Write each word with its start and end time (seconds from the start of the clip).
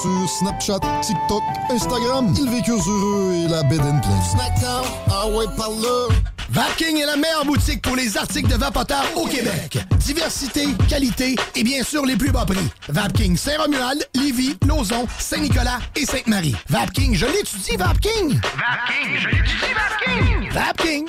Sur 0.00 0.28
Snapchat, 0.28 0.80
TikTok, 1.02 1.42
Instagram, 1.68 2.32
ils 2.38 2.48
vécurent 2.48 2.88
heureux 2.88 3.34
et 3.34 3.48
la 3.48 3.62
bed 3.64 3.80
and 3.80 4.00
pleine. 4.00 4.22
Snackdown, 4.30 4.84
ah 5.10 5.26
ouais, 5.28 5.44
par 5.58 5.68
là. 5.68 6.08
Vapking 6.48 6.96
est 6.96 7.04
la 7.04 7.16
meilleure 7.16 7.44
boutique 7.44 7.82
pour 7.82 7.96
les 7.96 8.16
articles 8.16 8.48
de 8.48 8.54
vapoteurs 8.54 9.04
au 9.16 9.26
Québec. 9.26 9.78
Diversité, 9.98 10.68
qualité 10.88 11.36
et 11.54 11.62
bien 11.62 11.82
sûr 11.82 12.06
les 12.06 12.16
plus 12.16 12.30
bas 12.30 12.46
prix. 12.46 12.70
Vapking 12.88 13.36
Saint-Romuald, 13.36 14.08
Lévis, 14.14 14.56
Lauson, 14.66 15.06
Saint-Nicolas 15.18 15.80
et 15.94 16.06
Sainte-Marie. 16.06 16.56
Vapking, 16.70 17.14
je 17.14 17.26
l'étudie, 17.26 17.76
Vapking? 17.76 18.40
Vapking, 18.56 19.18
je 19.18 19.28
l'étudie, 19.28 19.74
Vapking? 19.74 20.50
Vapking. 20.50 21.08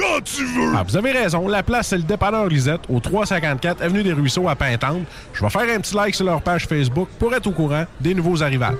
quand 0.00 0.22
tu 0.24 0.44
veux! 0.44 0.72
Ah, 0.74 0.82
vous 0.86 0.96
avez 0.96 1.12
raison, 1.12 1.46
la 1.46 1.62
place, 1.62 1.88
c'est 1.88 1.96
le 1.96 2.02
dépanneur 2.02 2.46
Lisette, 2.46 2.80
au 2.88 3.00
354 3.00 3.82
Avenue 3.82 4.02
des 4.02 4.12
Ruisseaux 4.12 4.48
à 4.48 4.54
Pintante. 4.54 5.02
Je 5.32 5.42
vais 5.42 5.50
faire 5.50 5.62
un 5.62 5.80
petit 5.80 5.94
like 5.94 6.14
sur 6.14 6.24
leur 6.24 6.40
page 6.40 6.66
Facebook 6.66 7.08
pour 7.18 7.34
être 7.34 7.46
au 7.46 7.52
courant 7.52 7.84
des 8.00 8.14
nouveaux 8.14 8.42
arrivages. 8.42 8.74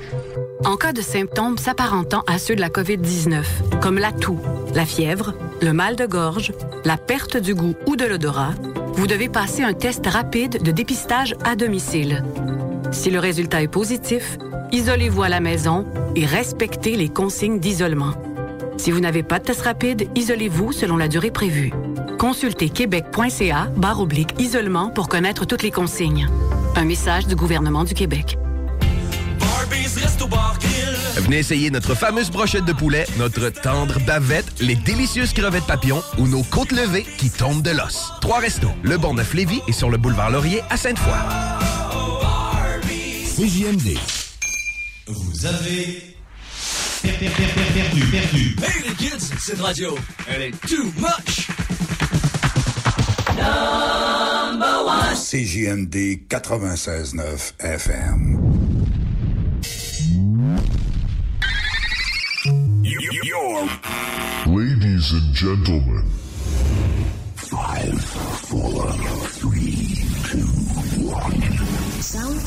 En 0.64 0.76
cas 0.76 0.92
de 0.92 1.00
symptômes 1.00 1.58
s'apparentant 1.58 2.22
à 2.26 2.38
ceux 2.38 2.54
de 2.54 2.60
la 2.60 2.68
COVID-19, 2.68 3.44
comme 3.80 3.98
la 3.98 4.12
toux, 4.12 4.40
la 4.74 4.86
fièvre, 4.86 5.34
le 5.62 5.72
mal 5.72 5.96
de 5.96 6.06
gorge, 6.06 6.52
la 6.84 6.96
perte 6.96 7.36
du 7.36 7.54
goût 7.54 7.74
ou 7.86 7.96
de 7.96 8.04
l'odorat, 8.04 8.52
vous 8.94 9.06
devez 9.06 9.28
passer 9.28 9.62
un 9.62 9.72
test 9.72 10.06
rapide 10.06 10.62
de 10.62 10.70
dépistage 10.70 11.34
à 11.44 11.56
domicile. 11.56 12.24
Si 12.92 13.10
le 13.10 13.18
résultat 13.18 13.62
est 13.62 13.68
positif, 13.68 14.38
isolez-vous 14.72 15.22
à 15.22 15.28
la 15.28 15.40
maison 15.40 15.86
et 16.16 16.26
respectez 16.26 16.96
les 16.96 17.08
consignes 17.08 17.60
d'isolement. 17.60 18.14
Si 18.80 18.90
vous 18.90 19.00
n'avez 19.00 19.22
pas 19.22 19.38
de 19.38 19.44
test 19.44 19.60
rapide, 19.60 20.08
isolez-vous 20.14 20.72
selon 20.72 20.96
la 20.96 21.06
durée 21.06 21.30
prévue. 21.30 21.70
Consultez 22.18 22.70
québec.ca 22.70 23.66
barre 23.76 24.00
oblique 24.00 24.30
isolement 24.38 24.88
pour 24.88 25.08
connaître 25.08 25.44
toutes 25.44 25.62
les 25.62 25.70
consignes. 25.70 26.30
Un 26.76 26.86
message 26.86 27.26
du 27.26 27.36
gouvernement 27.36 27.84
du 27.84 27.92
Québec. 27.92 28.38
Venez 31.16 31.36
essayer 31.36 31.68
notre 31.70 31.94
fameuse 31.94 32.30
brochette 32.30 32.64
de 32.64 32.72
poulet, 32.72 33.04
notre 33.18 33.50
tendre 33.50 34.00
bavette, 34.06 34.46
les 34.60 34.76
délicieuses 34.76 35.34
crevettes 35.34 35.66
papillons 35.66 36.02
ou 36.16 36.26
nos 36.26 36.42
côtes 36.42 36.72
levées 36.72 37.04
qui 37.18 37.28
tombent 37.28 37.62
de 37.62 37.72
l'os. 37.72 38.10
Trois 38.22 38.38
restos, 38.38 38.72
le 38.82 38.96
Bon 38.96 39.12
Neuf 39.12 39.34
Lévis 39.34 39.60
et 39.68 39.72
sur 39.72 39.90
le 39.90 39.98
boulevard 39.98 40.30
Laurier 40.30 40.62
à 40.70 40.78
Sainte-Foy. 40.78 41.18
CJMD. 43.36 43.98
Vous 45.06 45.44
avez 45.44 46.09
perdu, 47.02 47.30
perdu, 47.74 48.00
perdu. 48.10 48.56
Hey 48.62 48.88
les 48.88 48.94
kids, 48.94 49.30
cette 49.38 49.60
radio, 49.60 49.96
elle 50.28 50.42
est 50.42 50.60
too 50.66 50.84
much. 50.98 51.48
Number 53.36 54.84
one. 54.84 55.14
CJMD 55.16 56.26
96.9 56.28 57.52
FM. 57.60 58.40
Ladies 64.46 65.12
and 65.12 65.34
gentlemen. 65.34 66.04
Five, 67.36 68.02
four, 68.48 68.92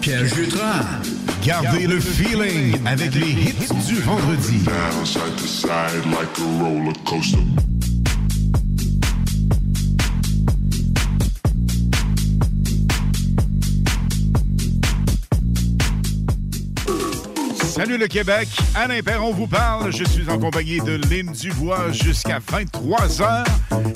Pierre 0.00 0.26
Jutras. 0.26 0.84
Gardez 1.44 1.86
le 1.86 2.00
feeling 2.00 2.76
avec 2.86 3.14
les 3.14 3.30
hits 3.30 3.86
du 3.86 3.96
vendredi. 4.00 4.64
Salut 17.78 17.96
le 17.96 18.08
Québec, 18.08 18.48
Alain 18.74 19.00
Perron 19.02 19.32
vous 19.32 19.46
parle. 19.46 19.92
Je 19.92 20.02
suis 20.02 20.28
en 20.28 20.36
compagnie 20.36 20.80
de 20.80 21.00
Lynn 21.08 21.30
Dubois 21.30 21.92
jusqu'à 21.92 22.40
23h, 22.40 23.44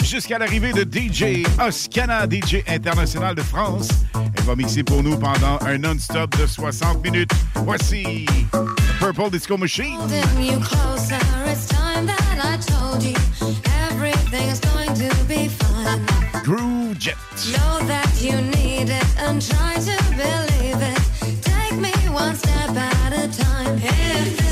jusqu'à 0.05 0.38
l'arrivée 0.38 0.73
de 0.73 0.82
DJ 0.82 1.44
Oscana, 1.61 2.29
DJ 2.31 2.62
international 2.69 3.34
de 3.34 3.43
France. 3.43 3.88
Elle 4.14 4.44
va 4.44 4.55
mixer 4.55 4.84
pour 4.84 5.02
nous 5.02 5.17
pendant 5.17 5.58
un 5.62 5.79
non-stop 5.79 6.31
de 6.38 6.46
60 6.46 7.02
minutes. 7.02 7.32
Voici 7.56 8.25
Purple 9.00 9.31
Disco 9.32 9.56
Machine. 9.56 9.99
Groove 16.44 16.94
Jet. 17.00 17.17
Know 17.50 17.87
that 17.88 18.23
you 18.23 18.37
need 18.56 18.90
it 18.90 19.05
and 19.26 19.40
try 19.40 19.75
to 19.75 20.02
believe 20.14 20.81
it. 20.81 20.92
One 22.12 22.37
step 22.37 22.76
at 22.76 23.12
a 23.14 23.43
time. 23.43 23.79
If 23.82 24.51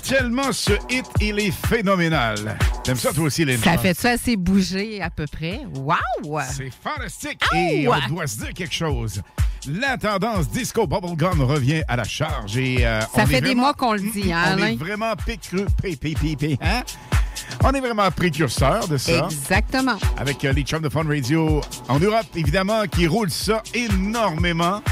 Tellement 0.00 0.52
ce 0.52 0.72
hit, 0.90 1.04
il 1.20 1.38
est 1.38 1.50
phénoménal. 1.50 2.56
T'aimes 2.82 2.96
ça 2.96 3.12
toi 3.12 3.24
aussi, 3.24 3.44
Linda? 3.44 3.62
Ça 3.62 3.78
fait 3.78 3.94
ça 3.94 4.10
assez 4.12 4.36
bouger 4.36 5.02
à 5.02 5.10
peu 5.10 5.26
près. 5.26 5.60
Wow! 5.74 6.40
C'est 6.50 6.70
fantastique. 6.70 7.40
Et 7.54 7.86
on 7.88 8.08
doit 8.08 8.26
se 8.26 8.38
dire 8.38 8.54
quelque 8.54 8.74
chose. 8.74 9.20
La 9.68 9.96
tendance 9.96 10.48
disco 10.48 10.86
bubblegum 10.86 11.42
revient 11.42 11.82
à 11.86 11.96
la 11.96 12.04
charge 12.04 12.56
et 12.56 12.84
euh, 12.84 13.00
Ça 13.00 13.06
on 13.22 13.26
fait 13.26 13.36
est 13.36 13.40
des 13.42 13.54
mois 13.54 13.74
qu'on 13.74 13.92
le 13.92 14.00
dit, 14.00 14.32
hein, 14.32 14.56
On 14.58 14.64
est 14.64 14.74
vraiment 14.76 15.14
pécru, 15.14 15.66
pé, 15.80 15.94
pé, 15.94 16.14
pé, 16.20 16.34
pé, 16.34 16.58
hein? 16.60 16.82
On 17.64 17.72
est 17.72 17.80
vraiment 17.80 18.10
précurseur 18.10 18.88
de 18.88 18.96
ça. 18.96 19.26
Exactement. 19.30 19.96
Avec 20.16 20.44
euh, 20.44 20.52
les 20.52 20.62
chums 20.62 20.82
de 20.82 20.88
Fun 20.88 21.04
Radio 21.06 21.60
en 21.88 21.98
Europe, 22.00 22.26
évidemment, 22.34 22.82
qui 22.90 23.06
roulent 23.06 23.30
ça 23.30 23.62
énormément. 23.74 24.82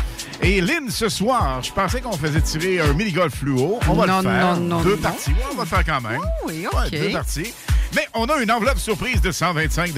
Et 0.42 0.60
Lynn, 0.60 0.88
ce 0.90 1.08
soir, 1.08 1.62
je 1.62 1.72
pensais 1.72 2.00
qu'on 2.00 2.12
faisait 2.12 2.40
tirer 2.40 2.80
un 2.80 2.92
mini-golf 2.92 3.34
fluo. 3.34 3.78
On 3.88 3.94
va 3.94 4.06
Non, 4.06 4.16
le 4.18 4.22
faire. 4.28 4.56
non, 4.56 4.60
non, 4.60 4.82
Deux 4.82 4.96
parties. 4.96 5.30
Ouais, 5.30 5.36
on 5.52 5.56
va 5.56 5.62
le 5.64 5.68
faire 5.68 5.84
quand 5.84 6.00
même. 6.00 6.20
oui, 6.46 6.66
Ouais, 6.72 6.86
OK. 6.86 6.90
deux 6.90 7.10
parties. 7.12 7.52
Mais 7.94 8.06
on 8.14 8.26
a 8.26 8.36
une 8.40 8.50
enveloppe 8.52 8.78
surprise 8.78 9.20
de 9.20 9.32
125 9.32 9.92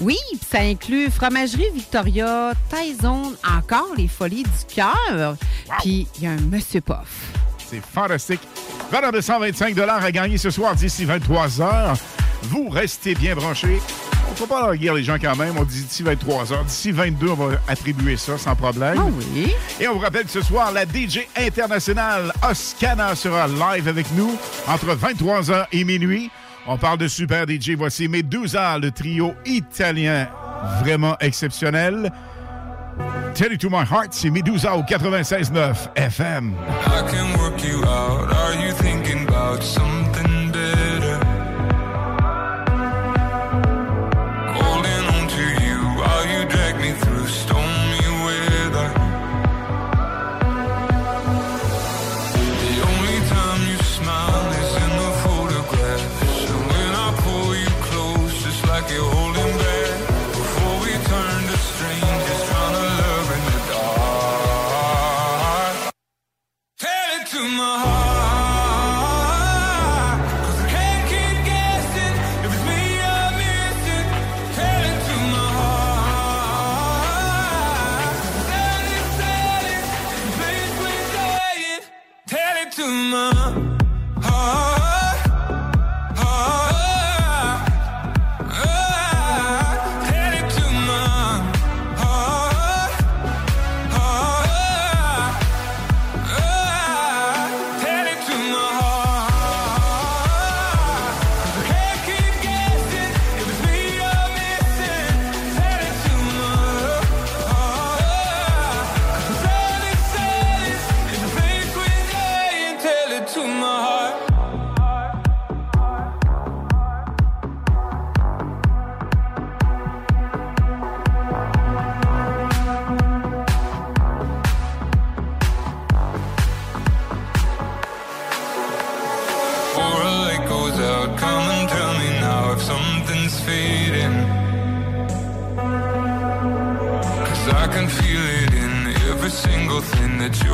Oui, 0.00 0.16
puis 0.30 0.40
ça 0.50 0.60
inclut 0.60 1.10
Fromagerie 1.10 1.70
Victoria, 1.74 2.52
Taizone, 2.68 3.34
encore 3.48 3.94
les 3.96 4.08
Folies 4.08 4.42
du 4.42 4.74
Cœur. 4.74 5.36
Puis 5.80 6.06
il 6.18 6.24
y 6.24 6.26
a 6.26 6.32
un 6.32 6.40
Monsieur 6.40 6.80
Poff. 6.82 7.32
C'est 7.72 7.80
fantastique. 7.80 8.40
Valeur 8.90 9.12
de 9.12 9.22
125 9.22 9.78
à 9.78 10.12
gagner 10.12 10.36
ce 10.36 10.50
soir 10.50 10.74
d'ici 10.74 11.06
23 11.06 11.46
h. 11.46 11.98
Vous 12.42 12.68
restez 12.68 13.14
bien 13.14 13.34
branchés. 13.34 13.80
On 14.28 14.32
ne 14.32 14.36
peut 14.36 14.46
pas 14.46 14.60
larguer 14.60 14.92
les 14.94 15.02
gens 15.02 15.16
quand 15.18 15.34
même. 15.36 15.54
On 15.56 15.64
dit 15.64 15.82
d'ici 15.82 16.02
23 16.02 16.44
h. 16.44 16.64
D'ici 16.66 16.92
22, 16.92 17.30
on 17.30 17.34
va 17.34 17.56
attribuer 17.66 18.18
ça 18.18 18.36
sans 18.36 18.54
problème. 18.54 18.96
Ah 18.98 19.06
oui. 19.34 19.54
Et 19.80 19.88
on 19.88 19.94
vous 19.94 20.00
rappelle 20.00 20.24
que 20.24 20.30
ce 20.30 20.42
soir, 20.42 20.70
la 20.70 20.84
DJ 20.84 21.20
internationale 21.34 22.30
Oscana 22.46 23.14
sera 23.14 23.48
live 23.48 23.88
avec 23.88 24.06
nous 24.16 24.36
entre 24.68 24.94
23 24.94 25.40
h 25.40 25.66
et 25.72 25.84
minuit. 25.84 26.30
On 26.66 26.76
parle 26.76 26.98
de 26.98 27.08
super 27.08 27.46
DJ. 27.48 27.70
Voici 27.70 28.06
Medusa, 28.06 28.78
le 28.78 28.90
trio 28.90 29.32
italien 29.46 30.28
vraiment 30.82 31.16
exceptionnel. 31.20 32.12
Tell 33.34 33.50
it 33.50 33.58
to 33.60 33.70
my 33.70 33.84
heart, 33.84 34.12
c'est 34.12 34.30
Medusa 34.30 34.76
au 34.76 34.82
96.9 34.82 35.88
FM. 35.96 36.54
I 36.86 37.02
can 37.10 37.38
work 37.40 37.62
you 37.64 37.82
out. 37.84 38.30
Are 38.30 38.54
you 38.54 38.72
thinking 38.74 39.26
about 39.26 39.62
something 39.62 40.11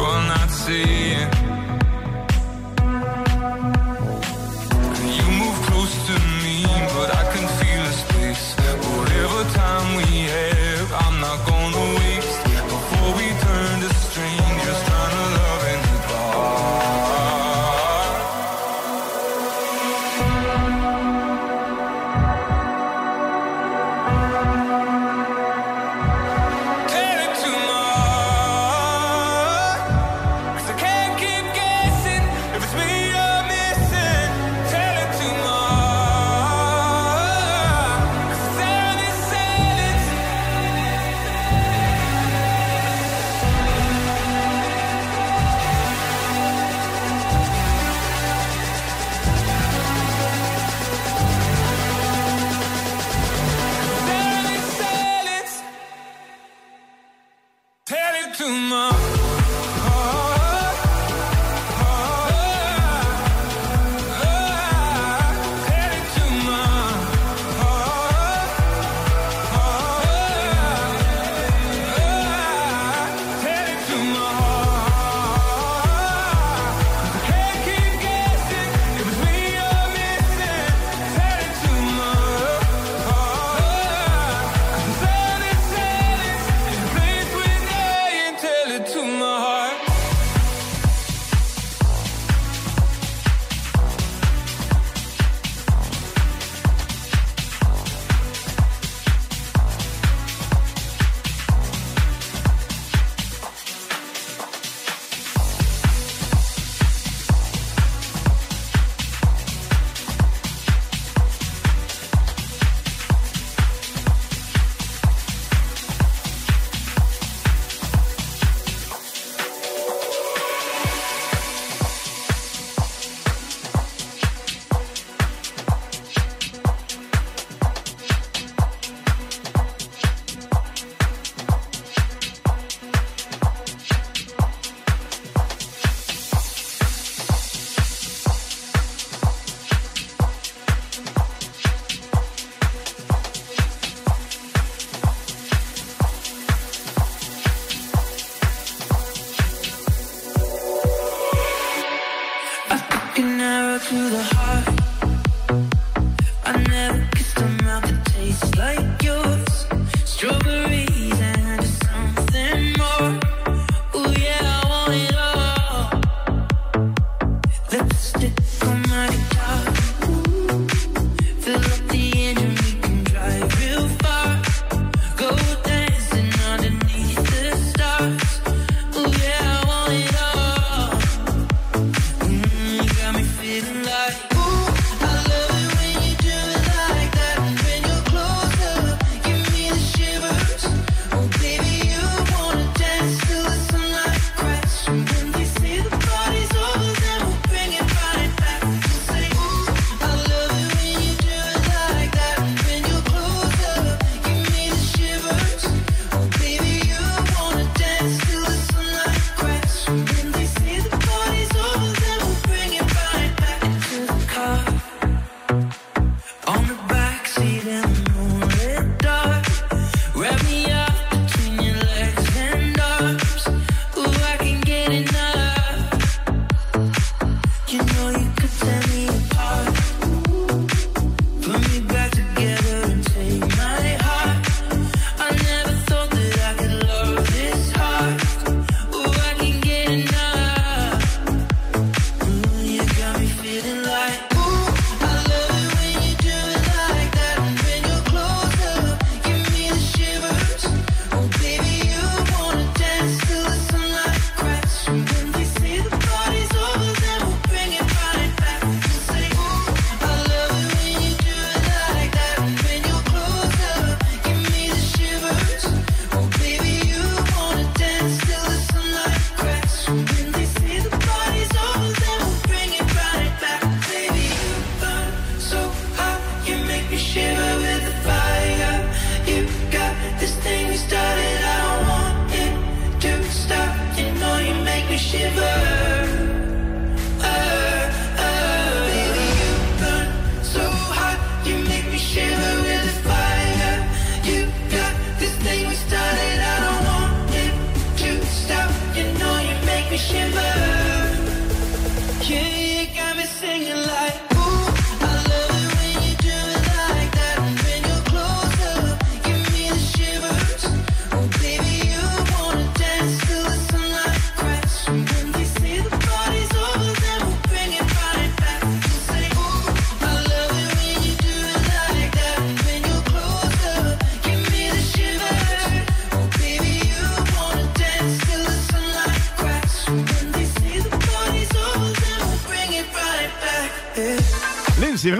thing 0.09 0.29
that 0.29 0.29
you're 0.29 0.29
not 0.29 0.51
seeing. 0.51 1.08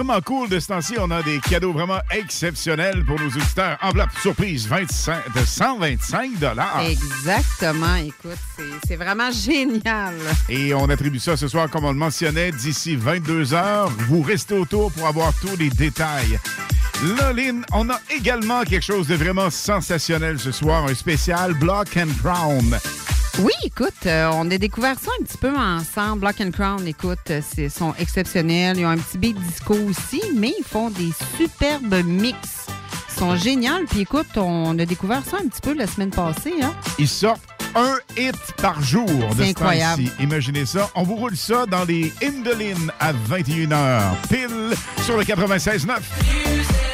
vraiment 0.09 0.21
cool 0.21 0.49
de 0.49 0.59
ce 0.59 0.67
temps-ci. 0.67 0.95
On 0.99 1.11
a 1.11 1.21
des 1.21 1.39
cadeaux 1.39 1.71
vraiment 1.71 1.99
exceptionnels 2.11 3.05
pour 3.05 3.19
nos 3.19 3.27
auditeurs. 3.27 3.77
Enveloppe 3.81 4.09
surprise 4.21 4.67
25, 4.67 5.35
de 5.35 5.45
125 5.45 6.31
Exactement. 6.89 7.95
Écoute, 7.95 8.39
c'est 8.87 8.95
vraiment 8.95 9.31
génial. 9.31 10.15
Et 10.47 10.73
on 10.73 10.89
attribue 10.89 11.19
ça 11.19 11.37
ce 11.37 11.47
soir, 11.47 11.69
comme 11.69 11.85
on 11.85 11.91
le 11.91 11.97
mentionnait, 11.97 12.51
d'ici 12.51 12.95
22 12.95 13.53
heures. 13.53 13.89
Vous 14.07 14.21
restez 14.21 14.55
autour 14.55 14.91
pour 14.91 15.05
avoir 15.05 15.31
tous 15.39 15.55
les 15.57 15.69
détails. 15.69 16.39
Lolin, 17.03 17.61
on 17.71 17.89
a 17.89 17.99
également 18.09 18.63
quelque 18.63 18.85
chose 18.85 19.07
de 19.07 19.15
vraiment 19.15 19.49
sensationnel 19.49 20.39
ce 20.39 20.51
soir, 20.51 20.85
un 20.85 20.95
spécial 20.95 21.53
Block 21.53 21.95
and 21.97 22.11
Brown. 22.23 22.79
Oui, 23.41 23.53
écoute, 23.63 23.93
euh, 24.05 24.29
on 24.33 24.51
a 24.51 24.57
découvert 24.57 24.99
ça 24.99 25.11
un 25.19 25.23
petit 25.23 25.37
peu 25.37 25.55
ensemble. 25.55 26.19
Black 26.21 26.41
and 26.41 26.51
Crown, 26.51 26.85
écoute, 26.85 27.19
euh, 27.29 27.41
ils 27.57 27.71
sont 27.71 27.93
exceptionnels. 27.97 28.77
Ils 28.77 28.85
ont 28.85 28.89
un 28.89 28.97
petit 28.97 29.17
beat 29.17 29.39
disco 29.39 29.75
aussi, 29.75 30.21
mais 30.35 30.53
ils 30.59 30.65
font 30.65 30.89
des 30.89 31.11
superbes 31.37 32.03
mix. 32.05 32.67
Ils 33.09 33.19
sont 33.19 33.37
géniaux. 33.37 33.85
Puis 33.89 34.01
écoute, 34.01 34.27
on 34.35 34.77
a 34.77 34.85
découvert 34.85 35.23
ça 35.23 35.37
un 35.37 35.47
petit 35.47 35.61
peu 35.61 35.73
la 35.73 35.87
semaine 35.87 36.09
passée. 36.09 36.55
Hein. 36.61 36.73
Ils 36.97 37.07
sortent 37.07 37.41
un 37.75 37.97
hit 38.17 38.35
par 38.57 38.81
jour 38.81 39.07
de 39.07 39.43
incroyable. 39.43 40.03
ce 40.17 40.23
Imaginez 40.23 40.65
ça. 40.65 40.89
On 40.95 41.03
vous 41.03 41.15
roule 41.15 41.37
ça 41.37 41.65
dans 41.65 41.85
les 41.85 42.11
Indolines 42.21 42.91
à 42.99 43.13
21h, 43.13 44.15
pile 44.29 44.75
sur 45.05 45.15
le 45.15 45.23
96.9. 45.23 46.88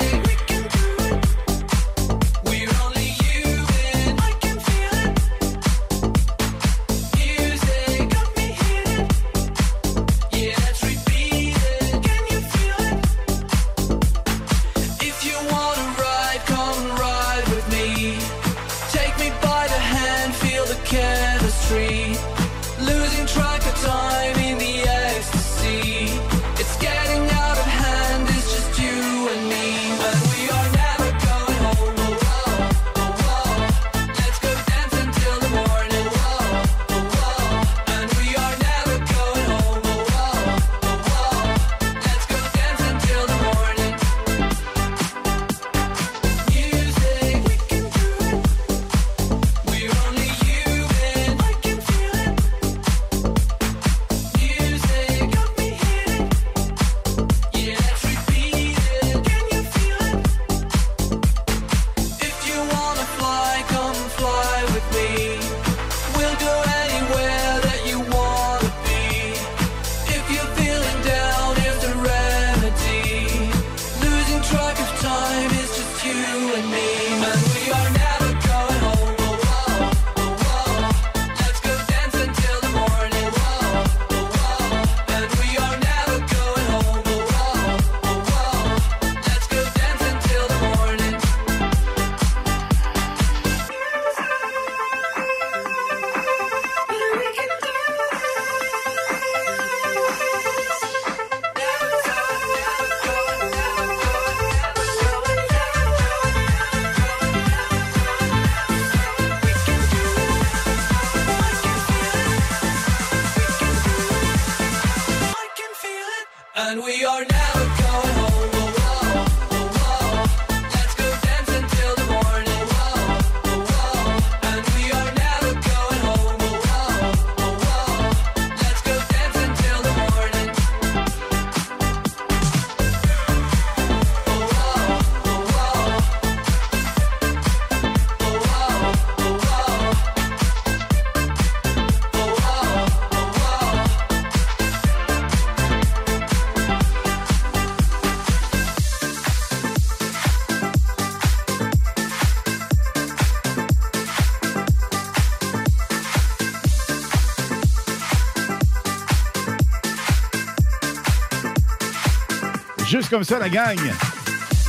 comme 163.09 163.23
ça, 163.23 163.39
la 163.39 163.49
gang. 163.49 163.79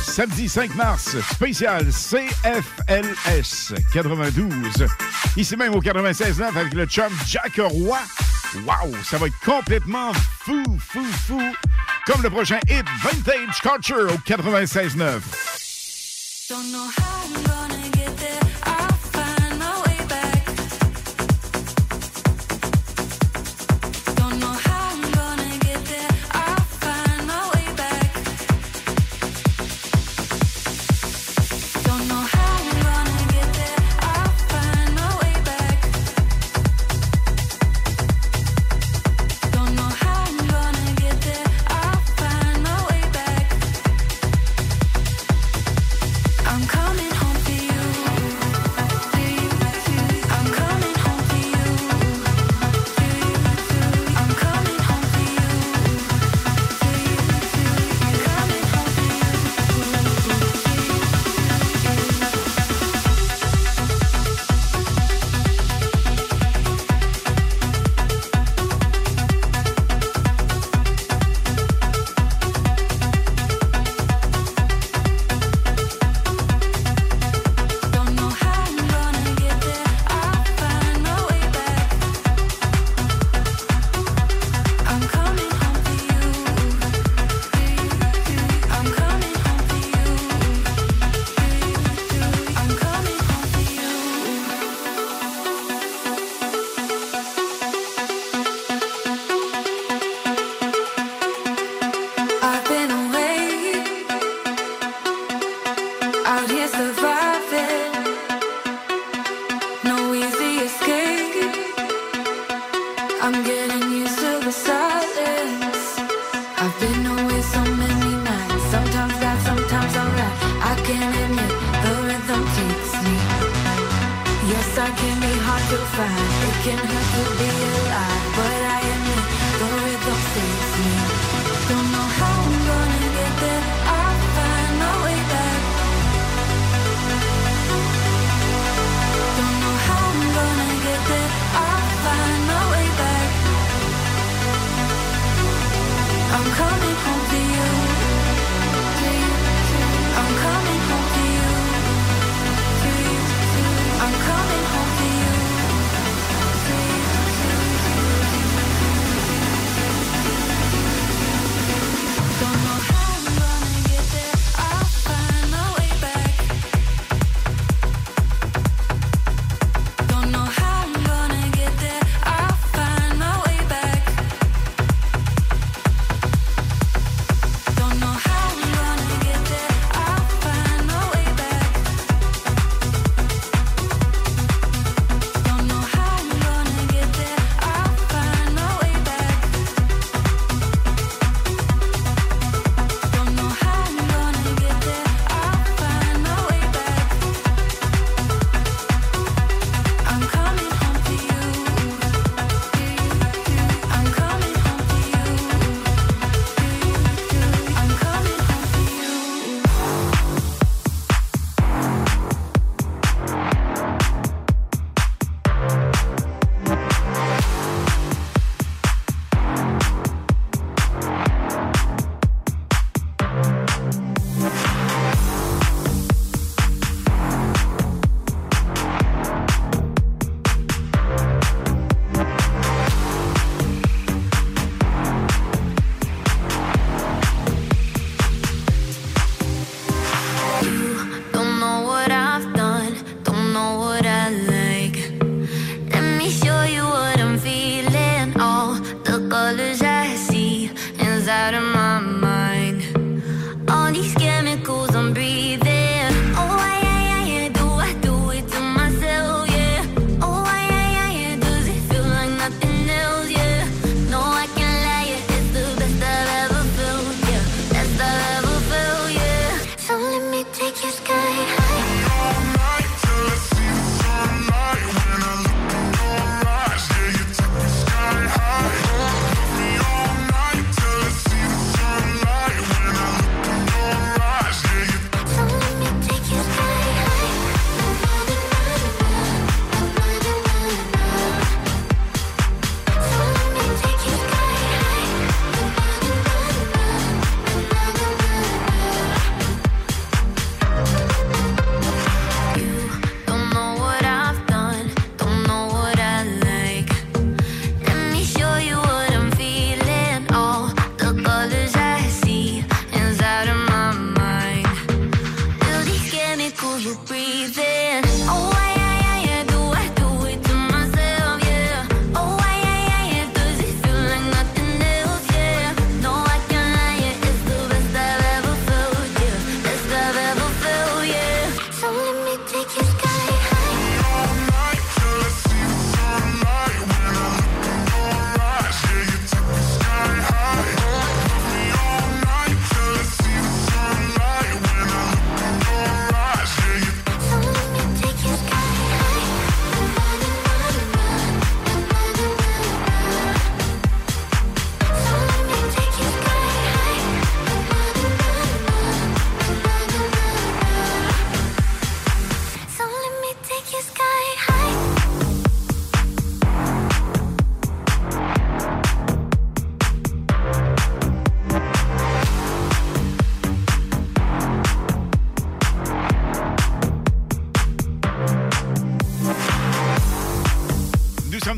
Samedi 0.03 0.49
5 0.49 0.75
mars, 0.75 1.15
spécial 1.33 1.85
CFLS 1.91 3.73
92. 3.93 4.51
Ici 5.35 5.55
même 5.55 5.75
au 5.75 5.81
96.9 5.81 6.57
avec 6.57 6.73
le 6.73 6.85
chum 6.85 7.11
Jack 7.27 7.53
Roy. 7.57 7.99
Wow, 8.65 8.95
ça 9.03 9.17
va 9.17 9.27
être 9.27 9.39
complètement 9.45 10.11
fou, 10.13 10.63
fou, 10.79 11.05
fou. 11.27 11.41
Comme 12.05 12.21
le 12.23 12.29
prochain 12.29 12.59
hit 12.67 12.85
Vintage 13.03 13.61
Culture 13.61 14.11
au 14.11 14.17
96.9. 14.17 15.19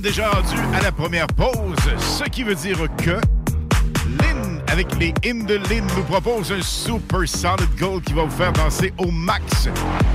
déjà 0.01 0.29
rendu 0.29 0.55
à 0.73 0.81
la 0.81 0.91
première 0.91 1.27
pause, 1.27 1.75
ce 1.97 2.23
qui 2.25 2.43
veut 2.43 2.55
dire 2.55 2.77
que 2.97 3.11
Lynn, 3.11 4.61
avec 4.67 4.87
les 4.99 5.13
hymnes 5.23 5.45
de 5.45 5.55
Lynn, 5.55 5.85
nous 5.95 6.03
propose 6.03 6.51
un 6.51 6.61
Super 6.61 7.27
Solid 7.27 7.69
Gold 7.77 8.03
qui 8.03 8.13
va 8.13 8.23
vous 8.23 8.35
faire 8.35 8.53
danser 8.53 8.93
au 8.97 9.11
max. 9.11 9.67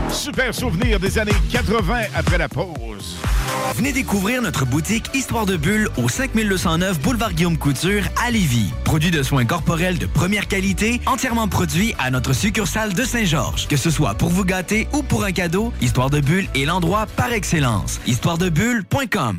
Super 0.09 0.55
souvenir 0.55 0.99
des 1.01 1.18
années 1.18 1.33
80 1.51 2.03
après 2.14 2.38
la 2.38 2.49
pause. 2.49 3.16
Venez 3.75 3.92
découvrir 3.92 4.42
notre 4.42 4.64
boutique 4.64 5.11
Histoire 5.14 5.44
de 5.44 5.57
Bulle 5.57 5.88
au 5.97 6.09
5209 6.09 7.01
Boulevard 7.01 7.33
Guillaume 7.33 7.59
Couture 7.59 8.05
à 8.25 8.31
Lévis. 8.31 8.73
Produit 8.85 9.11
de 9.11 9.23
soins 9.23 9.44
corporels 9.44 9.99
de 9.99 10.07
première 10.07 10.49
qualité, 10.49 11.01
entièrement 11.07 11.49
produit 11.49 11.94
à 11.99 12.11
notre 12.11 12.33
succursale 12.33 12.94
de 12.94 13.05
Saint-Georges. 13.05 13.68
Que 13.68 13.77
ce 13.77 13.90
soit 13.90 14.14
pour 14.14 14.31
vous 14.31 14.44
gâter 14.44 14.88
ou 14.92 15.03
pour 15.03 15.25
un 15.25 15.33
cadeau, 15.33 15.73
Histoire 15.81 16.11
de 16.11 16.20
Bulle 16.20 16.49
est 16.55 16.64
l'endroit 16.64 17.07
par 17.16 17.33
excellence. 17.33 18.01
Histoiredebulle.com 18.07 19.38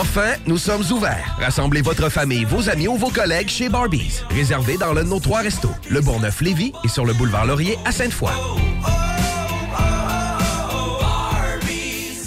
Enfin, 0.00 0.32
nous 0.46 0.56
sommes 0.56 0.82
ouverts. 0.92 1.36
Rassemblez 1.38 1.82
votre 1.82 2.08
famille, 2.08 2.44
vos 2.44 2.70
amis 2.70 2.88
ou 2.88 2.96
vos 2.96 3.10
collègues 3.10 3.50
chez 3.50 3.68
Barbies. 3.68 4.22
Réservé 4.30 4.78
dans 4.78 4.94
l'un 4.94 5.04
de 5.04 5.10
nos 5.10 5.20
trois 5.20 5.40
restos, 5.40 5.74
le 5.90 6.00
Bourgneuf-Lévis 6.00 6.72
et 6.82 6.88
sur 6.88 7.04
le 7.04 7.12
boulevard 7.12 7.44
Laurier 7.44 7.76
à 7.84 7.92
Sainte-Foy. 7.92 8.30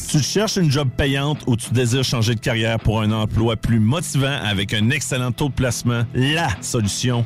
Tu 0.07 0.19
cherches 0.21 0.57
une 0.57 0.69
job 0.69 0.88
payante 0.95 1.39
ou 1.47 1.55
tu 1.55 1.73
désires 1.73 2.03
changer 2.03 2.36
de 2.36 2.39
carrière 2.39 2.77
pour 2.77 3.01
un 3.01 3.12
emploi 3.12 3.55
plus 3.55 3.79
motivant 3.79 4.38
avec 4.45 4.71
un 4.75 4.91
excellent 4.91 5.31
taux 5.31 5.49
de 5.49 5.53
placement? 5.53 6.03
La 6.13 6.49
solution, 6.62 7.25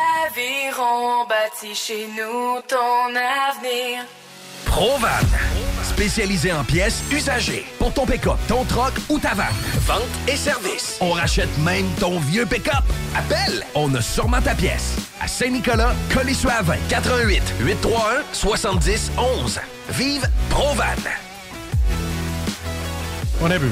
Aviron 0.31 1.25
bâti 1.27 1.75
chez 1.75 2.07
nous 2.07 2.61
ton 2.67 3.09
avenir. 3.15 4.05
Provan, 4.65 5.07
spécialisé 5.83 6.53
en 6.53 6.63
pièces 6.63 7.03
usagées 7.11 7.65
pour 7.77 7.93
ton 7.93 8.05
pick-up, 8.05 8.37
ton 8.47 8.63
troc 8.63 8.93
ou 9.09 9.19
ta 9.19 9.33
vanne. 9.33 9.47
Vente 9.81 10.01
et 10.27 10.37
service. 10.37 10.97
On 11.01 11.11
rachète 11.11 11.49
même 11.59 11.85
ton 11.99 12.19
vieux 12.19 12.45
pick-up. 12.45 12.83
Appelle, 13.15 13.65
on 13.75 13.93
a 13.93 14.01
sûrement 14.01 14.41
ta 14.41 14.55
pièce. 14.55 14.95
À 15.19 15.27
Saint-Nicolas, 15.27 15.93
Colissois 16.13 16.61
20 16.61 16.75
88 16.87 17.43
831 17.59 18.23
70 18.31 19.11
11. 19.17 19.59
Vive 19.89 20.29
Provan. 20.49 20.85
On 23.41 23.51
a 23.51 23.57
vu 23.57 23.71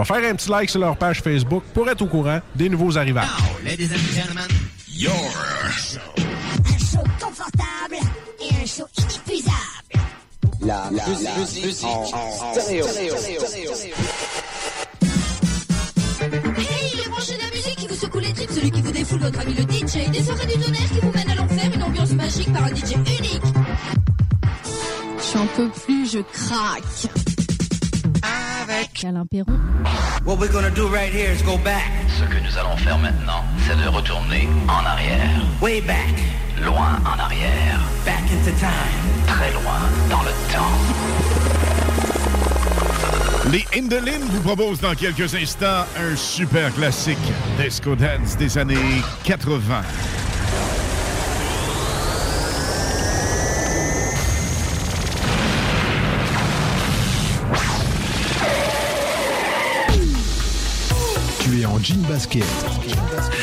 vais 0.00 0.20
faire 0.20 0.30
un 0.30 0.34
petit 0.34 0.50
like 0.50 0.70
sur 0.70 0.80
leur 0.80 0.96
page 0.96 1.20
Facebook 1.22 1.62
pour 1.74 1.88
être 1.88 2.02
au 2.02 2.06
courant 2.06 2.40
des 2.54 2.68
nouveaux 2.68 2.96
arrivages. 2.96 3.28
Ladies 3.64 3.90
and 3.92 4.14
gentlemen, 4.14 4.48
your 4.94 5.12
Un 6.66 6.78
show 6.78 7.02
confortable 7.20 7.96
et 8.40 8.54
un 8.62 8.66
show 8.66 8.86
inépuisable. 8.98 9.56
La 10.62 10.90
musique, 10.90 11.64
musique 11.64 11.84
en, 11.84 12.02
en 12.02 12.54
stéréo. 12.54 12.86
Hey, 16.22 16.96
les 17.02 17.08
branchés 17.08 17.34
de 17.34 17.40
la 17.40 17.50
musique 17.56 17.76
qui 17.76 17.86
vous 17.88 17.94
secoue 17.94 18.18
les 18.18 18.32
tripes, 18.32 18.50
celui 18.50 18.70
qui 18.70 18.82
vous 18.82 18.92
défoule 18.92 19.20
votre 19.20 19.40
ami 19.40 19.54
le 19.54 19.62
DJ, 19.62 20.10
des 20.10 20.22
soirées 20.22 20.46
du 20.46 20.52
tonnerre 20.54 20.90
qui 20.92 21.00
vous 21.00 21.12
mènent 21.12 21.30
à 21.30 21.34
l'enfer, 21.34 21.70
une 21.74 21.82
ambiance 21.82 22.12
magique 22.12 22.52
par 22.52 22.64
un 22.64 22.74
DJ 22.74 22.92
unique. 22.96 23.42
J'en 25.32 25.46
peux 25.56 25.68
plus, 25.70 26.10
je 26.12 26.18
craque. 26.18 27.29
Avec 28.22 29.04
Alain 29.04 29.26
Perron. 29.26 29.58
What 30.24 30.38
we're 30.38 30.52
gonna 30.52 30.70
do 30.70 30.88
right 30.88 31.12
here 31.12 31.30
is 31.32 31.42
go 31.42 31.56
back. 31.58 31.84
Ce 32.08 32.24
que 32.24 32.38
nous 32.40 32.58
allons 32.58 32.76
faire 32.76 32.98
maintenant, 32.98 33.44
c'est 33.66 33.76
de 33.76 33.88
retourner 33.88 34.48
en 34.68 34.84
arrière. 34.84 35.40
Way 35.60 35.80
back. 35.82 36.14
Loin 36.62 36.98
en 37.04 37.18
arrière. 37.18 37.80
Back 38.04 38.22
into 38.30 38.50
time. 38.58 39.26
Très 39.26 39.52
loin 39.52 39.80
dans 40.10 40.22
le 40.22 40.30
temps. 40.52 41.20
Les 43.50 43.64
Indolines 43.76 44.28
vous 44.30 44.42
proposent 44.42 44.80
dans 44.80 44.94
quelques 44.94 45.34
instants 45.34 45.84
un 45.96 46.14
super 46.14 46.72
classique 46.74 47.18
disco 47.58 47.96
dance 47.96 48.36
des 48.36 48.58
années 48.58 49.02
80. 49.24 49.82
Jean 61.82 62.00
basket. 62.08 62.44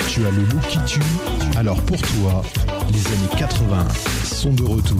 Tu 0.09 0.25
as 0.25 0.31
le 0.31 0.43
look 0.43 0.61
qui 0.67 0.79
tue. 0.85 0.99
Alors 1.57 1.81
pour 1.81 1.97
toi, 1.97 2.43
les 2.91 3.05
années 3.07 3.37
80 3.37 3.87
sont 4.23 4.53
de 4.53 4.63
retour. 4.63 4.97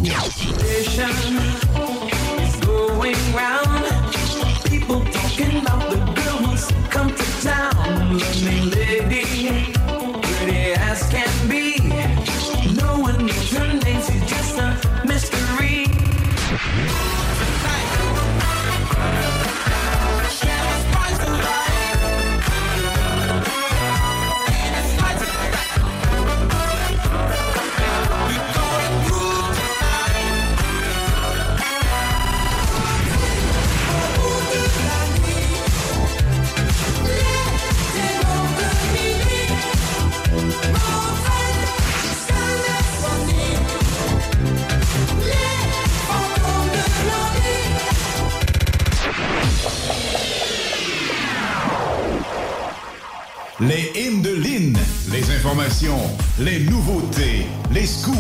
Les 53.68 53.92
hymnes 54.00 54.22
de 54.22 54.30
Lynn, 54.30 54.78
les 55.12 55.30
informations, 55.36 56.00
les 56.40 56.62
nouveautés, 56.62 57.46
les 57.70 57.86
scoops, 57.86 58.16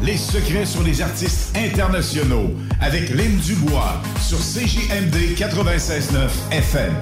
les 0.00 0.16
secrets 0.16 0.64
sur 0.64 0.84
les 0.84 1.02
artistes 1.02 1.56
internationaux 1.56 2.52
avec 2.80 3.10
Lynn 3.10 3.36
Dubois 3.38 4.00
sur 4.20 4.38
CJMD 4.38 5.34
96.9 5.36 6.28
FM. 6.52 6.94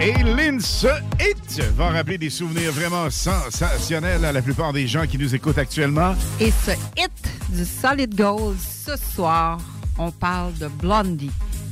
Et 0.00 0.12
Lince 0.24 0.86
Hit 1.20 1.62
va 1.76 1.90
rappeler 1.90 2.18
des 2.18 2.30
souvenirs 2.30 2.72
vraiment 2.72 3.08
sensationnels 3.10 4.24
à 4.24 4.32
la 4.32 4.42
plupart 4.42 4.72
des 4.72 4.88
gens 4.88 5.06
qui 5.06 5.18
nous 5.18 5.32
écoutent 5.32 5.58
actuellement. 5.58 6.16
Et 6.40 6.50
ce 6.66 6.72
hit 7.00 7.12
du 7.50 7.64
Solid 7.64 8.12
Gold, 8.16 8.56
ce 8.58 8.96
soir, 8.96 9.58
on 9.98 10.10
parle 10.10 10.54
de 10.54 10.66
Blondie. 10.66 11.30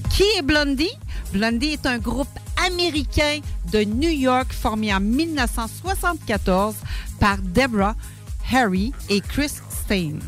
Qui 0.08 0.22
est 0.38 0.42
Blondie? 0.42 0.92
Blondie 1.32 1.72
est 1.72 1.86
un 1.86 1.98
groupe 1.98 2.28
américain 2.68 3.40
de 3.72 3.84
New 3.84 4.10
York 4.10 4.52
formé 4.52 4.94
en 4.94 5.00
1974 5.00 6.74
par 7.18 7.38
Deborah, 7.38 7.96
Harry 8.52 8.92
et 9.08 9.20
Chris 9.20 9.52
Stein. 9.70 10.18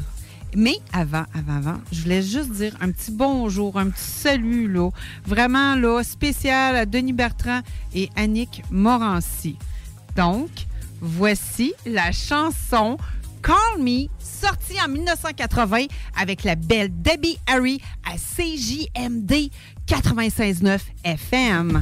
Mais 0.56 0.76
avant, 0.92 1.24
avant, 1.34 1.56
avant, 1.56 1.80
je 1.92 2.02
voulais 2.02 2.22
juste 2.22 2.50
dire 2.50 2.76
un 2.80 2.90
petit 2.90 3.12
bonjour, 3.12 3.78
un 3.78 3.90
petit 3.90 4.02
salut, 4.02 4.72
là, 4.72 4.90
vraiment 5.24 5.76
là, 5.76 6.02
spécial 6.02 6.76
à 6.76 6.86
Denis 6.86 7.12
Bertrand 7.12 7.60
et 7.94 8.08
Annick 8.16 8.62
Morancy. 8.70 9.56
Donc, 10.16 10.50
voici 11.00 11.72
la 11.86 12.10
chanson 12.10 12.96
Call 13.42 13.82
Me, 13.82 14.08
sortie 14.18 14.80
en 14.84 14.88
1980 14.88 15.86
avec 16.18 16.44
la 16.44 16.56
belle 16.56 16.90
Debbie 16.90 17.38
Harry 17.46 17.80
à 18.04 18.16
CJMD 18.16 19.50
96.9 19.86 20.80
FM. 21.04 21.80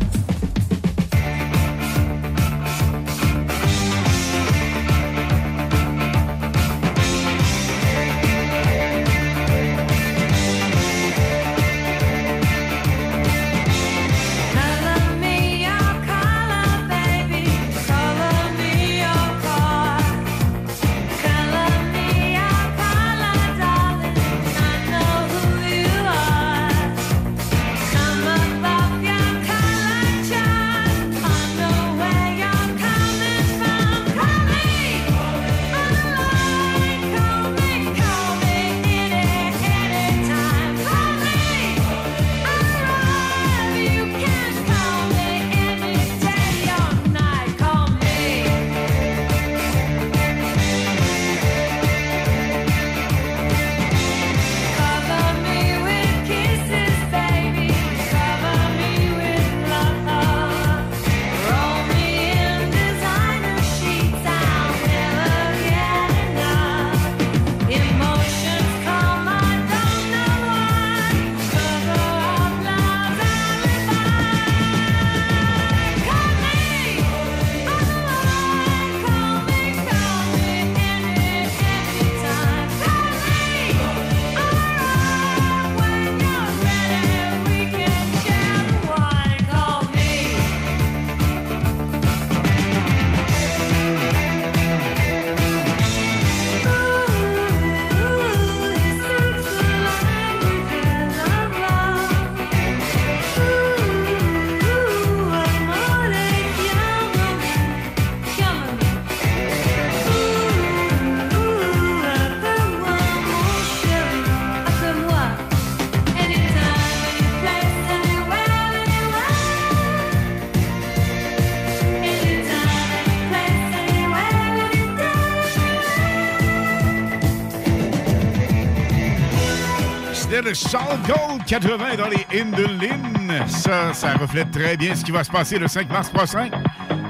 Le 130.48 130.54
Solid 130.54 131.02
Gold 131.06 131.44
80 131.44 131.96
dans 131.98 132.08
les 132.08 132.40
Indolines. 132.40 133.46
Ça, 133.48 133.92
ça 133.92 134.14
reflète 134.14 134.50
très 134.50 134.78
bien 134.78 134.94
ce 134.94 135.04
qui 135.04 135.10
va 135.10 135.22
se 135.22 135.30
passer 135.30 135.58
le 135.58 135.68
5 135.68 135.90
mars 135.90 136.08
prochain 136.08 136.48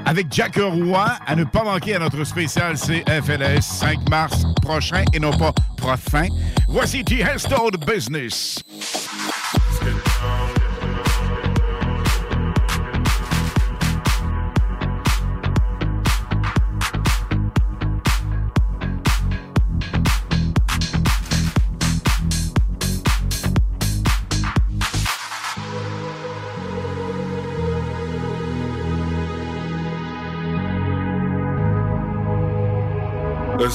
avec 0.05 0.27
Jack 0.29 0.57
Roy. 0.57 1.09
À 1.25 1.35
ne 1.37 1.45
pas 1.45 1.63
manquer 1.63 1.95
à 1.95 1.99
notre 1.99 2.21
spécial 2.25 2.75
CFLS 2.75 3.61
5 3.61 4.09
mars 4.09 4.43
prochain 4.61 5.05
et 5.13 5.19
non 5.21 5.31
pas 5.31 5.53
prochain. 5.77 6.27
Voici 6.67 7.05
T. 7.05 7.21
Hesto 7.21 7.71
de 7.71 7.77
Business. 7.77 8.61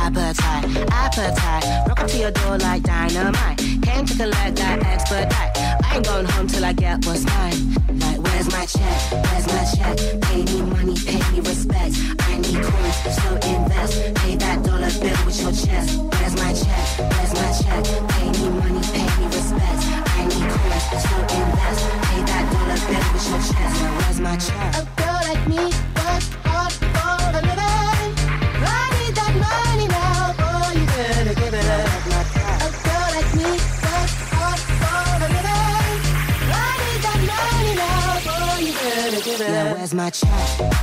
appetite, 0.00 0.64
appetite. 0.90 1.88
Rock 1.88 2.00
up 2.00 2.08
to 2.08 2.18
your 2.18 2.30
door 2.30 2.58
like 2.58 2.82
dynamite. 2.82 3.58
Came 3.58 4.06
to 4.06 4.14
collect 4.16 4.56
that 4.56 4.82
expedite. 4.84 5.52
I 5.84 5.96
ain't 5.96 6.06
going 6.06 6.26
home 6.26 6.46
till 6.46 6.64
I 6.64 6.72
get 6.72 7.04
what's 7.06 7.24
mine. 7.24 7.74
Like, 7.98 8.18
where's 8.18 8.50
my 8.50 8.64
check? 8.66 9.19
my 40.00 40.08
chat. 40.08 40.79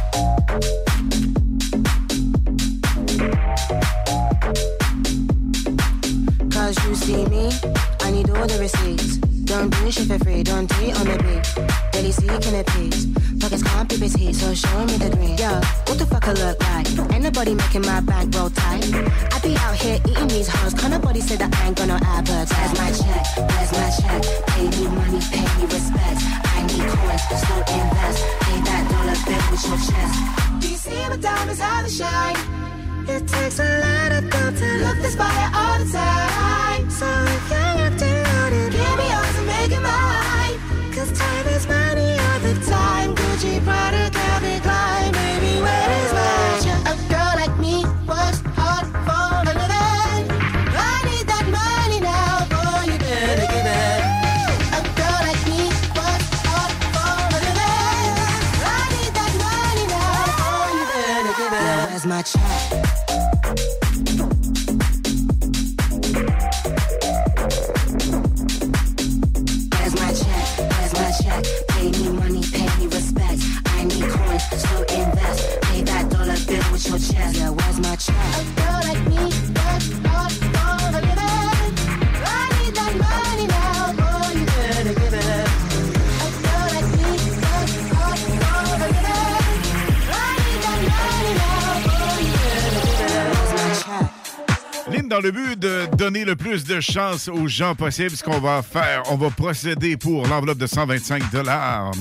chance 96.81 97.27
aux 97.27 97.47
gens 97.47 97.75
possibles, 97.75 98.15
ce 98.15 98.23
qu'on 98.23 98.39
va 98.39 98.61
faire, 98.61 99.03
on 99.09 99.15
va 99.15 99.29
procéder 99.29 99.97
pour 99.97 100.27
l'enveloppe 100.27 100.57
de 100.57 100.67
125 100.67 101.23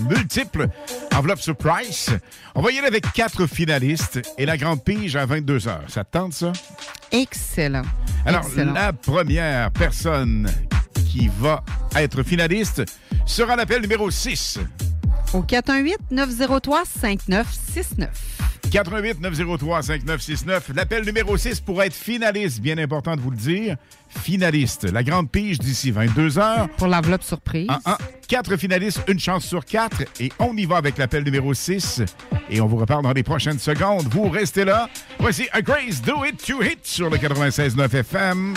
multiple, 0.09 0.68
enveloppe 1.14 1.41
surprise. 1.41 2.18
On 2.55 2.62
va 2.62 2.70
y 2.70 2.79
aller 2.79 2.89
avec 2.89 3.11
quatre 3.12 3.47
finalistes 3.47 4.20
et 4.39 4.47
la 4.47 4.57
grande 4.57 4.85
pige 4.85 5.16
à 5.16 5.27
22 5.27 5.68
heures. 5.68 5.85
Ça 5.89 6.05
tente, 6.05 6.33
ça? 6.33 6.53
Excellent. 7.12 7.83
Alors, 8.24 8.45
la 8.57 8.93
première 8.93 9.70
personne 9.70 10.51
qui 11.09 11.31
va 11.39 11.62
être 11.95 12.22
finaliste 12.22 12.83
sera 13.24 13.57
l'appel 13.57 13.83
numéro 13.83 14.11
6. 14.11 14.59
Au 15.33 15.43
418-903-5969. 15.43 18.09
88 18.77 19.20
903 19.22 19.83
5969. 19.83 20.72
L'appel 20.74 21.03
numéro 21.07 21.35
6 21.35 21.61
pour 21.61 21.83
être 21.83 21.95
finaliste, 21.95 22.61
bien 22.61 22.77
important 22.77 23.16
de 23.16 23.22
vous 23.22 23.31
le 23.31 23.37
dire. 23.37 23.77
Finaliste. 24.11 24.85
La 24.85 25.03
grande 25.03 25.31
pige 25.31 25.59
d'ici 25.59 25.91
22 25.91 26.39
heures. 26.39 26.68
Pour 26.77 26.87
l'enveloppe 26.87 27.22
surprise. 27.22 27.70
En, 27.70 27.93
en, 27.93 27.97
quatre 28.29 28.55
finalistes, 28.59 29.03
une 29.09 29.18
chance 29.18 29.47
sur 29.47 29.64
quatre. 29.64 30.03
Et 30.20 30.31
on 30.39 30.55
y 30.59 30.66
va 30.66 30.77
avec 30.77 30.99
l'appel 30.99 31.24
numéro 31.24 31.55
6. 31.55 32.03
Et 32.51 32.61
on 32.61 32.66
vous 32.66 32.77
repart 32.77 33.03
dans 33.03 33.14
les 33.14 33.22
prochaines 33.22 33.59
secondes. 33.59 34.09
Vous 34.11 34.29
restez 34.29 34.66
là. 34.66 34.91
Voici 35.18 35.49
A 35.53 35.62
Grace 35.62 36.03
Do 36.03 36.27
It 36.27 36.45
to 36.45 36.62
Hit 36.62 36.81
sur 36.83 37.09
le 37.09 37.16
96.9 37.16 37.95
FM. 37.95 38.55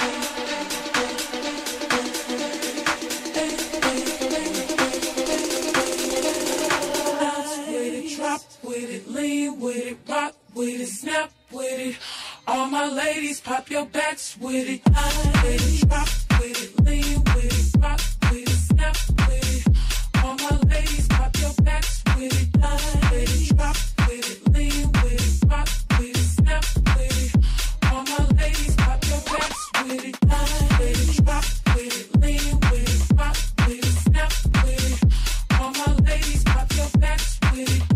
with 10.60 10.82
it, 10.82 10.88
snap 10.88 11.32
with 11.51 11.80
it. 11.80 11.95
All 12.45 12.68
my 12.68 12.86
ladies, 12.89 13.39
pop 13.39 13.70
your 13.70 13.86
backs 13.86 14.38
with 14.38 14.68
it. 14.68 14.82
I 14.93 15.41
ladies, 15.45 15.86
pop 15.86 16.07
with 16.38 16.64
it, 16.64 16.84
lean 16.86 17.24
with 17.34 17.76
it, 17.76 17.82
pop 17.82 18.01
with 18.30 18.43
it, 18.43 18.60
snap 18.70 18.97
with 19.30 19.55
it. 19.55 20.22
All 20.22 20.36
my 20.36 20.60
ladies, 20.68 21.07
pop 21.07 21.34
your 21.39 21.53
backs 21.64 22.03
with 22.18 22.41
it. 22.41 22.49
Ladies, 23.12 23.53
pop 23.53 23.78
with 24.07 24.32
it, 24.32 24.53
lean 24.53 24.91
with 25.01 25.43
it, 25.43 25.49
rock 25.49 25.70
with 25.97 26.18
it, 26.18 26.30
snap 26.38 26.66
with 26.76 27.24
it. 27.24 27.91
All 27.91 28.03
my 28.03 28.22
ladies, 28.36 28.76
pop 28.76 29.05
your 29.07 29.22
backs 29.32 29.72
with 29.84 30.05
it. 30.10 30.16
Ladies, 30.80 31.22
pop 31.22 31.45
with 31.74 31.95
it, 31.99 32.22
lean 32.22 32.60
with 32.68 33.12
it, 33.12 33.18
pop 33.18 33.36
with 33.66 33.88
it, 33.88 33.95
snap 34.07 34.32
with 34.64 34.86
it. 34.91 35.62
All 35.62 35.72
my 35.72 35.93
ladies, 36.03 36.43
pop 36.43 36.68
your 36.76 36.89
backs 36.99 37.39
with 37.53 37.82
it. 37.82 37.89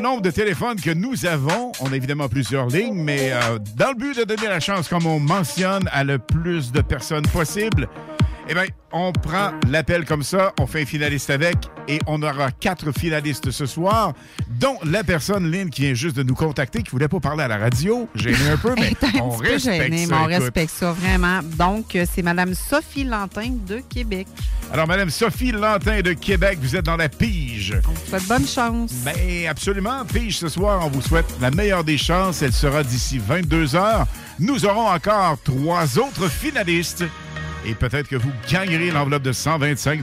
Nombre 0.00 0.22
de 0.22 0.30
téléphones 0.30 0.80
que 0.80 0.90
nous 0.90 1.26
avons. 1.26 1.72
On 1.80 1.92
a 1.92 1.96
évidemment 1.96 2.28
plusieurs 2.28 2.66
lignes, 2.66 3.02
mais 3.02 3.32
euh, 3.32 3.58
dans 3.76 3.90
le 3.90 3.94
but 3.94 4.16
de 4.16 4.24
donner 4.24 4.48
la 4.48 4.60
chance, 4.60 4.88
comme 4.88 5.06
on 5.06 5.20
mentionne, 5.20 5.88
à 5.92 6.04
le 6.04 6.18
plus 6.18 6.72
de 6.72 6.80
personnes 6.80 7.26
possible, 7.26 7.88
eh 8.50 8.54
bien, 8.54 8.64
on 8.90 9.12
prend 9.12 9.52
l'appel 9.68 10.04
comme 10.04 10.24
ça, 10.24 10.52
on 10.58 10.66
fait 10.66 10.82
un 10.82 10.86
finaliste 10.86 11.30
avec, 11.30 11.56
et 11.86 12.00
on 12.08 12.20
aura 12.20 12.50
quatre 12.50 12.90
finalistes 12.90 13.52
ce 13.52 13.64
soir, 13.64 14.12
dont 14.58 14.76
la 14.84 15.04
personne, 15.04 15.48
Lynn, 15.48 15.70
qui 15.70 15.82
vient 15.82 15.94
juste 15.94 16.16
de 16.16 16.24
nous 16.24 16.34
contacter, 16.34 16.82
qui 16.82 16.90
voulait 16.90 17.06
pas 17.06 17.20
parler 17.20 17.44
à 17.44 17.48
la 17.48 17.58
radio. 17.58 18.08
J'ai 18.16 18.34
un 18.50 18.56
peu, 18.56 18.74
mais 18.78 18.92
Un 19.14 19.20
on 19.20 19.30
respecte 19.30 19.82
gêné, 19.82 20.06
ça. 20.06 20.14
mais 20.16 20.20
on 20.24 20.28
écoute. 20.28 20.42
respecte 20.42 20.72
ça 20.72 20.90
vraiment. 20.92 21.40
Donc, 21.56 21.96
c'est 22.12 22.22
Madame 22.22 22.54
Sophie 22.54 23.04
Lantin 23.04 23.52
de 23.68 23.82
Québec. 23.88 24.26
Alors, 24.72 24.88
Madame 24.88 25.10
Sophie 25.10 25.52
Lantin 25.52 26.00
de 26.00 26.12
Québec, 26.12 26.58
vous 26.60 26.74
êtes 26.74 26.84
dans 26.86 26.96
la 26.96 27.08
pige. 27.08 27.76
On 27.88 27.92
vous 27.92 28.06
souhaite 28.08 28.26
bonne 28.26 28.46
chance. 28.48 28.90
Ben, 29.04 29.46
absolument. 29.48 30.04
Pige, 30.12 30.38
ce 30.38 30.48
soir, 30.48 30.84
on 30.84 30.88
vous 30.88 31.02
souhaite 31.02 31.26
la 31.40 31.52
meilleure 31.52 31.84
des 31.84 31.98
chances. 31.98 32.42
Elle 32.42 32.52
sera 32.52 32.82
d'ici 32.82 33.18
22 33.18 33.76
heures. 33.76 34.06
Nous 34.40 34.64
aurons 34.64 34.88
encore 34.88 35.38
trois 35.44 35.98
autres 35.98 36.28
finalistes. 36.28 37.04
Et 37.66 37.74
peut-être 37.74 38.08
que 38.08 38.16
vous 38.16 38.32
gagnerez 38.50 38.90
l'enveloppe 38.90 39.22
de 39.22 39.32
125 39.32 40.00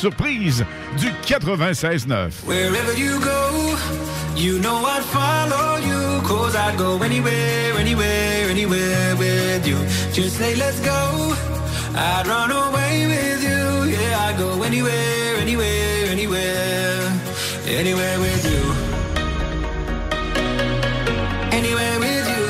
Surprise 0.00 0.64
du 0.98 1.08
96.9. 1.26 2.44
Wherever 2.46 2.98
you 2.98 3.18
go, 3.20 3.76
you 4.36 4.58
know 4.58 4.84
I'd 4.84 5.04
follow 5.04 5.78
you. 5.78 6.20
Cause 6.26 6.54
I'd 6.56 6.76
go 6.76 7.02
anywhere, 7.02 7.78
anywhere, 7.78 8.50
anywhere 8.50 9.16
with 9.16 9.66
you. 9.66 9.76
Just 10.12 10.36
say 10.36 10.56
let's 10.56 10.80
go. 10.80 11.34
I'd 11.94 12.26
run 12.26 12.50
away 12.50 13.06
with 13.06 13.42
you. 13.42 13.90
Yeah, 13.92 14.28
I'd 14.28 14.38
go 14.38 14.62
anywhere, 14.62 15.36
anywhere, 15.38 16.06
anywhere. 16.10 17.12
Anywhere 17.66 18.18
with 18.18 18.44
you. 18.44 18.62
Anywhere 21.52 21.98
with 22.00 22.28
you. 22.28 22.49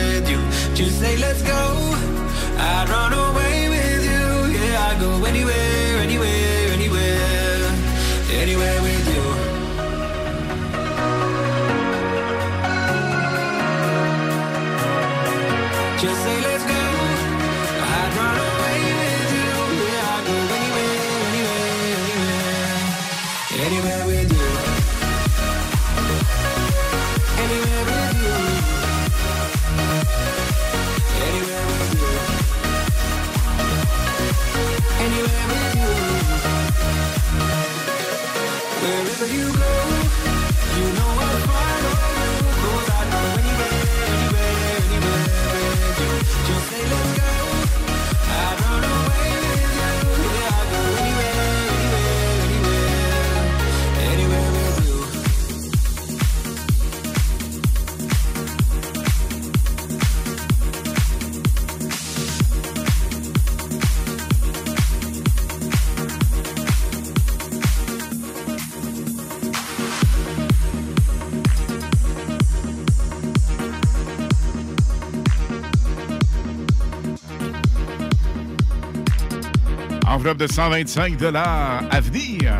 Just 0.73 0.99
say 0.99 1.17
let's 1.17 1.41
go. 1.41 1.61
I'd 2.57 2.87
run 2.89 3.13
away 3.13 3.69
with 3.69 4.03
you. 4.05 4.57
Yeah, 4.57 4.87
I'd 4.87 4.99
go 4.99 5.25
anywhere, 5.25 5.97
anywhere, 5.99 6.71
anywhere. 6.71 7.71
Anywhere 8.31 8.81
with 8.81 8.95
you. 8.95 9.00
Enveloppe 80.21 80.37
de 80.37 80.45
125 80.45 81.17
à 81.89 81.99
venir 81.99 82.53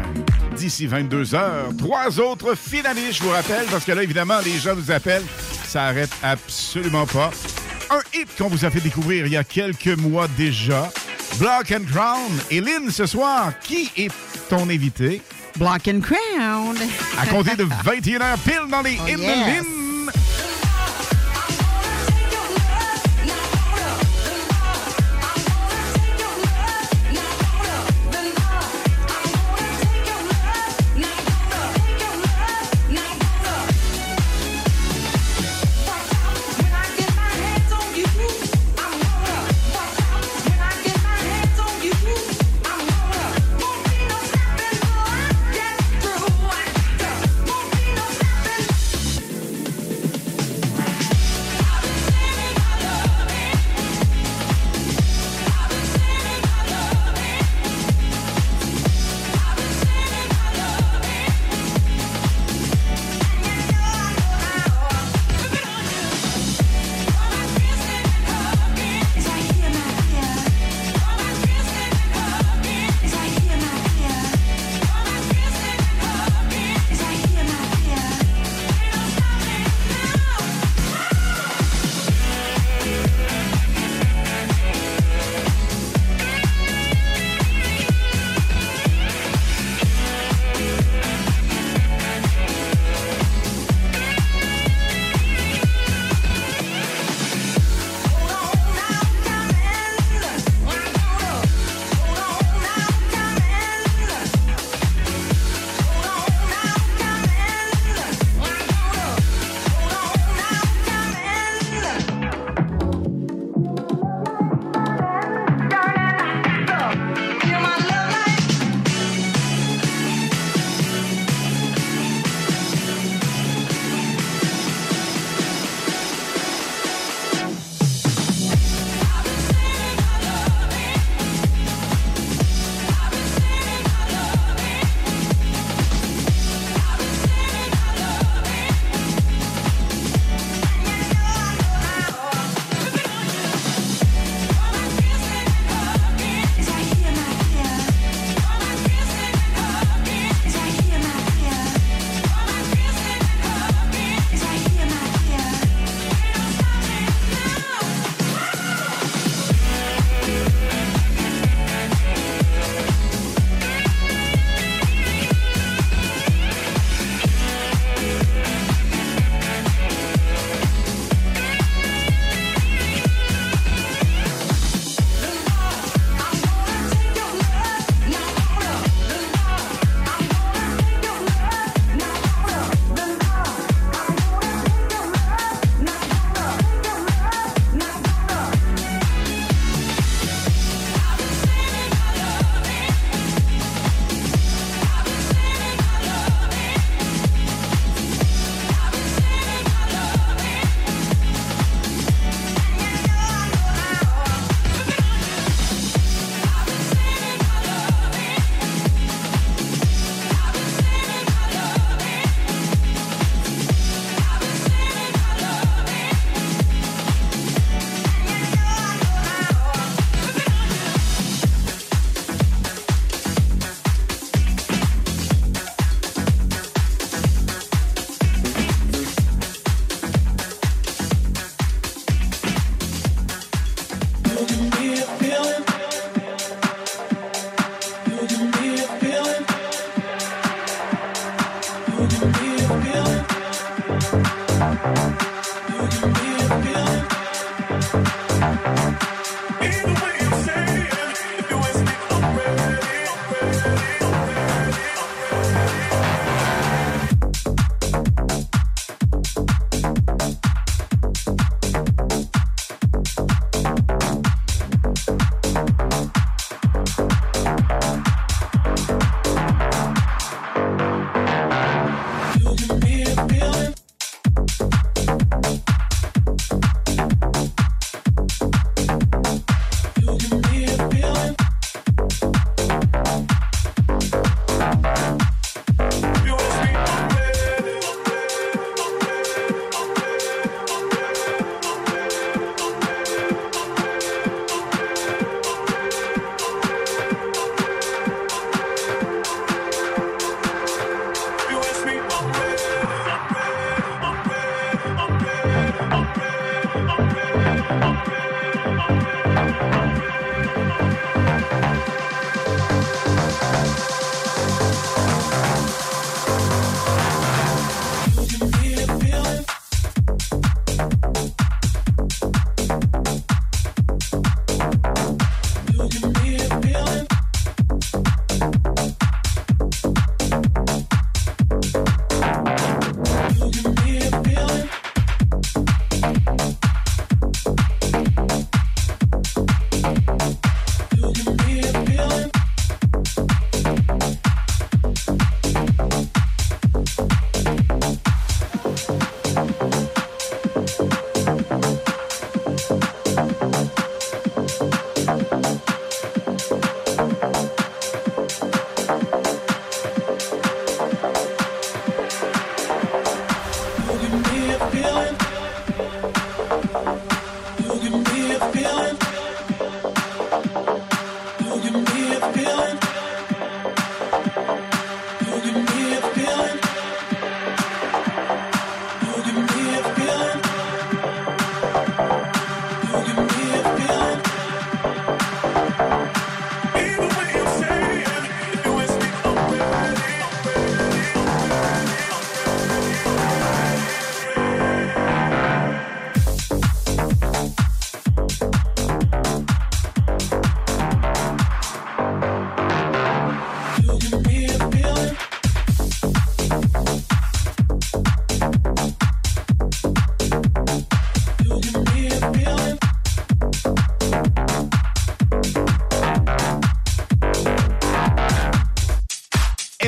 d'ici 0.58 0.88
22 0.88 1.36
heures. 1.36 1.70
Trois 1.78 2.20
autres 2.20 2.56
finalistes, 2.56 3.20
je 3.20 3.24
vous 3.24 3.30
rappelle, 3.30 3.68
parce 3.70 3.86
que 3.86 3.92
là, 3.92 4.02
évidemment, 4.02 4.40
les 4.44 4.58
gens 4.58 4.76
nous 4.76 4.90
appellent. 4.90 5.22
Ça 5.64 5.84
arrête 5.84 6.10
absolument 6.24 7.06
pas. 7.06 7.30
Un 7.92 8.00
hit 8.18 8.30
qu'on 8.36 8.48
vous 8.48 8.66
a 8.66 8.72
fait 8.72 8.80
découvrir 8.80 9.28
il 9.28 9.34
y 9.34 9.38
a 9.38 9.44
quelques 9.44 9.96
mois 9.96 10.28
déjà. 10.36 10.90
Block 11.38 11.72
and 11.72 11.84
Crown. 11.94 12.32
Et 12.50 12.62
Lynn, 12.62 12.90
ce 12.90 13.06
soir, 13.06 13.52
qui 13.62 13.92
est 13.96 14.10
ton 14.50 14.68
invité? 14.68 15.22
Block 15.58 15.88
and 15.88 16.00
Crown. 16.02 16.76
À 17.20 17.28
compter 17.28 17.56
de 17.56 17.66
21h 17.86 18.38
pile 18.44 18.72
dans 18.72 18.82
les 18.82 18.98
Oh, 19.04 19.08
hymnes 19.08 19.20
yes. 19.20 19.64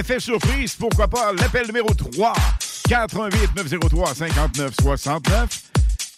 Effet 0.04 0.20
surprise, 0.20 0.76
pourquoi 0.76 1.08
pas 1.08 1.32
l'appel 1.32 1.66
numéro 1.66 1.88
3, 1.94 2.34
418 2.90 3.56
903 3.56 4.14
59 4.14 4.74
69 4.82 5.64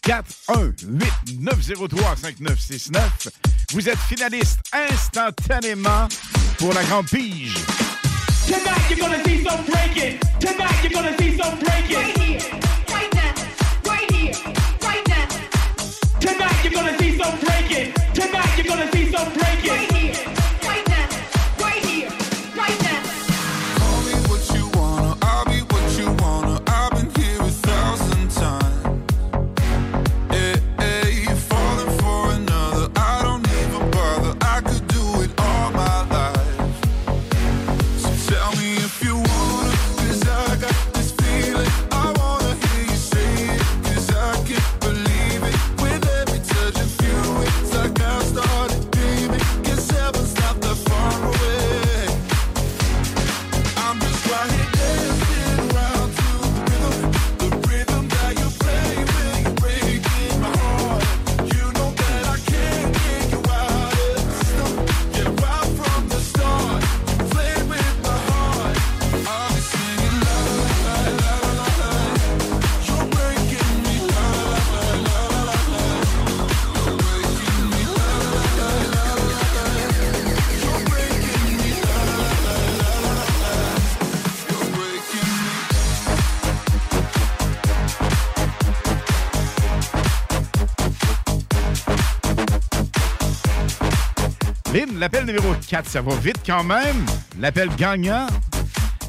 418 0.02 1.40
903 1.40 2.16
5969. 2.16 3.28
Vous 3.74 3.88
êtes 3.88 4.00
finaliste 4.10 4.60
instantanément 4.74 6.08
pour 6.58 6.74
la 6.74 6.84
grande 6.86 7.06
pige. 7.06 7.54
Tonight 8.48 8.90
you're 8.90 8.98
gonna 8.98 9.24
see 9.24 9.44
some 9.44 9.64
breaking. 9.66 10.20
Tonight 10.40 10.84
you're 10.84 10.92
gonna 10.92 11.16
see 11.20 11.38
some 11.38 11.60
breaking. 11.60 12.65
Numéro 95.36 95.54
4, 95.68 95.90
ça 95.90 96.02
va 96.02 96.16
vite 96.16 96.40
quand 96.46 96.64
même. 96.64 97.06
L'appel 97.40 97.70
gagnant. 97.78 98.28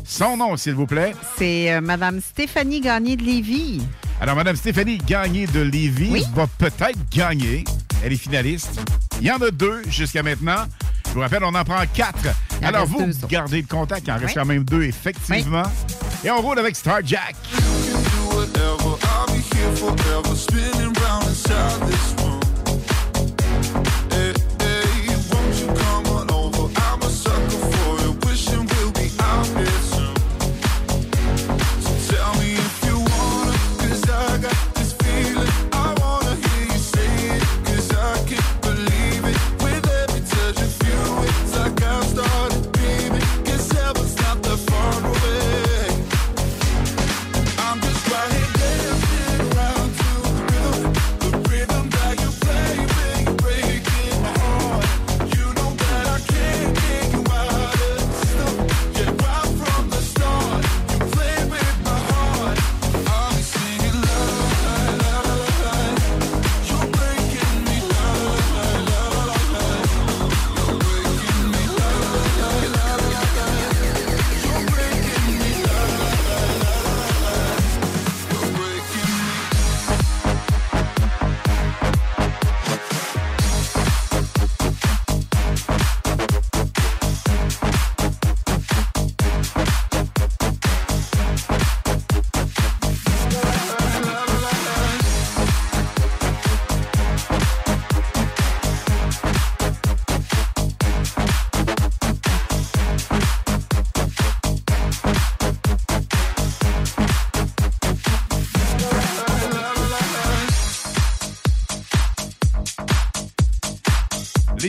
Son 0.04 0.36
nom, 0.36 0.56
s'il 0.56 0.74
vous 0.74 0.86
plaît. 0.86 1.14
C'est 1.38 1.72
euh, 1.72 1.80
Madame 1.80 2.20
Stéphanie 2.20 2.80
Gagné 2.80 3.16
de 3.16 3.22
Lévis. 3.22 3.82
Alors, 4.20 4.36
Madame 4.36 4.56
Stéphanie 4.56 4.98
Gagné 4.98 5.46
de 5.46 5.60
Lévis 5.60 6.24
va 6.34 6.46
peut-être 6.46 6.98
gagner. 7.10 7.64
Elle 8.04 8.12
est 8.12 8.16
finaliste. 8.16 8.80
Il 9.20 9.26
y 9.26 9.30
en 9.32 9.36
a 9.38 9.50
deux 9.50 9.82
jusqu'à 9.88 10.22
maintenant. 10.22 10.64
Je 11.08 11.12
vous 11.14 11.20
rappelle, 11.20 11.44
on 11.44 11.54
en 11.54 11.64
prend 11.64 11.82
quatre. 11.92 12.18
Il 12.60 12.66
Alors, 12.66 12.82
reste 12.82 12.92
vous, 12.92 13.04
deux 13.06 13.26
gardez 13.28 13.60
le 13.62 13.66
contact. 13.68 14.06
Il 14.06 14.12
en 14.12 14.14
reste 14.14 14.26
Oui. 14.28 14.34
quand 14.34 14.44
même 14.46 14.64
deux, 14.64 14.82
effectivement. 14.82 15.64
Et 16.24 16.30
on 16.30 16.40
roule 16.40 16.58
avec 16.58 16.76
Star 16.76 17.00
Jack. 17.04 17.36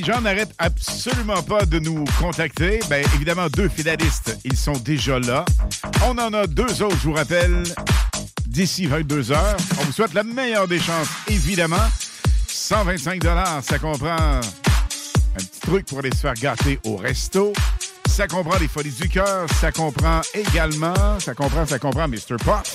Les 0.07 0.13
gens 0.13 0.21
n'arrêtent 0.21 0.55
absolument 0.57 1.43
pas 1.43 1.65
de 1.65 1.79
nous 1.79 2.05
contacter. 2.17 2.79
Bien, 2.89 3.01
évidemment, 3.15 3.47
deux 3.49 3.67
finalistes, 3.67 4.37
ils 4.45 4.55
sont 4.55 4.77
déjà 4.77 5.19
là. 5.19 5.43
On 6.05 6.17
en 6.17 6.33
a 6.33 6.47
deux 6.47 6.81
autres, 6.81 6.95
je 6.95 7.09
vous 7.09 7.13
rappelle, 7.13 7.63
d'ici 8.45 8.85
22 8.85 9.33
heures. 9.33 9.57
On 9.81 9.83
vous 9.83 9.91
souhaite 9.91 10.13
la 10.13 10.23
meilleure 10.23 10.65
des 10.65 10.79
chances, 10.79 11.09
évidemment. 11.27 11.85
125 12.47 13.21
ça 13.61 13.79
comprend 13.79 14.15
un 14.15 14.39
petit 15.35 15.59
truc 15.59 15.85
pour 15.87 15.99
aller 15.99 16.11
se 16.11 16.21
faire 16.21 16.35
gâter 16.35 16.79
au 16.85 16.95
resto. 16.95 17.51
Ça 18.07 18.27
comprend 18.27 18.57
les 18.59 18.69
folies 18.69 18.91
du 18.91 19.09
cœur. 19.09 19.45
Ça 19.59 19.73
comprend 19.73 20.21
également, 20.33 21.19
ça 21.19 21.33
comprend, 21.33 21.65
ça 21.65 21.79
comprend 21.79 22.07
Mr. 22.07 22.37
Pop. 22.45 22.65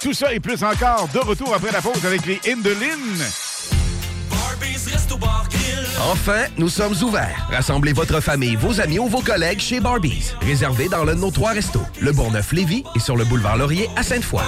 Tout 0.00 0.14
ça 0.14 0.32
et 0.32 0.38
plus 0.38 0.62
encore, 0.62 1.08
de 1.12 1.18
retour 1.18 1.52
après 1.52 1.72
la 1.72 1.82
pause 1.82 2.06
avec 2.06 2.24
les 2.24 2.40
Indolines. 2.48 3.24
Enfin, 6.00 6.44
nous 6.56 6.68
sommes 6.68 6.94
ouverts. 7.02 7.48
Rassemblez 7.50 7.92
votre 7.92 8.20
famille, 8.20 8.54
vos 8.56 8.80
amis 8.80 8.98
ou 8.98 9.08
vos 9.08 9.22
collègues 9.22 9.60
chez 9.60 9.80
Barbies. 9.80 10.32
Réservé 10.42 10.88
dans 10.88 11.04
l'un 11.04 11.14
de 11.14 11.20
nos 11.20 11.30
trois 11.30 11.52
restos, 11.52 11.82
le 12.00 12.12
Bourgneuf-Lévis 12.12 12.84
et 12.94 13.00
sur 13.00 13.16
le 13.16 13.24
boulevard 13.24 13.56
Laurier 13.56 13.88
à 13.96 14.02
Sainte-Foy. 14.02 14.42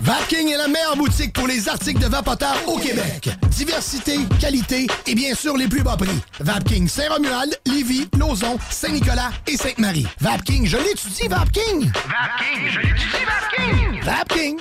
Vapking 0.00 0.48
est 0.48 0.56
la 0.56 0.66
meilleure 0.66 0.96
boutique 0.96 1.32
pour 1.32 1.46
les 1.46 1.68
articles 1.68 2.00
de 2.00 2.08
vapoteurs 2.08 2.56
au 2.66 2.78
Québec. 2.78 3.28
Diversité, 3.50 4.18
qualité 4.40 4.86
et 5.06 5.14
bien 5.14 5.34
sûr 5.34 5.56
les 5.56 5.68
plus 5.68 5.82
bas 5.82 5.96
prix. 5.96 6.08
Vapking 6.40 6.88
Saint-Romuald, 6.88 7.56
Lévis, 7.66 8.08
Lauson, 8.18 8.58
Saint-Nicolas 8.70 9.30
et 9.46 9.56
Sainte-Marie. 9.56 10.08
Vapking, 10.20 10.66
je 10.66 10.78
l'étudie, 10.78 11.28
Vapking! 11.28 11.92
Vapking, 11.92 12.70
je 12.70 12.80
l'étudie, 12.80 13.24
Vapking! 13.26 14.02
Vapking! 14.02 14.60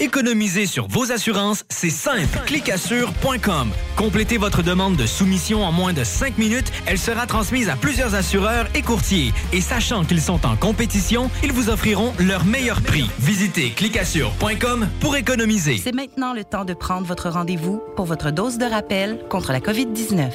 Économiser 0.00 0.66
sur 0.66 0.86
vos 0.86 1.10
assurances, 1.10 1.64
c'est 1.68 1.90
simple. 1.90 2.38
Clicassure.com. 2.46 3.70
Complétez 3.96 4.38
votre 4.38 4.62
demande 4.62 4.94
de 4.94 5.06
soumission 5.06 5.64
en 5.64 5.72
moins 5.72 5.92
de 5.92 6.04
5 6.04 6.38
minutes. 6.38 6.70
Elle 6.86 6.98
sera 6.98 7.26
transmise 7.26 7.68
à 7.68 7.74
plusieurs 7.74 8.14
assureurs 8.14 8.68
et 8.76 8.82
courtiers. 8.82 9.32
Et 9.52 9.60
sachant 9.60 10.04
qu'ils 10.04 10.20
sont 10.20 10.46
en 10.46 10.54
compétition, 10.54 11.32
ils 11.42 11.52
vous 11.52 11.68
offriront 11.68 12.12
leur 12.20 12.44
meilleur 12.44 12.80
prix. 12.80 13.10
Visitez 13.18 13.70
clicassure.com 13.70 14.88
pour 15.00 15.16
économiser. 15.16 15.78
C'est 15.78 15.94
maintenant 15.94 16.32
le 16.32 16.44
temps 16.44 16.64
de 16.64 16.74
prendre 16.74 17.06
votre 17.06 17.28
rendez-vous 17.28 17.82
pour 17.96 18.06
votre 18.06 18.30
dose 18.30 18.56
de 18.56 18.66
rappel 18.66 19.18
contre 19.28 19.50
la 19.50 19.58
COVID-19. 19.58 20.30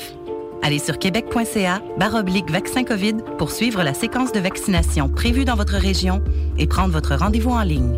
Allez 0.61 0.80
sur 0.80 0.99
québec.ca 0.99 1.82
baroblique 1.97 2.51
vaccin 2.51 2.84
COVID 2.84 3.16
pour 3.38 3.51
suivre 3.51 3.82
la 3.82 3.93
séquence 3.93 4.34
de 4.34 4.39
vaccination 4.41 5.07
prévue 5.07 5.45
dans 5.45 5.55
votre 5.55 5.76
région 5.76 6.22
et 6.57 6.68
prendre 6.68 6.91
votre 6.91 7.16
rendez-vous 7.16 7.51
en 7.51 7.64
ligne. 7.64 7.97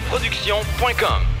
Satireproduction.com 0.09 1.40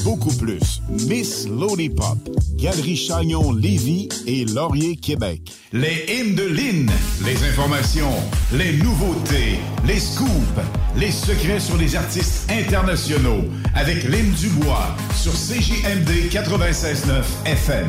beaucoup 0.03 0.33
plus. 0.35 0.81
Miss 1.07 1.47
Lollipop, 1.47 2.17
Galerie 2.55 2.95
Chagnon 2.95 3.51
Lévis 3.51 4.09
et 4.27 4.45
Laurier 4.45 4.95
Québec. 4.95 5.51
Les 5.73 6.05
hymnes 6.09 6.35
de 6.35 6.43
Lynn, 6.43 6.89
les 7.25 7.43
informations, 7.43 8.13
les 8.53 8.73
nouveautés, 8.73 9.59
les 9.85 9.99
scoops, 9.99 10.29
les 10.97 11.11
secrets 11.11 11.59
sur 11.59 11.77
les 11.77 11.95
artistes 11.95 12.49
internationaux 12.51 13.43
avec 13.75 14.03
Lynn 14.03 14.31
Dubois 14.31 14.95
sur 15.15 15.33
CJMD 15.33 16.29
96.9 16.31 17.23
FM. 17.45 17.87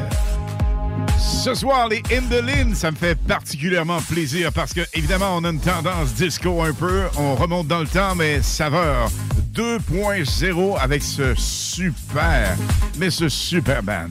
Ce 1.18 1.54
soir, 1.54 1.88
les 1.88 2.02
Lynn, 2.10 2.74
ça 2.74 2.90
me 2.90 2.96
fait 2.96 3.14
particulièrement 3.14 4.00
plaisir 4.00 4.52
parce 4.52 4.72
que, 4.72 4.80
évidemment, 4.94 5.36
on 5.36 5.44
a 5.44 5.50
une 5.50 5.60
tendance 5.60 6.14
disco 6.14 6.62
un 6.62 6.72
peu. 6.72 7.04
On 7.16 7.34
remonte 7.34 7.66
dans 7.66 7.80
le 7.80 7.86
temps, 7.86 8.14
mais 8.14 8.42
saveur 8.42 9.10
2.0 9.54 10.78
avec 10.78 11.02
ce 11.02 11.34
super, 11.36 12.56
mais 12.98 13.10
ce 13.10 13.28
super 13.28 13.82
band. 13.82 14.08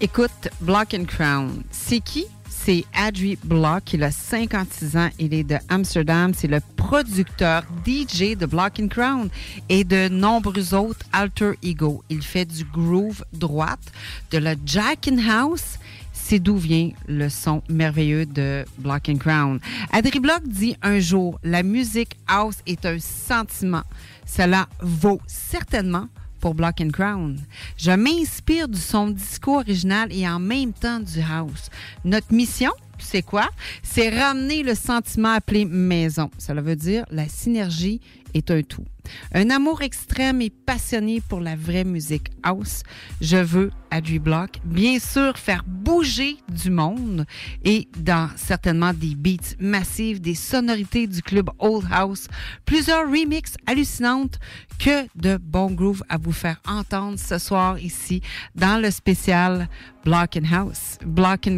Écoute, 0.00 0.48
Block 0.60 0.94
and 0.94 1.04
Crown, 1.04 1.62
c'est 1.70 2.00
qui? 2.00 2.26
c'est 2.64 2.84
Adri 2.94 3.36
Block. 3.44 3.92
Il 3.92 4.02
a 4.02 4.10
56 4.10 4.96
ans. 4.96 5.10
Il 5.18 5.34
est 5.34 5.44
de 5.44 5.56
Amsterdam. 5.68 6.32
C'est 6.34 6.48
le 6.48 6.60
producteur 6.76 7.62
DJ 7.86 8.36
de 8.36 8.46
Block 8.46 8.80
and 8.80 8.88
Crown 8.88 9.28
et 9.68 9.84
de 9.84 10.08
nombreux 10.08 10.72
autres 10.72 11.04
alter 11.12 11.52
ego. 11.62 12.02
Il 12.08 12.22
fait 12.22 12.46
du 12.46 12.64
groove 12.64 13.22
droite, 13.32 13.92
de 14.30 14.38
la 14.38 14.54
Jack 14.64 15.08
in 15.08 15.18
House. 15.28 15.78
C'est 16.26 16.38
d'où 16.38 16.56
vient 16.56 16.88
le 17.06 17.28
son 17.28 17.62
merveilleux 17.68 18.24
de 18.24 18.64
Block 18.78 19.10
and 19.10 19.18
Crown. 19.18 19.60
Adri 19.92 20.20
Block 20.20 20.40
dit 20.46 20.74
un 20.80 20.98
jour, 20.98 21.38
la 21.44 21.62
musique 21.62 22.16
house 22.26 22.56
est 22.66 22.86
un 22.86 22.98
sentiment. 22.98 23.82
Cela 24.24 24.66
vaut 24.80 25.20
certainement 25.26 26.08
pour 26.40 26.54
Block 26.54 26.80
and 26.80 26.88
Crown. 26.94 27.38
Je 27.76 27.90
m'inspire 27.90 28.68
du 28.68 28.80
son 28.80 29.08
disco 29.08 29.56
original 29.56 30.10
et 30.10 30.26
en 30.26 30.38
même 30.38 30.72
temps 30.72 30.98
du 30.98 31.20
house. 31.20 31.68
Notre 32.06 32.32
mission, 32.32 32.72
c'est 32.98 33.20
quoi? 33.20 33.50
C'est 33.82 34.08
ramener 34.08 34.62
le 34.62 34.74
sentiment 34.74 35.34
appelé 35.34 35.66
maison. 35.66 36.30
Cela 36.38 36.62
veut 36.62 36.76
dire 36.76 37.04
la 37.10 37.28
synergie 37.28 38.00
est 38.34 38.50
un 38.50 38.62
tout. 38.62 38.84
Un 39.32 39.50
amour 39.50 39.82
extrême 39.82 40.40
et 40.40 40.50
passionné 40.50 41.20
pour 41.20 41.40
la 41.40 41.56
vraie 41.56 41.84
musique 41.84 42.30
house. 42.42 42.82
Je 43.20 43.36
veux, 43.36 43.70
à 43.90 44.00
Block, 44.00 44.60
bien 44.64 44.98
sûr, 44.98 45.38
faire 45.38 45.62
bouger 45.66 46.36
du 46.48 46.70
monde 46.70 47.26
et 47.64 47.88
dans 47.96 48.28
certainement 48.36 48.92
des 48.92 49.14
beats 49.14 49.54
massifs, 49.60 50.20
des 50.20 50.34
sonorités 50.34 51.06
du 51.06 51.22
club 51.22 51.50
Old 51.58 51.86
House, 51.92 52.26
plusieurs 52.64 53.06
remixes 53.08 53.54
hallucinantes 53.66 54.38
que 54.78 55.06
de 55.14 55.36
bons 55.36 55.70
grooves 55.70 56.02
à 56.08 56.16
vous 56.16 56.32
faire 56.32 56.60
entendre 56.66 57.18
ce 57.18 57.38
soir 57.38 57.78
ici 57.78 58.20
dans 58.54 58.80
le 58.80 58.90
spécial 58.90 59.68
Block 60.04 60.38
House. 60.50 60.98
Block 61.04 61.48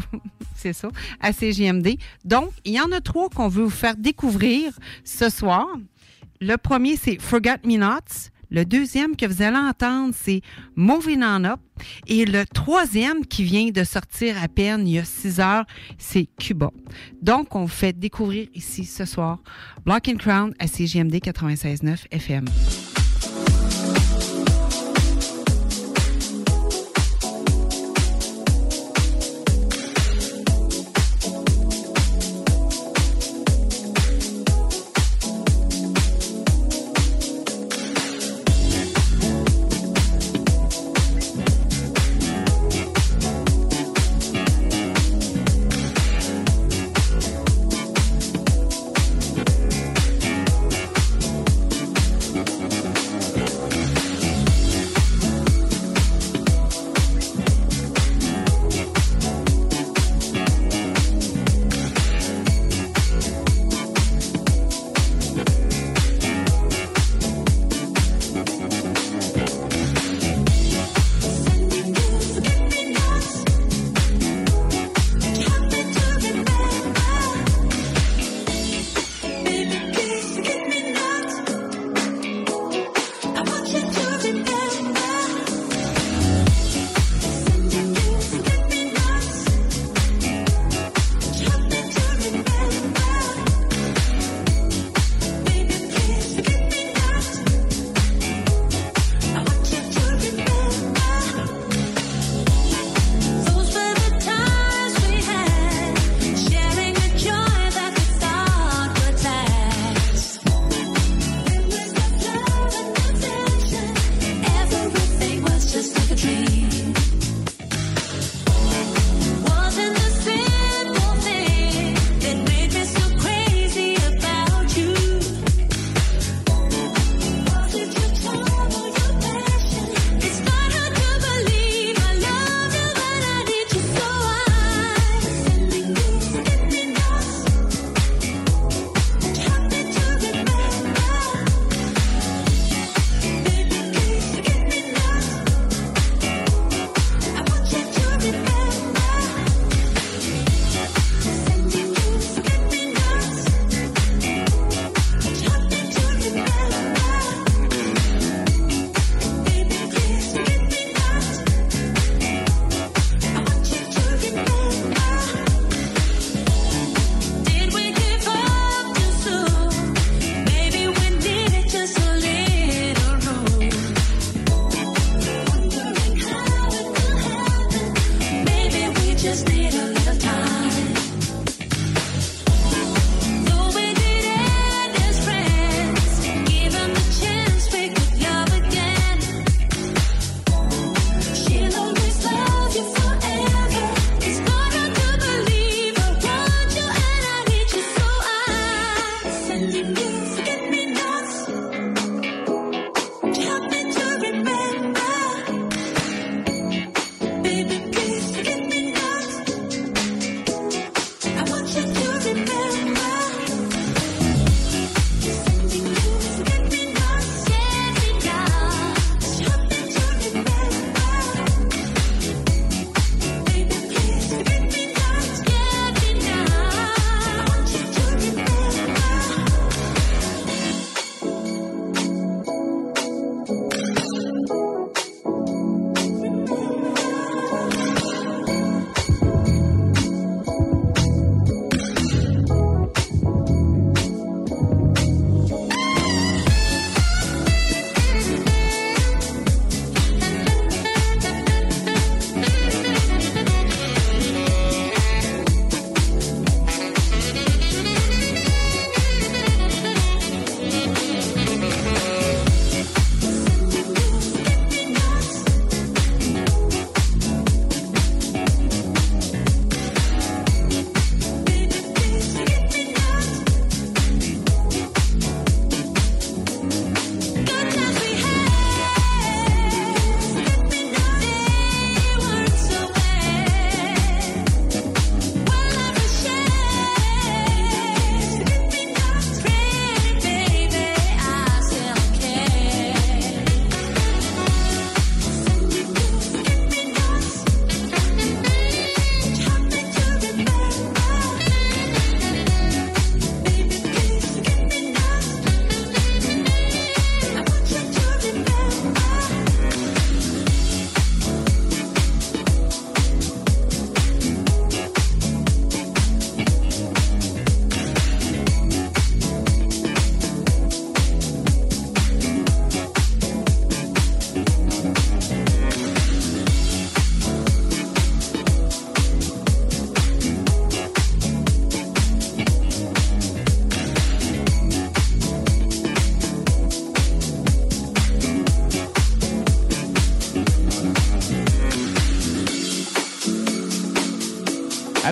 c'est 0.54 0.72
ça, 0.72 0.88
à 1.20 1.32
CGMD. 1.32 1.96
Donc, 2.24 2.50
il 2.64 2.74
y 2.74 2.80
en 2.80 2.92
a 2.92 3.00
trois 3.00 3.28
qu'on 3.30 3.48
veut 3.48 3.64
vous 3.64 3.70
faire 3.70 3.96
découvrir 3.96 4.72
ce 5.04 5.28
soir. 5.28 5.66
Le 6.42 6.56
premier, 6.56 6.96
c'est 6.96 7.20
Forget 7.20 7.58
Me 7.66 7.76
Nots. 7.76 8.30
Le 8.50 8.64
deuxième 8.64 9.14
que 9.14 9.26
vous 9.26 9.42
allez 9.42 9.58
entendre, 9.58 10.14
c'est 10.16 10.40
Moving 10.74 11.22
On 11.22 11.44
Up. 11.44 11.60
Et 12.06 12.24
le 12.24 12.46
troisième 12.46 13.26
qui 13.26 13.44
vient 13.44 13.68
de 13.68 13.84
sortir 13.84 14.42
à 14.42 14.48
peine 14.48 14.88
il 14.88 14.94
y 14.94 14.98
a 14.98 15.04
six 15.04 15.38
heures, 15.38 15.66
c'est 15.98 16.28
Cuba. 16.38 16.70
Donc, 17.20 17.54
on 17.54 17.66
fait 17.66 17.92
découvrir 17.92 18.48
ici 18.54 18.86
ce 18.86 19.04
soir 19.04 19.40
Block 19.84 20.08
and 20.08 20.16
Crown 20.16 20.54
à 20.58 20.66
CGMD 20.66 21.16
96.9 21.16 22.06
FM. 22.10 22.46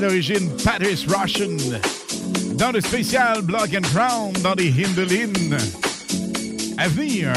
À 0.09 0.11
l'origine, 0.11 0.49
Patrice 0.65 1.05
Russian. 1.07 1.55
Dans 2.55 2.73
le 2.73 2.81
spécial 2.81 3.43
Block 3.43 3.69
and 3.77 3.87
Crown, 3.95 4.33
dans 4.43 4.55
les 4.55 4.71
Hindelin. 4.71 5.59
À 6.79 6.89
venir, 6.89 7.31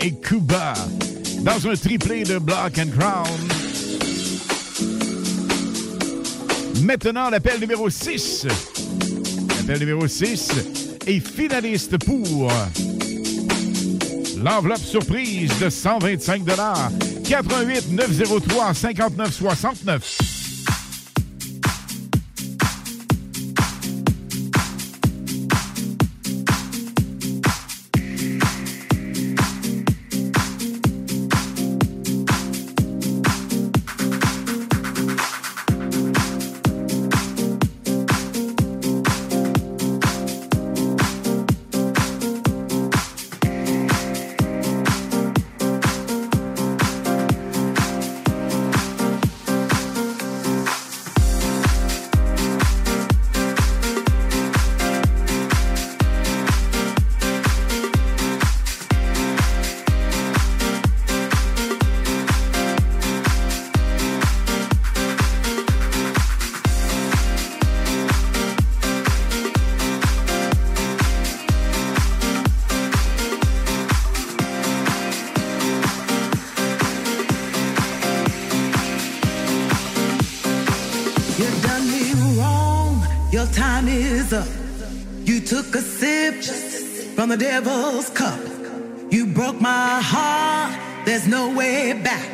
et 0.00 0.12
Cuba. 0.14 0.74
Dans 1.42 1.68
un 1.68 1.76
triplé 1.76 2.24
de 2.24 2.38
Block 2.38 2.76
and 2.76 2.90
Crown. 2.98 3.40
Maintenant, 6.82 7.30
l'appel 7.30 7.60
numéro 7.60 7.88
6. 7.88 8.48
L'appel 9.58 9.78
numéro 9.78 10.08
6 10.08 10.48
est 11.06 11.20
finaliste 11.20 11.98
pour 12.04 12.50
l'enveloppe 14.42 14.78
surprise 14.78 15.52
de 15.60 15.70
125 15.70 16.42
88 17.24 17.92
903 17.92 18.74
59 18.74 19.32
69. 19.32 20.13
Took 85.74 85.82
a 85.82 85.86
sip 85.86 87.14
from 87.14 87.30
the 87.30 87.36
devil's 87.36 88.08
cup. 88.10 88.38
You 89.10 89.26
broke 89.26 89.60
my 89.60 90.00
heart. 90.00 90.72
There's 91.04 91.26
no 91.26 91.54
way 91.54 91.92
back. 91.92 92.33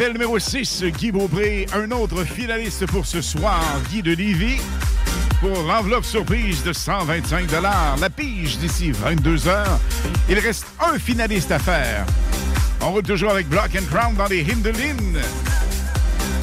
L'appel 0.00 0.14
numéro 0.14 0.38
6, 0.38 0.84
Guy 0.96 1.12
Beaupré, 1.12 1.66
un 1.74 1.90
autre 1.90 2.24
finaliste 2.24 2.86
pour 2.86 3.04
ce 3.04 3.20
soir, 3.20 3.62
Guy 3.90 4.00
de 4.00 4.12
Livy, 4.12 4.56
pour 5.40 5.62
l'enveloppe 5.64 6.06
surprise 6.06 6.62
de 6.62 6.72
125 6.72 7.50
La 8.00 8.08
pige 8.08 8.56
d'ici 8.56 8.92
22 8.92 9.46
heures. 9.46 9.78
Il 10.30 10.38
reste 10.38 10.64
un 10.80 10.98
finaliste 10.98 11.52
à 11.52 11.58
faire. 11.58 12.06
On 12.80 12.92
roule 12.92 13.02
toujours 13.02 13.32
avec 13.32 13.46
Block 13.50 13.68
and 13.76 13.94
Crown 13.94 14.14
dans 14.14 14.24
les 14.24 14.40
Hindelin. 14.40 15.20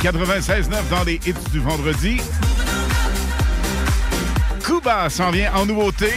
96.9 0.03 0.69
dans 0.91 1.03
les 1.03 1.15
hits 1.25 1.33
du 1.51 1.59
vendredi. 1.59 2.21
Cuba 4.63 5.09
s'en 5.09 5.31
vient 5.31 5.51
en 5.55 5.65
nouveauté. 5.65 6.13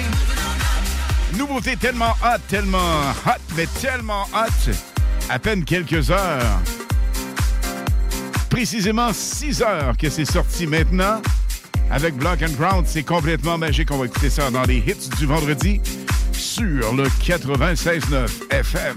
Nouveauté 1.38 1.78
tellement 1.78 2.14
hot, 2.22 2.38
tellement 2.48 3.00
hot, 3.24 3.40
mais 3.56 3.66
tellement 3.80 4.28
hot. 4.34 4.72
À 5.30 5.38
peine 5.38 5.64
quelques 5.64 6.10
heures. 6.10 6.60
Précisément 8.50 9.12
6 9.12 9.62
heures 9.62 9.96
que 9.96 10.10
c'est 10.10 10.24
sorti 10.24 10.66
maintenant. 10.66 11.22
Avec 11.90 12.14
Block 12.16 12.42
and 12.42 12.52
Ground, 12.58 12.84
c'est 12.86 13.02
complètement 13.02 13.58
magique. 13.58 13.90
On 13.90 13.98
va 13.98 14.06
écouter 14.06 14.30
ça 14.30 14.50
dans 14.50 14.62
les 14.62 14.78
hits 14.78 15.08
du 15.18 15.26
vendredi 15.26 15.80
sur 16.32 16.94
le 16.94 17.04
96.9 17.04 18.50
FM. 18.50 18.96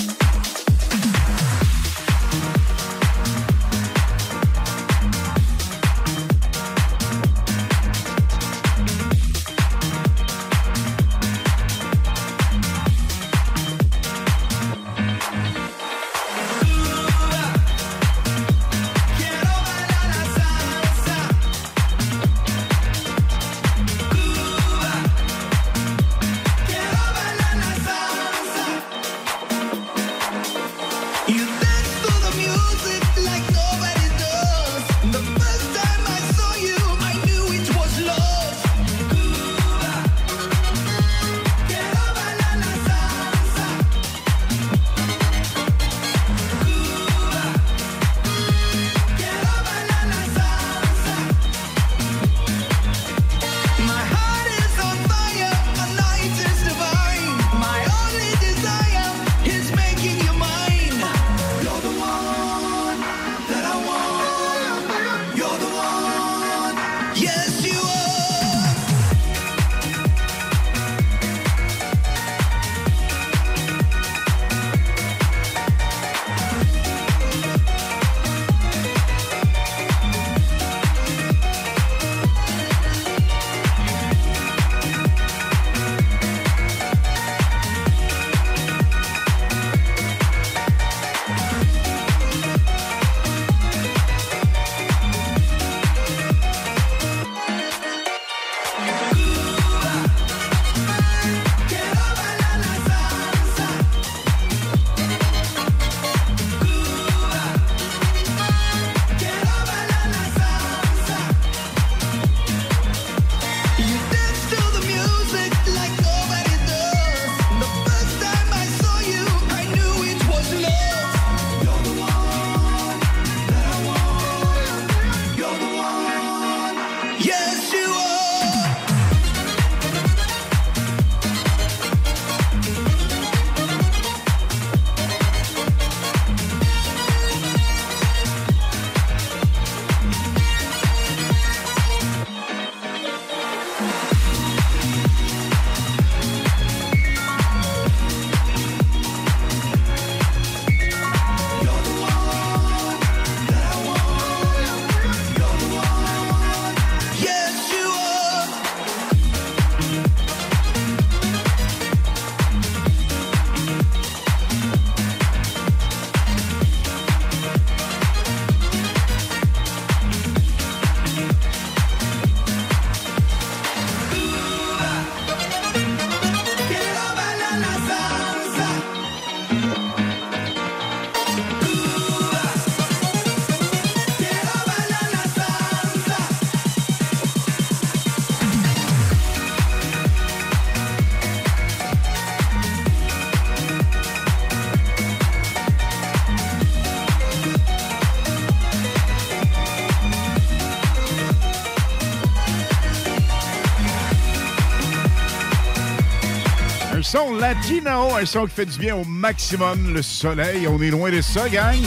Latino, 207.61 208.15
un 208.15 208.25
son 208.25 208.45
qui 208.45 208.55
fait 208.55 208.65
du 208.65 208.79
bien 208.79 208.95
au 208.95 209.03
maximum, 209.03 209.93
le 209.93 210.01
soleil. 210.01 210.67
On 210.67 210.81
est 210.81 210.89
loin 210.89 211.11
de 211.11 211.21
ça, 211.21 211.47
gang. 211.49 211.77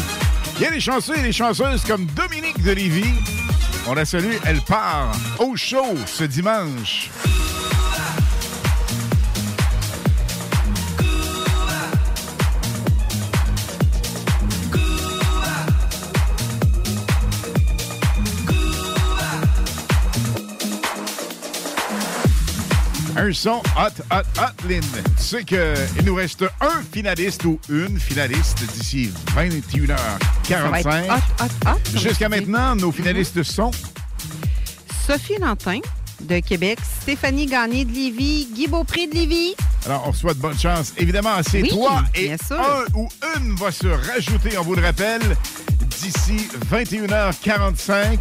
Il 0.57 0.63
y 0.63 0.67
a 0.67 0.71
des 0.71 0.81
chanceux 0.81 1.19
et 1.19 1.23
des 1.23 1.33
chanceuses 1.33 1.85
comme 1.85 2.07
Dominique 2.07 2.63
de 2.63 2.73
Lévis. 2.73 3.15
On 3.87 3.95
la 3.95 4.05
salue, 4.05 4.37
elle 4.45 4.61
part 4.61 5.13
au 5.39 5.57
show 5.57 5.85
ce 6.07 6.25
dimanche. 6.25 7.11
Un 23.25 23.33
son 23.33 23.63
hot, 23.75 24.03
hot, 24.11 24.21
hot, 24.39 24.69
Lynn. 24.69 24.83
Tu 25.17 25.23
sais 25.25 25.45
qu'il 25.45 25.59
nous 26.05 26.15
reste 26.15 26.45
un 26.61 26.83
finaliste 26.93 27.43
ou 27.47 27.59
une 27.71 27.99
finaliste 27.99 28.63
d'ici 28.75 29.11
21h45. 29.35 29.97
Ça 30.47 30.69
va 30.69 30.81
être 30.81 30.87
hot, 30.87 31.45
hot, 31.45 31.71
hot, 31.71 31.99
Jusqu'à 31.99 32.29
maintenant, 32.29 32.77
nos 32.77 32.93
finalistes 32.93 33.43
sont 33.43 33.71
Sophie 35.07 35.39
Lantin 35.41 35.81
de 36.21 36.41
Québec, 36.41 36.79
Stéphanie 37.01 37.47
Gagné 37.47 37.87
de 37.87 37.93
Lévis, 37.93 38.47
Guy 38.55 38.67
Beaupré 38.67 39.07
de 39.07 39.15
Lévis. 39.15 39.55
Alors, 39.87 40.05
on 40.07 40.13
souhaite 40.13 40.37
bonne 40.37 40.59
chance. 40.59 40.93
Évidemment, 40.99 41.37
c'est 41.51 41.63
Oui, 41.63 41.71
toi 41.71 42.05
et 42.15 42.29
bien 42.29 42.37
sûr. 42.47 42.61
un 42.61 42.85
ou 42.95 43.09
une 43.39 43.55
va 43.55 43.73
se 43.73 43.87
rajouter, 43.87 44.59
on 44.59 44.63
vous 44.65 44.75
le 44.75 44.83
rappelle, 44.83 45.23
d'ici 45.99 46.47
21h45. 46.71 48.19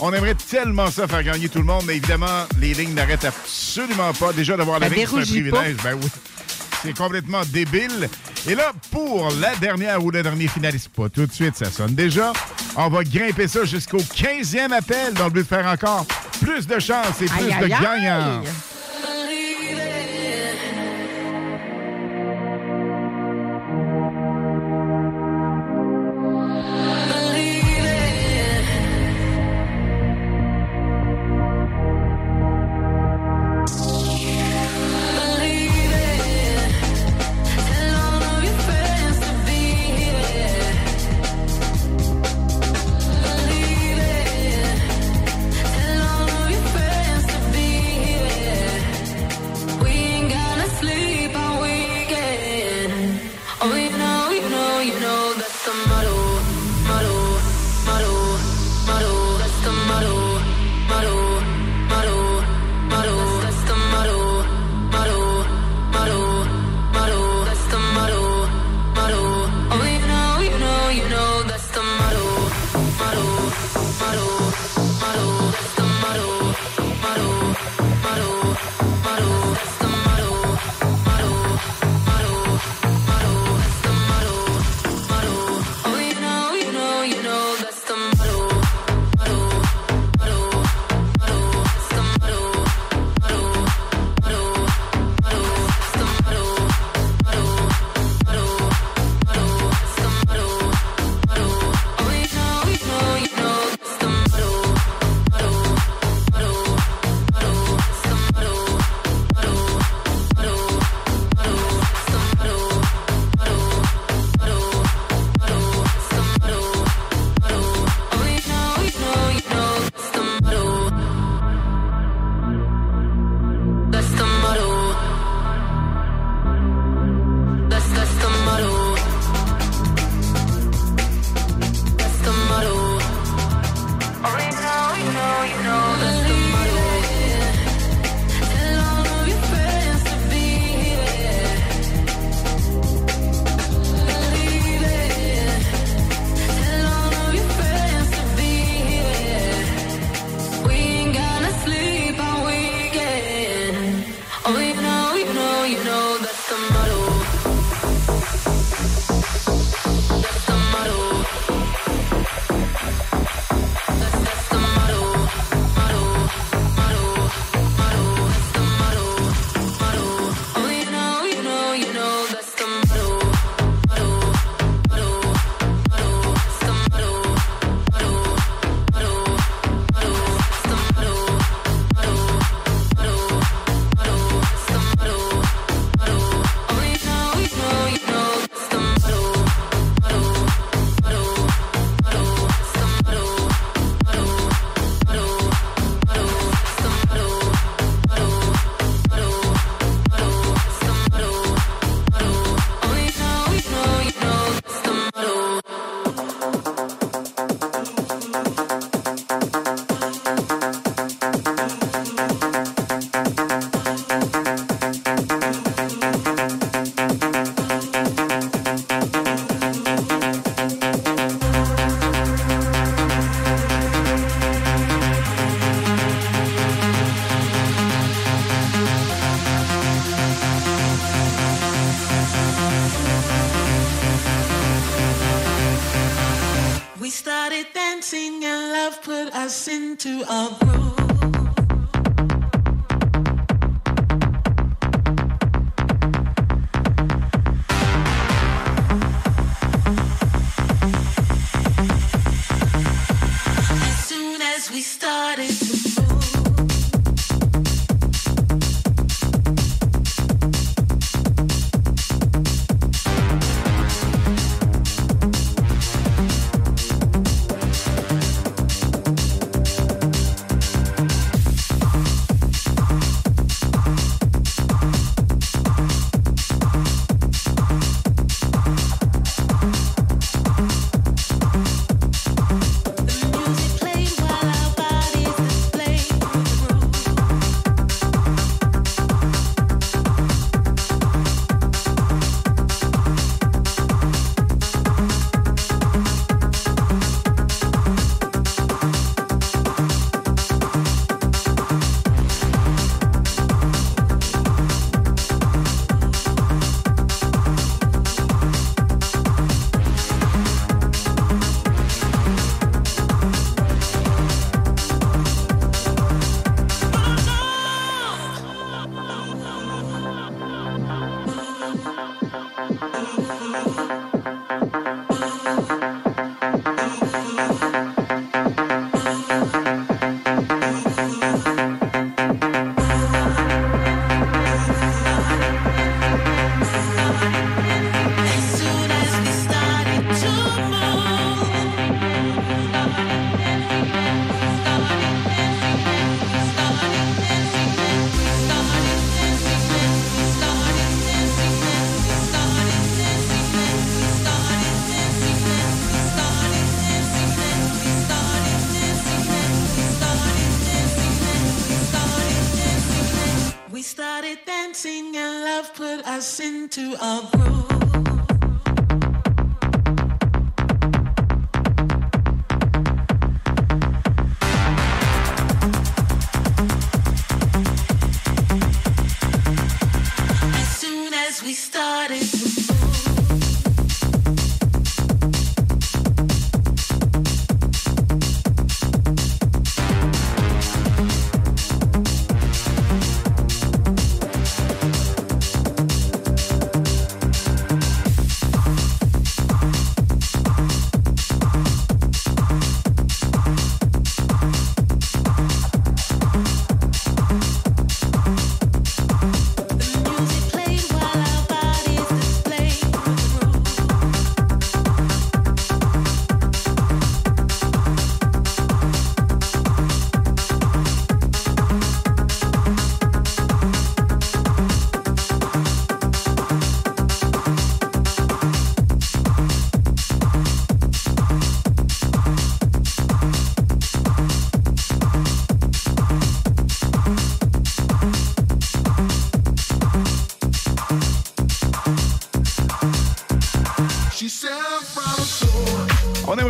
On 0.00 0.12
aimerait 0.12 0.34
tellement 0.34 0.90
ça 0.90 1.06
faire 1.06 1.22
gagner 1.22 1.48
tout 1.48 1.60
le 1.60 1.64
monde, 1.64 1.84
mais 1.86 1.96
évidemment, 1.96 2.46
les 2.60 2.74
lignes 2.74 2.94
n'arrêtent 2.94 3.24
absolument 3.80 4.12
pas. 4.12 4.32
Déjà 4.32 4.56
d'avoir 4.56 4.78
la 4.78 4.88
ligne, 4.88 5.06
c'est 5.06 5.14
un 5.16 5.20
pas. 5.20 5.26
privilège. 5.26 5.76
Ben 5.82 5.94
oui. 6.00 6.08
C'est 6.82 6.96
complètement 6.96 7.42
débile. 7.46 8.08
Et 8.46 8.54
là, 8.54 8.72
pour 8.90 9.30
la 9.40 9.54
dernière 9.56 10.04
ou 10.04 10.10
le 10.10 10.22
dernier 10.22 10.48
finaliste, 10.48 10.90
pas 10.90 11.08
tout 11.08 11.26
de 11.26 11.32
suite, 11.32 11.56
ça 11.56 11.70
sonne 11.70 11.94
déjà. 11.94 12.32
On 12.76 12.88
va 12.88 13.02
grimper 13.04 13.48
ça 13.48 13.64
jusqu'au 13.64 13.98
15e 14.00 14.70
appel 14.72 15.14
dans 15.14 15.24
le 15.24 15.30
but 15.30 15.42
de 15.42 15.46
faire 15.46 15.66
encore 15.66 16.04
plus 16.42 16.66
de 16.66 16.78
chance 16.78 17.22
et 17.22 17.26
plus 17.26 17.44
Aïe, 17.46 17.58
de 17.58 17.64
aïe, 17.64 17.70
gagnants. 17.70 18.40
aïe. 18.42 18.48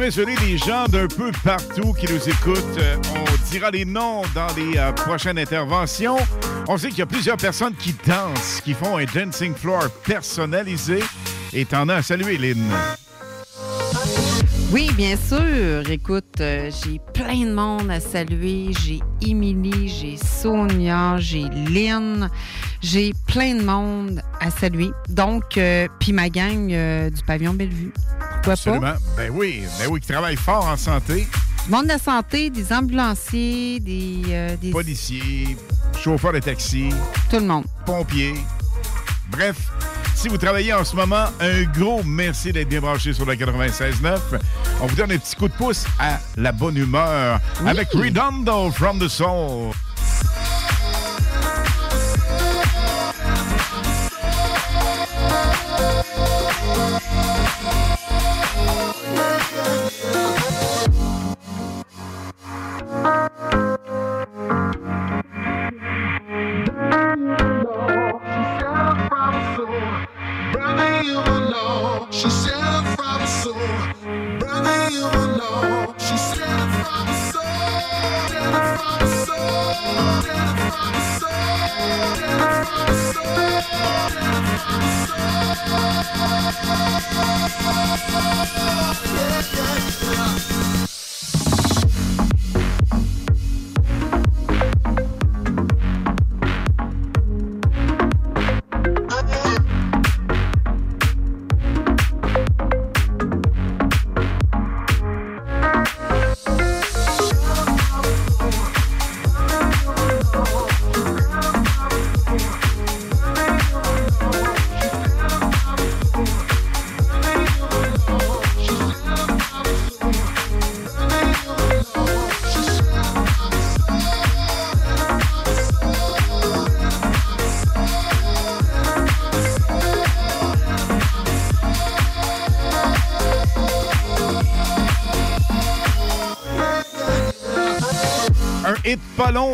Aimerait 0.04 0.10
saluer 0.10 0.36
les 0.46 0.58
gens 0.58 0.84
d'un 0.86 1.06
peu 1.06 1.30
partout 1.42 1.94
qui 1.94 2.12
nous 2.12 2.28
écoutent. 2.28 2.78
Euh, 2.78 2.96
on 3.16 3.50
dira 3.50 3.70
les 3.70 3.86
noms 3.86 4.20
dans 4.34 4.48
les 4.54 4.76
euh, 4.76 4.92
prochaines 4.92 5.38
interventions. 5.38 6.18
On 6.68 6.76
sait 6.76 6.90
qu'il 6.90 6.98
y 6.98 7.02
a 7.02 7.06
plusieurs 7.06 7.38
personnes 7.38 7.72
qui 7.74 7.94
dansent, 8.06 8.60
qui 8.62 8.74
font 8.74 8.98
un 8.98 9.06
dancing 9.06 9.54
floor 9.54 9.88
personnalisé. 10.04 11.00
Et 11.54 11.64
t'en 11.64 11.88
as 11.88 11.94
à 11.94 12.02
saluer, 12.02 12.36
Lynn. 12.36 12.62
Oui, 14.72 14.90
bien 14.94 15.16
sûr. 15.16 15.88
Écoute, 15.90 16.38
euh, 16.40 16.70
j'ai 16.84 17.00
plein 17.14 17.46
de 17.46 17.54
monde 17.54 17.90
à 17.90 17.98
saluer. 17.98 18.72
J'ai 18.84 19.00
Émilie, 19.26 19.88
j'ai 19.88 20.18
Sonia, 20.18 21.16
j'ai 21.16 21.44
Lynn. 21.70 22.28
J'ai 22.82 23.14
plein 23.26 23.54
de 23.54 23.62
monde 23.62 24.20
à 24.38 24.50
saluer. 24.50 24.90
Donc, 25.08 25.58
puis 25.98 26.12
ma 26.12 26.28
gang 26.28 26.68
du 26.68 27.22
pavillon 27.26 27.54
Bellevue. 27.54 27.93
Pourquoi 28.44 28.52
Absolument. 28.52 28.80
pas? 28.80 28.98
Ben 29.16 29.30
oui, 29.32 29.62
ben 29.78 29.86
oui, 29.90 30.00
qui 30.00 30.08
travaillent 30.12 30.36
fort 30.36 30.66
en 30.66 30.76
santé. 30.76 31.26
Du 31.64 31.70
monde 31.70 31.84
de 31.84 31.88
la 31.88 31.98
santé, 31.98 32.50
des 32.50 32.72
ambulanciers, 32.72 33.80
des... 33.80 34.22
euh, 34.28 34.56
des- 34.56 34.70
Policiers, 34.70 35.56
chauffeurs 36.02 36.32
de 36.34 36.40
taxi. 36.40 36.90
Tout 37.30 37.36
le 37.36 37.46
monde. 37.46 37.64
Pompiers. 37.86 38.34
Bref, 39.30 39.56
si 40.14 40.28
vous 40.28 40.36
travaillez 40.36 40.74
en 40.74 40.84
ce 40.84 40.94
moment, 40.94 41.24
un 41.40 41.62
gros 41.64 42.02
merci 42.04 42.52
d'être 42.52 42.68
bien 42.68 42.80
branché 42.80 43.14
sur 43.14 43.24
le 43.24 43.34
96.9. 43.34 44.18
On 44.82 44.86
vous 44.86 44.94
donne 44.96 45.12
un 45.12 45.18
petit 45.18 45.34
coup 45.36 45.48
de 45.48 45.54
pouce 45.54 45.84
à 45.98 46.20
la 46.36 46.52
bonne 46.52 46.76
humeur 46.76 47.40
avec 47.66 47.88
Redondo 47.92 48.70
from 48.70 48.98
the 48.98 49.08
Soul. 49.08 49.72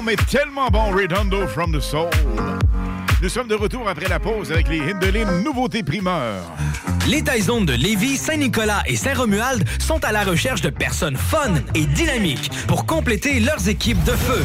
Mais 0.05 0.17
tellement 0.17 0.69
bon, 0.69 0.91
Redondo 0.91 1.47
from 1.47 1.73
the 1.73 1.81
Soul. 1.81 2.11
Nous 3.23 3.31
sommes 3.31 3.49
de 3.49 3.55
retour 3.55 3.89
après 3.89 4.09
la 4.09 4.19
pause 4.19 4.53
avec 4.53 4.69
les 4.69 4.81
Hindelines 4.81 5.43
Nouveautés 5.43 5.83
Primeurs. 5.83 6.43
Les 7.09 7.23
Taizones 7.23 7.65
de 7.65 7.73
Lévis, 7.73 8.19
Saint-Nicolas 8.19 8.83
et 8.87 8.97
Saint-Romuald 8.97 9.67
sont 9.79 10.05
à 10.05 10.13
la 10.13 10.23
recherche 10.23 10.61
de 10.61 10.69
personnes 10.69 11.17
fun 11.17 11.55
et 11.75 11.87
dynamiques 11.87 12.51
pour 12.67 12.85
compléter 12.85 13.41
leurs 13.41 13.69
équipes 13.69 14.03
de 14.05 14.13
feu. 14.13 14.45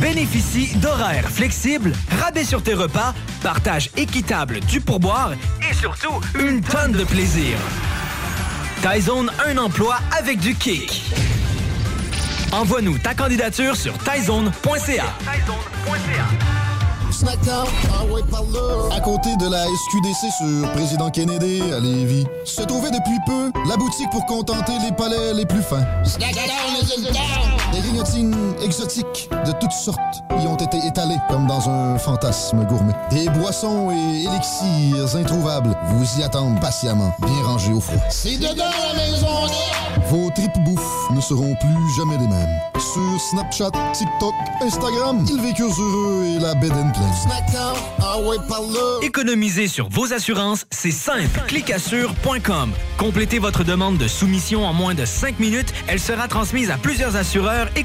Bénéficie 0.00 0.74
d'horaires 0.76 1.28
flexibles, 1.28 1.92
rabais 2.20 2.44
sur 2.44 2.60
tes 2.60 2.74
repas, 2.74 3.14
partage 3.40 3.90
équitable 3.96 4.58
du 4.60 4.80
pourboire 4.80 5.32
et 5.70 5.74
surtout 5.74 6.20
une 6.40 6.60
tonne 6.60 6.92
de 6.92 7.04
plaisir. 7.04 7.56
Taizone, 8.82 9.30
un 9.46 9.58
emploi 9.58 9.98
avec 10.18 10.40
du 10.40 10.56
kick. 10.56 11.04
Envoie-nous 12.52 12.98
ta 12.98 13.14
candidature 13.14 13.74
sur 13.74 13.96
taizone.ca. 13.98 15.04
À 18.94 19.00
côté 19.00 19.30
de 19.36 19.50
la 19.50 19.64
SQDC 19.64 20.32
sur 20.36 20.72
Président 20.72 21.10
Kennedy 21.10 21.62
à 21.72 21.80
Lévis, 21.80 22.26
se 22.44 22.62
trouvait 22.62 22.90
depuis 22.90 23.18
peu 23.26 23.50
la 23.68 23.76
boutique 23.76 24.10
pour 24.10 24.26
contenter 24.26 24.72
les 24.84 24.92
palais 24.92 25.32
les 25.34 25.46
plus 25.46 25.62
fins. 25.62 25.86
Snackdown 26.04 27.51
grignotines 28.02 28.54
exotiques 28.62 29.28
de 29.46 29.52
toutes 29.60 29.72
sortes 29.72 30.22
y 30.30 30.46
ont 30.46 30.56
été 30.56 30.78
étalées 30.86 31.18
comme 31.28 31.46
dans 31.46 31.68
un 31.68 31.98
fantasme 31.98 32.64
gourmet. 32.64 32.94
Des 33.10 33.28
boissons 33.30 33.90
et 33.90 34.24
élixirs 34.24 35.16
introuvables 35.16 35.76
vous 35.88 36.20
y 36.20 36.22
attendent 36.22 36.60
patiemment, 36.60 37.14
bien 37.20 37.42
rangés 37.44 37.72
au 37.72 37.80
froid. 37.80 38.02
C'est 38.10 38.38
dedans 38.38 38.70
la 38.88 39.02
maison 39.02 39.26
Vos 40.08 40.30
tripes 40.30 40.58
bouffe 40.64 41.10
ne 41.14 41.20
seront 41.20 41.54
plus 41.56 41.96
jamais 41.96 42.18
les 42.18 42.26
mêmes. 42.26 42.60
Sur 42.78 43.20
Snapchat, 43.30 43.70
TikTok, 43.92 44.34
Instagram, 44.60 45.24
ils 45.28 45.40
vécurent 45.40 45.74
heureux 45.78 46.24
et 46.24 46.38
la 46.40 46.54
bed 46.54 46.72
and 46.72 46.90
pleine. 46.90 47.14
Snackdown, 47.22 47.76
ah 48.00 48.18
ouais, 48.20 48.36
par 48.48 48.62
là. 48.62 48.98
Économiser 49.02 49.68
sur 49.68 49.88
vos 49.88 50.12
assurances, 50.12 50.66
c'est 50.70 50.90
simple. 50.90 51.40
Clicassure.com. 51.46 52.72
Complétez 52.96 53.38
votre 53.38 53.64
demande 53.64 53.98
de 53.98 54.08
soumission 54.08 54.66
en 54.66 54.72
moins 54.72 54.94
de 54.94 55.04
5 55.04 55.38
minutes. 55.38 55.72
Elle 55.86 56.00
sera 56.00 56.28
transmise 56.28 56.70
à 56.70 56.76
plusieurs 56.76 57.16
assureurs 57.16 57.68
et 57.76 57.84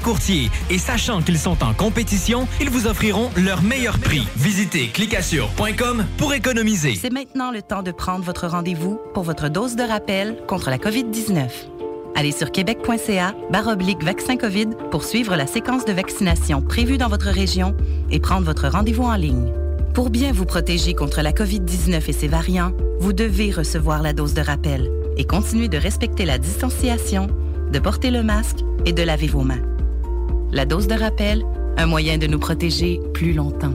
Et 0.70 0.78
sachant 0.78 1.20
qu'ils 1.20 1.38
sont 1.38 1.62
en 1.62 1.74
compétition, 1.74 2.48
ils 2.62 2.70
vous 2.70 2.86
offriront 2.86 3.30
leur 3.36 3.62
meilleur 3.62 3.98
prix. 3.98 4.26
Visitez 4.36 4.88
clicassure.com 4.88 6.06
pour 6.16 6.32
économiser. 6.32 6.94
C'est 6.94 7.12
maintenant 7.12 7.50
le 7.50 7.60
temps 7.60 7.82
de 7.82 7.90
prendre 7.90 8.24
votre 8.24 8.46
rendez-vous 8.46 8.98
pour 9.12 9.22
votre 9.22 9.50
dose 9.50 9.76
de 9.76 9.82
rappel 9.82 10.38
contre 10.48 10.70
la 10.70 10.78
COVID-19. 10.78 11.50
Allez 12.16 12.32
sur 12.32 12.50
québec.ca 12.52 13.34
baroblique 13.50 14.02
vaccin 14.02 14.38
COVID 14.38 14.68
pour 14.90 15.04
suivre 15.04 15.36
la 15.36 15.46
séquence 15.46 15.84
de 15.84 15.92
vaccination 15.92 16.62
prévue 16.62 16.96
dans 16.96 17.08
votre 17.08 17.28
région 17.28 17.76
et 18.10 18.18
prendre 18.18 18.46
votre 18.46 18.68
rendez-vous 18.68 19.04
en 19.04 19.16
ligne. 19.16 19.52
Pour 19.92 20.08
bien 20.08 20.32
vous 20.32 20.46
protéger 20.46 20.94
contre 20.94 21.20
la 21.20 21.32
COVID-19 21.32 22.08
et 22.08 22.12
ses 22.14 22.28
variants, 22.28 22.72
vous 22.98 23.12
devez 23.12 23.50
recevoir 23.50 24.00
la 24.00 24.14
dose 24.14 24.32
de 24.32 24.40
rappel 24.40 24.90
et 25.18 25.24
continuer 25.24 25.68
de 25.68 25.76
respecter 25.76 26.24
la 26.24 26.38
distanciation, 26.38 27.26
de 27.70 27.78
porter 27.78 28.10
le 28.10 28.22
masque 28.22 28.60
et 28.86 28.94
de 28.94 29.02
laver 29.02 29.26
vos 29.26 29.42
mains. 29.42 29.60
La 30.50 30.64
dose 30.64 30.88
de 30.88 30.94
rappel, 30.94 31.44
un 31.76 31.84
moyen 31.84 32.16
de 32.16 32.26
nous 32.26 32.38
protéger 32.38 33.00
plus 33.12 33.34
longtemps. 33.34 33.74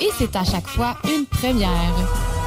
et 0.00 0.10
c'est 0.18 0.34
à 0.34 0.44
chaque 0.44 0.66
fois 0.66 0.96
une 1.04 1.26
première. 1.26 2.39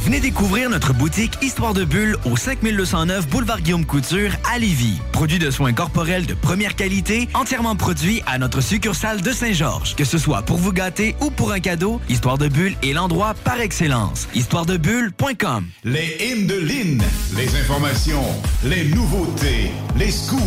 Venez 0.00 0.20
découvrir 0.20 0.70
notre 0.70 0.94
boutique 0.94 1.34
Histoire 1.42 1.74
de 1.74 1.84
Bulle 1.84 2.16
au 2.24 2.34
5209 2.34 3.28
Boulevard 3.28 3.60
Guillaume 3.60 3.84
Couture 3.84 4.30
à 4.50 4.58
Lévis. 4.58 4.98
Produit 5.12 5.38
de 5.38 5.50
soins 5.50 5.74
corporels 5.74 6.24
de 6.24 6.32
première 6.32 6.74
qualité, 6.74 7.28
entièrement 7.34 7.76
produit 7.76 8.22
à 8.26 8.38
notre 8.38 8.62
succursale 8.62 9.20
de 9.20 9.30
Saint-Georges. 9.30 9.94
Que 9.96 10.04
ce 10.04 10.16
soit 10.16 10.40
pour 10.40 10.56
vous 10.56 10.72
gâter 10.72 11.16
ou 11.20 11.30
pour 11.30 11.52
un 11.52 11.60
cadeau, 11.60 12.00
Histoire 12.08 12.38
de 12.38 12.48
Bulle 12.48 12.76
est 12.82 12.94
l'endroit 12.94 13.34
par 13.44 13.60
excellence. 13.60 14.26
Histoiredebulle.com 14.34 15.66
Les 15.84 16.16
hymnes 16.18 16.46
de 16.46 16.58
Lynn, 16.58 17.02
les 17.36 17.60
informations, 17.60 18.24
les 18.64 18.86
nouveautés, 18.86 19.70
les 19.98 20.10
scoops, 20.10 20.40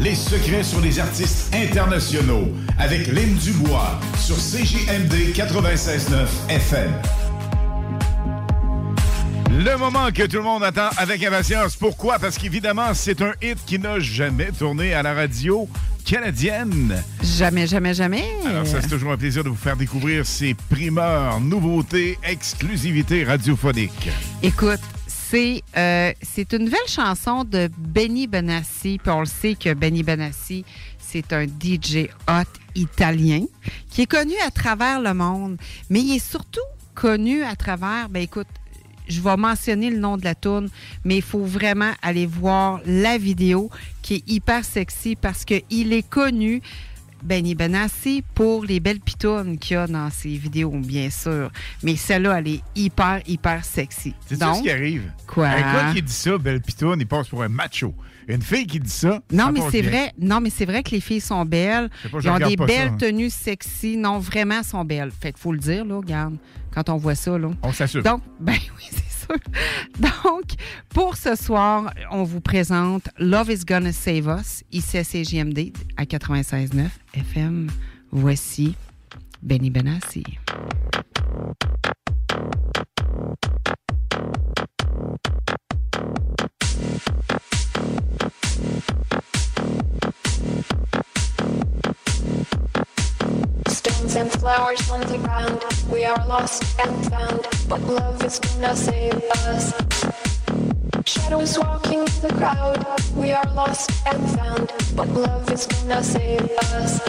les 0.00 0.14
secrets 0.14 0.64
sur 0.64 0.82
les 0.82 1.00
artistes 1.00 1.50
internationaux 1.54 2.52
avec 2.78 3.06
Lynn 3.06 3.36
Dubois 3.36 3.98
sur 4.18 4.36
CJMD 4.36 5.32
96.9 5.34 6.26
FM. 6.50 6.92
Le 9.58 9.76
moment 9.76 10.10
que 10.10 10.26
tout 10.26 10.38
le 10.38 10.44
monde 10.44 10.64
attend 10.64 10.88
avec 10.96 11.22
impatience. 11.22 11.76
Pourquoi? 11.76 12.18
Parce 12.18 12.38
qu'évidemment, 12.38 12.94
c'est 12.94 13.20
un 13.20 13.34
hit 13.42 13.58
qui 13.66 13.78
n'a 13.78 14.00
jamais 14.00 14.50
tourné 14.50 14.94
à 14.94 15.02
la 15.02 15.12
radio 15.12 15.68
canadienne. 16.06 17.02
Jamais, 17.22 17.66
jamais, 17.66 17.92
jamais. 17.92 18.24
Alors, 18.46 18.66
ça, 18.66 18.80
c'est 18.80 18.88
toujours 18.88 19.12
un 19.12 19.18
plaisir 19.18 19.44
de 19.44 19.50
vous 19.50 19.54
faire 19.54 19.76
découvrir 19.76 20.24
ces 20.24 20.54
primeurs, 20.54 21.38
nouveautés, 21.40 22.18
exclusivités 22.22 23.24
radiophoniques. 23.24 24.08
Écoute, 24.42 24.80
c'est 25.06 25.62
euh, 25.76 26.12
c'est 26.22 26.54
une 26.54 26.64
nouvelle 26.64 26.88
chanson 26.88 27.44
de 27.44 27.68
Benny 27.76 28.26
Benassi. 28.26 28.98
Puis 29.02 29.12
on 29.12 29.20
le 29.20 29.26
sait 29.26 29.54
que 29.54 29.74
Benny 29.74 30.02
Benassi, 30.02 30.64
c'est 30.98 31.30
un 31.34 31.44
DJ 31.44 32.08
hot 32.26 32.48
italien 32.74 33.44
qui 33.90 34.02
est 34.02 34.10
connu 34.10 34.34
à 34.46 34.50
travers 34.50 34.98
le 34.98 35.12
monde. 35.12 35.58
Mais 35.90 36.00
il 36.00 36.16
est 36.16 36.26
surtout 36.26 36.60
connu 36.94 37.42
à 37.44 37.54
travers, 37.54 38.08
ben 38.08 38.22
écoute, 38.22 38.46
je 39.08 39.20
vais 39.20 39.36
mentionner 39.36 39.90
le 39.90 39.98
nom 39.98 40.16
de 40.16 40.24
la 40.24 40.34
tune, 40.34 40.68
mais 41.04 41.16
il 41.16 41.22
faut 41.22 41.44
vraiment 41.44 41.92
aller 42.02 42.26
voir 42.26 42.80
la 42.86 43.18
vidéo 43.18 43.70
qui 44.02 44.16
est 44.16 44.30
hyper 44.30 44.64
sexy 44.64 45.16
parce 45.16 45.44
qu'il 45.44 45.92
est 45.92 46.08
connu. 46.08 46.62
Benny 47.22 47.54
Benassi 47.54 48.24
pour 48.34 48.64
les 48.64 48.80
belles 48.80 48.98
pitounes 48.98 49.56
qu'il 49.56 49.74
y 49.74 49.76
a 49.76 49.86
dans 49.86 50.10
ses 50.10 50.36
vidéos, 50.36 50.72
bien 50.72 51.08
sûr. 51.08 51.52
Mais 51.84 51.94
celle-là, 51.94 52.40
elle 52.40 52.48
est 52.48 52.62
hyper, 52.74 53.20
hyper 53.28 53.64
sexy. 53.64 54.12
C'est 54.26 54.36
ça 54.36 54.54
ce 54.54 54.62
qui 54.62 54.70
arrive. 54.70 55.04
Quoi? 55.28 55.46
Un 55.46 55.60
gars 55.60 55.92
qui 55.94 56.02
dit 56.02 56.12
ça, 56.12 56.36
belle 56.36 56.60
pitoune, 56.60 56.98
il 56.98 57.06
passe 57.06 57.28
pour 57.28 57.44
un 57.44 57.48
macho. 57.48 57.94
Une 58.28 58.42
fille 58.42 58.66
qui 58.66 58.80
dit 58.80 58.90
ça. 58.90 59.20
Non, 59.32 59.46
ça 59.46 59.52
mais 59.52 59.60
c'est 59.70 59.82
vrai. 59.82 60.12
Non, 60.18 60.40
mais 60.40 60.50
c'est 60.50 60.64
vrai 60.64 60.82
que 60.82 60.90
les 60.90 61.00
filles 61.00 61.20
sont 61.20 61.44
belles. 61.44 61.88
Pas, 62.10 62.18
Ils 62.22 62.28
ont 62.30 62.38
des 62.38 62.56
belles 62.56 62.68
ça, 62.68 62.94
hein. 62.94 62.96
tenues 62.98 63.30
sexy. 63.30 63.96
Non, 63.96 64.18
vraiment, 64.18 64.58
elles 64.58 64.64
sont 64.64 64.84
belles. 64.84 65.10
Fait 65.10 65.32
qu'il 65.32 65.40
faut 65.40 65.52
le 65.52 65.58
dire, 65.58 65.84
là, 65.84 65.96
regarde, 65.96 66.36
quand 66.72 66.88
on 66.88 66.96
voit 66.96 67.14
ça, 67.14 67.36
là. 67.38 67.50
On 67.62 67.72
s'assure. 67.72 68.02
Donc, 68.02 68.22
ben 68.40 68.52
oui, 68.76 68.84
c'est 68.90 69.26
sûr. 69.26 69.36
Donc, 69.98 70.44
pour 70.90 71.16
ce 71.16 71.34
soir, 71.34 71.92
on 72.10 72.22
vous 72.24 72.40
présente 72.40 73.08
Love 73.18 73.50
is 73.50 73.64
Gonna 73.66 73.92
Save 73.92 74.36
Us, 74.40 74.62
ici 74.72 74.98
à 74.98 75.04
CGMD 75.04 75.72
à 75.96 76.04
96.9 76.04 76.86
FM. 77.14 77.70
Voici 78.10 78.74
Benny 79.42 79.70
Benassi. 79.70 80.22
Stones 93.68 94.16
and 94.16 94.30
flowers 94.32 94.90
on 94.90 95.00
the 95.00 95.18
ground, 95.18 95.64
we 95.90 96.04
are 96.04 96.26
lost 96.26 96.64
and 96.80 97.06
found, 97.10 97.46
but 97.68 97.80
love 97.82 98.22
is 98.24 98.38
gonna 98.38 98.76
save 98.76 99.14
us. 99.46 99.72
Shadows 101.04 101.58
walking 101.58 102.00
in 102.00 102.20
the 102.20 102.34
crowd, 102.36 102.84
we 103.16 103.32
are 103.32 103.50
lost 103.54 103.90
and 104.06 104.30
found, 104.30 104.72
but 104.94 105.08
love 105.08 105.50
is 105.50 105.66
gonna 105.66 106.02
save 106.02 106.50
us. 106.74 107.00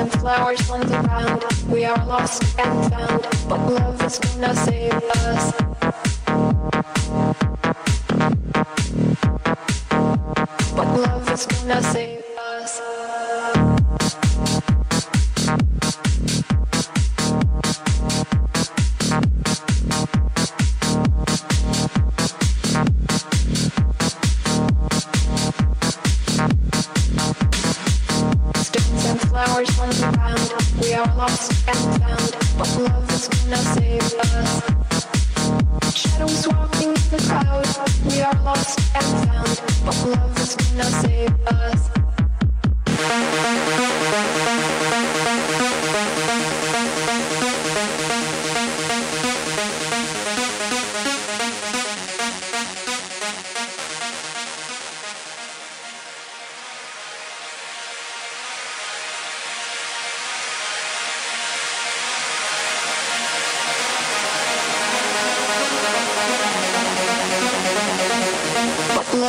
And 0.00 0.12
flowers 0.12 0.70
on 0.70 0.80
the 0.80 0.98
ground, 1.02 1.44
we 1.68 1.84
are 1.84 2.06
lost 2.06 2.42
and 2.58 2.90
found, 2.90 3.22
but 3.46 3.60
love 3.68 4.02
is 4.02 4.18
gonna 4.18 4.54
save 4.54 4.94
us. 4.94 5.52
But 10.74 10.88
love 11.04 11.30
is 11.30 11.44
gonna 11.44 11.82
save 11.82 12.24
us. 12.38 13.09
flowers 29.44 29.70
when 29.78 29.88
we 29.88 29.94
found. 29.94 30.52
We 30.80 30.92
are 30.94 31.16
lost 31.16 31.52
and 31.68 31.78
found, 32.00 32.30
but 32.58 32.68
love 32.78 33.10
is 33.10 33.28
gonna 33.28 33.56
save 33.56 34.14
us. 34.20 34.50
Shadows 35.94 36.48
walking 36.48 36.88
in 36.88 36.94
the 37.10 37.18
clouds. 37.26 37.78
We 38.04 38.20
are 38.20 38.38
lost 38.42 38.78
and 38.94 39.06
found, 39.24 39.62
but 39.84 39.96
love 40.04 40.38
is 40.38 40.56
gonna 40.56 40.84
save 40.84 41.34
us. 41.46 41.90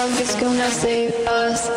love 0.02 0.20
is 0.20 0.36
gonna 0.36 0.72
save 0.72 1.14
us. 1.28 1.70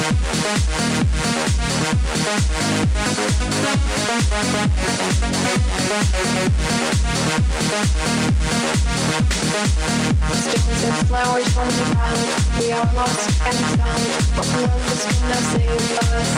We 0.00 0.06
are 12.72 12.88
lost 12.94 13.28
and 13.44 13.58
found, 13.76 14.06
but 14.36 14.46
love 14.56 14.86
is 14.92 15.04
gonna 15.20 15.40
us. 16.00 16.28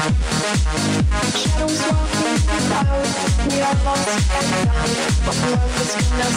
Shadows 1.37 1.83
walking 1.93 2.39
about, 2.67 3.07
we 3.47 3.57
are 3.61 3.79
lost 3.85 4.09
and 4.33 4.49
found, 4.67 4.95
but 5.25 5.37
love 5.53 5.77
is 5.81 5.93
gonna 6.11 6.31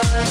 us 0.00 0.30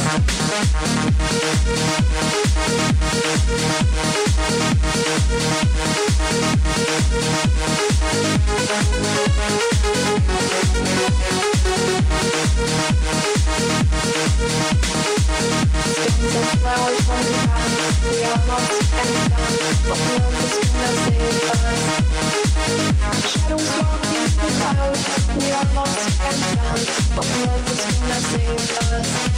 lost 25.76 25.98
and 26.22 26.38
found. 26.54 26.82
But 27.16 27.28
love 27.46 27.72
is 27.72 27.82
gonna 28.00 28.20
save 28.30 28.72
us. 28.82 29.34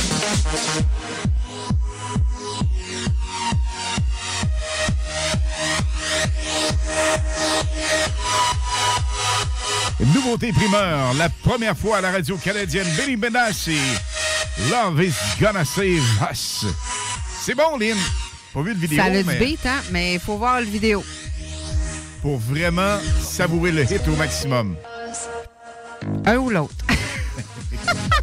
Nouveauté 10.14 10.52
primeur, 10.52 11.14
la 11.18 11.30
première 11.30 11.78
fois 11.78 11.98
à 11.98 12.02
la 12.02 12.12
radio 12.12 12.38
canadienne, 12.38 12.88
Benny 12.98 13.16
Benassi. 13.16 13.78
Love 14.70 15.04
is 15.04 15.14
gonna 15.40 15.64
save 15.66 16.04
us. 16.32 16.66
C'est 17.42 17.56
bon, 17.56 17.78
Lynn. 17.80 17.98
Pas 18.54 18.62
vu 18.62 18.74
de 18.76 18.80
vidéo, 18.80 18.98
Ça 18.98 19.06
a 19.06 19.10
du 19.10 19.24
mais 19.24 19.38
beat, 19.38 19.66
hein? 19.66 19.82
Mais 19.92 20.14
il 20.16 20.20
faut 20.20 20.38
voir 20.38 20.60
le 20.60 20.66
vidéo. 20.66 21.04
pour 22.22 22.38
vraiment 22.40 22.98
savourer 23.22 23.72
le 23.72 23.84
hit 23.84 24.08
au 24.08 24.16
maximum. 24.16 24.76
Un 26.26 26.38
ou 26.38 26.50
l'autre. 26.50 26.74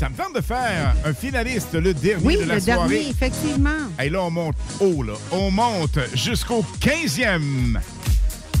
Ça 0.00 0.08
me 0.08 0.16
tente 0.16 0.34
de 0.34 0.40
faire 0.40 0.94
un 1.04 1.12
finaliste, 1.12 1.74
le 1.74 1.92
dernier 1.92 2.24
Oui, 2.26 2.36
de 2.38 2.44
la 2.44 2.54
le 2.54 2.60
soirée. 2.62 2.88
dernier, 2.88 3.10
effectivement. 3.10 3.68
Et 4.02 4.08
là, 4.08 4.22
on 4.22 4.30
monte 4.30 4.56
haut, 4.80 5.02
là. 5.02 5.12
On 5.30 5.50
monte 5.50 5.98
jusqu'au 6.14 6.64
15e. 6.80 7.78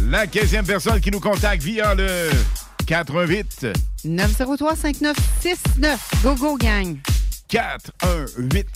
La 0.02 0.26
15e 0.26 0.66
personne 0.66 1.00
qui 1.00 1.10
nous 1.10 1.18
contacte 1.18 1.62
via 1.62 1.94
le 1.94 2.28
88 2.86 3.68
903-5969. 4.06 5.96
Go, 6.22 6.34
go, 6.34 6.58
gang. 6.58 6.98
418 7.48 8.66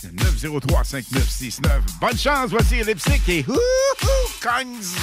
903 0.41 0.83
5969. 0.83 1.81
Bonne 2.01 2.17
chance, 2.17 2.49
voici 2.49 2.83
Lipstick 2.83 3.29
et 3.29 3.45
Hoo 3.47 3.53
Kongs. 4.41 4.95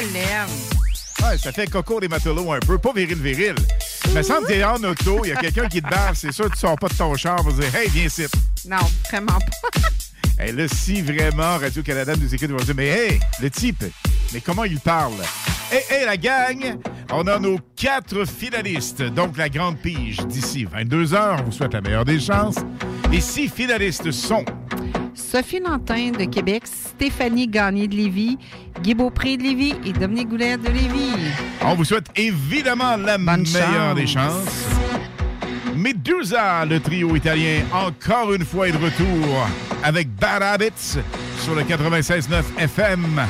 Je 0.00 0.12
l'aime. 0.12 0.48
Ouais, 1.22 1.36
ça 1.36 1.52
fait 1.52 1.68
coco 1.68 2.00
des 2.00 2.08
matelots 2.08 2.52
un 2.52 2.60
peu, 2.60 2.78
pas 2.78 2.92
viril 2.92 3.18
viril. 3.18 3.54
Il 4.06 4.14
me 4.14 4.22
semble 4.22 4.46
que 4.46 4.52
t'es 4.52 4.64
en 4.64 4.76
auto, 4.76 5.24
il 5.24 5.30
y 5.30 5.32
a 5.32 5.36
quelqu'un 5.36 5.68
qui 5.68 5.82
te 5.82 5.88
bave, 5.88 6.14
c'est 6.14 6.32
sûr 6.32 6.46
que 6.46 6.54
tu 6.54 6.60
sors 6.60 6.76
pas 6.76 6.88
de 6.88 6.94
ton 6.94 7.14
char, 7.16 7.42
va 7.42 7.52
dire 7.52 7.74
Hey, 7.74 7.88
viens 7.88 8.04
ici. 8.04 8.26
Non, 8.66 8.76
vraiment 9.10 9.38
pas. 9.38 9.80
Et 10.44 10.52
là, 10.52 10.68
si 10.68 11.02
vraiment 11.02 11.58
Radio-Canada 11.58 12.14
nous 12.16 12.32
écoute, 12.32 12.48
ils 12.48 12.56
vont 12.56 12.64
dire 12.64 12.74
Mais 12.76 12.86
hey, 12.86 13.20
le 13.42 13.50
type, 13.50 13.84
mais 14.32 14.40
comment 14.40 14.64
il 14.64 14.78
parle? 14.78 15.14
Hé, 15.72 15.82
hé, 15.90 16.04
la 16.06 16.16
gang, 16.16 16.78
on 17.12 17.26
a 17.26 17.38
nos 17.38 17.58
quatre 17.76 18.24
finalistes, 18.24 19.02
donc 19.02 19.36
la 19.36 19.48
grande 19.48 19.76
pige 19.78 20.18
d'ici 20.26 20.64
22 20.64 21.14
heures. 21.14 21.38
On 21.40 21.44
vous 21.44 21.52
souhaite 21.52 21.74
la 21.74 21.80
meilleure 21.80 22.04
des 22.04 22.20
chances. 22.20 22.56
Les 23.10 23.20
six 23.20 23.48
finalistes 23.48 24.10
sont 24.12 24.44
Sophie 25.14 25.60
Lantin 25.60 26.12
de 26.12 26.24
Québec, 26.24 26.62
Stéphanie 26.66 27.48
Gagné 27.48 27.88
de 27.88 27.96
Lévis, 27.96 28.38
Guy 28.82 28.94
Beaupré 28.94 29.36
de 29.36 29.42
Lévis 29.42 29.74
et 29.84 29.92
Dominique 29.92 30.28
Goulet 30.28 30.56
de 30.56 30.68
Lévis. 30.68 31.32
On 31.62 31.74
vous 31.74 31.84
souhaite 31.84 32.06
évidemment 32.16 32.96
la 32.96 33.18
meilleure 33.18 33.46
chance. 33.46 33.94
des 33.96 34.06
chances. 34.06 34.66
Medusa, 35.74 36.64
le 36.64 36.80
trio 36.80 37.14
italien, 37.14 37.62
encore 37.72 38.32
une 38.32 38.44
fois 38.44 38.68
est 38.68 38.72
de 38.72 38.78
retour 38.78 39.46
avec 39.82 40.08
Bad 40.16 40.42
Habits 40.42 40.98
sur 41.40 41.54
le 41.54 41.62
96.9 41.62 42.42
FM. 42.58 43.20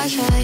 Russia 0.00 0.39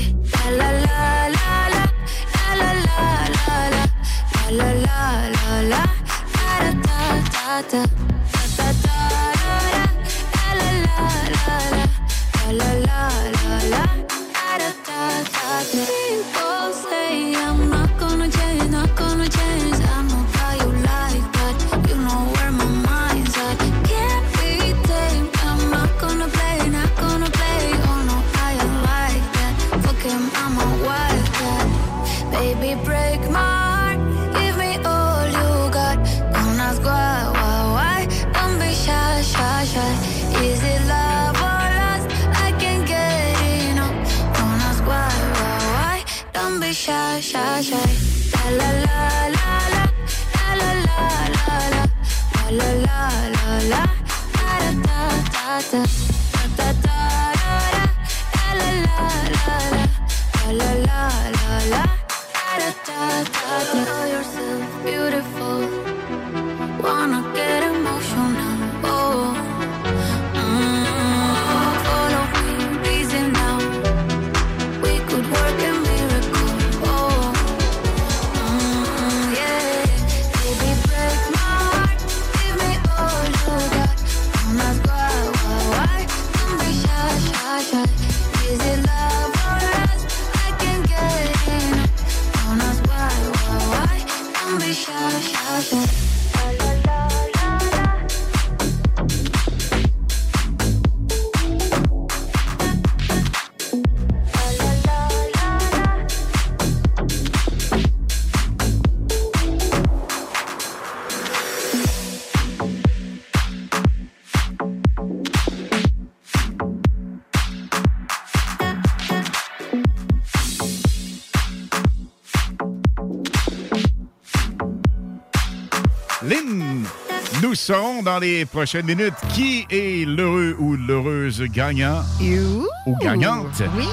seront 127.66 128.01
dans 128.01 128.20
les 128.20 128.44
prochaines 128.44 128.86
minutes. 128.86 129.14
Qui 129.34 129.66
est 129.70 130.06
l'heureux 130.06 130.55
ou 130.60 130.76
l'heureuse 130.76 131.43
gagnant 131.51 132.01
Ouh, 132.20 132.64
ou 132.86 132.97
gagnante 133.01 133.60
oui. 133.76 133.88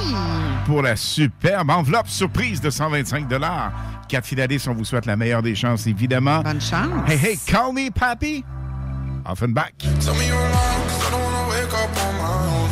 pour 0.68 0.84
la 0.84 0.96
superbe 0.96 1.72
enveloppe 1.72 2.08
surprise 2.08 2.62
de 2.62 2.70
125 2.70 3.26
Quatre 4.08 4.26
finalistes, 4.28 4.68
on 4.68 4.76
vous 4.76 4.86
souhaite 4.86 5.08
la 5.08 5.16
meilleure 5.16 5.42
des 5.42 5.56
chances, 5.56 5.88
évidemment. 5.88 6.42
Bonne 6.44 6.62
chance. 6.62 7.10
Hey, 7.10 7.18
hey, 7.18 7.40
call 7.48 7.74
me 7.74 7.90
papi. 7.90 8.44
Off 9.26 9.42
and 9.42 9.56
back. 9.56 9.74
Tell 9.80 10.14
me 10.14 10.28
you're 10.28 10.36
wrong, 10.38 10.84
cause 10.88 11.08
I 11.08 11.12
don't 11.12 11.24
wanna 11.24 11.50
wake 11.50 11.74
up 11.74 11.90
on 11.98 12.14
my 12.22 12.30
own. 12.54 12.70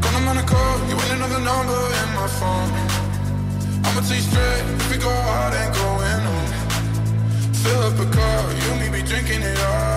Cause 0.00 0.14
I'm 0.14 0.28
on 0.28 0.36
a 0.38 0.42
call, 0.46 0.78
you 0.88 0.94
ain't 0.94 1.14
another 1.16 1.40
number 1.42 1.80
in 1.98 2.14
my 2.14 2.28
phone. 2.38 2.70
I'ma 3.82 4.00
tell 4.06 4.14
you 4.14 4.22
straight, 4.22 4.64
if 4.78 4.90
we 4.92 4.98
go 4.98 5.10
hard 5.10 5.54
and 5.54 5.74
go 5.74 5.99
fill 7.70 7.82
up 7.82 7.98
a 7.98 8.06
car. 8.16 8.52
You 8.52 8.72
and 8.72 8.80
me 8.80 8.88
be 8.98 9.02
drinking 9.06 9.42
it 9.42 9.58
all. 9.60 9.89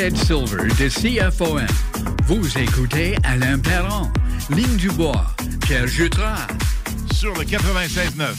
Ted 0.00 0.16
Silver 0.16 0.66
de 0.78 0.88
CFOM. 0.88 1.66
Vous 2.24 2.56
écoutez 2.56 3.16
Alain 3.22 3.58
Perron, 3.58 4.08
Ligne 4.48 4.76
du 4.76 4.88
Bois, 4.88 5.26
Pierre 5.60 5.86
Jutras. 5.86 6.46
Sur 7.12 7.34
le 7.34 7.44
96.9. 7.44 8.34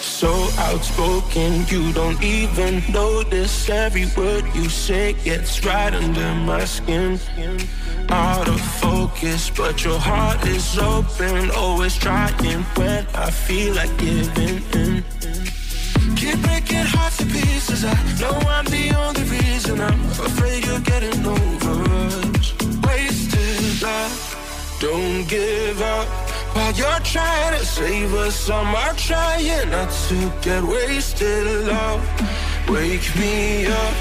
So 0.00 0.48
outspoken, 0.58 1.64
you 1.68 1.92
don't 1.92 2.20
even 2.20 2.82
notice 2.92 3.70
every 3.70 4.06
word 4.16 4.44
you 4.56 4.68
say 4.68 5.14
gets 5.24 5.64
right 5.64 5.94
under 5.94 6.34
my 6.44 6.64
skin. 6.64 7.20
Out 8.08 8.48
of 8.48 8.60
focus, 8.96 9.50
but 9.50 9.84
your 9.84 9.98
heart 9.98 10.42
is 10.46 10.78
open, 10.78 11.50
always 11.50 11.94
trying 11.98 12.62
when 12.78 13.06
I 13.14 13.30
feel 13.30 13.74
like 13.74 13.92
giving 13.98 14.62
in. 14.80 15.04
Keep 16.20 16.38
breaking 16.46 16.86
hearts 16.94 17.18
to 17.18 17.26
pieces. 17.26 17.84
I 17.84 17.96
know 18.20 18.36
I'm 18.56 18.66
the 18.76 18.86
only 19.04 19.24
reason. 19.36 19.80
I'm 19.88 20.02
afraid 20.28 20.64
you're 20.66 20.86
getting 20.92 21.20
over 21.36 21.76
us. 22.04 22.46
Wasted 22.86 23.82
love, 23.82 24.14
don't 24.80 25.24
give 25.28 25.80
up. 25.82 26.06
While 26.54 26.74
you're 26.80 27.02
trying 27.14 27.54
to 27.58 27.64
save 27.66 28.14
us, 28.14 28.48
I'm 28.48 28.96
trying 28.96 29.70
not 29.74 29.90
to 30.08 30.18
get 30.46 30.62
wasted. 30.64 31.44
Love, 31.70 32.02
wake 32.74 33.08
me 33.20 33.66
up. 33.66 33.94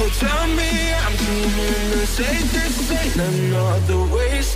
Oh, 0.00 0.10
tell 0.22 0.46
me 0.58 0.70
I'm 1.02 1.14
dreaming 1.22 2.06
safe. 2.18 2.52
This 2.52 2.92
ain't 2.98 3.16
another 3.16 4.02
wasted 4.14 4.31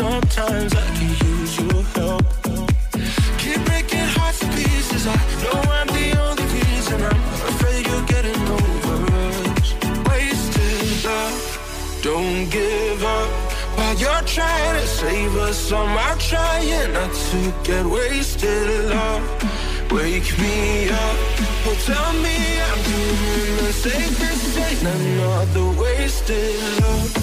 sometimes 0.00 0.72
I 0.74 0.86
can 0.96 1.10
use 1.28 1.52
your 1.60 1.82
help. 1.96 2.24
Keep 3.42 3.60
breaking 3.68 4.08
hearts 4.16 4.38
to 4.40 4.46
pieces. 4.56 5.04
I 5.06 5.18
know 5.42 5.58
I'm 5.78 5.88
the 5.98 6.08
only 6.24 6.46
reason. 6.56 6.98
I'm 7.10 7.22
afraid 7.52 7.82
you're 7.88 8.08
getting 8.14 8.42
over 8.58 8.96
us. 9.26 9.68
Wasted 10.08 11.04
love, 11.04 12.00
don't 12.02 12.48
give 12.58 13.00
up. 13.16 13.30
While 13.76 13.96
you're 14.02 14.24
trying 14.36 14.74
to 14.80 14.86
save 15.00 15.36
us, 15.48 15.70
I'm 15.70 16.18
trying 16.32 16.92
not 16.96 17.12
to 17.30 17.40
get 17.68 17.84
wasted. 17.84 18.68
Love, 18.94 19.24
wake 19.92 20.32
me 20.42 20.88
up. 21.04 21.16
Oh, 21.66 21.76
tell 21.88 22.12
me 22.24 22.36
I'm 22.68 22.80
doing 22.90 23.54
the 23.64 23.72
safest 23.84 24.44
thing. 24.56 24.78
Another 24.94 25.68
wasted 25.78 26.56
love. 26.80 27.19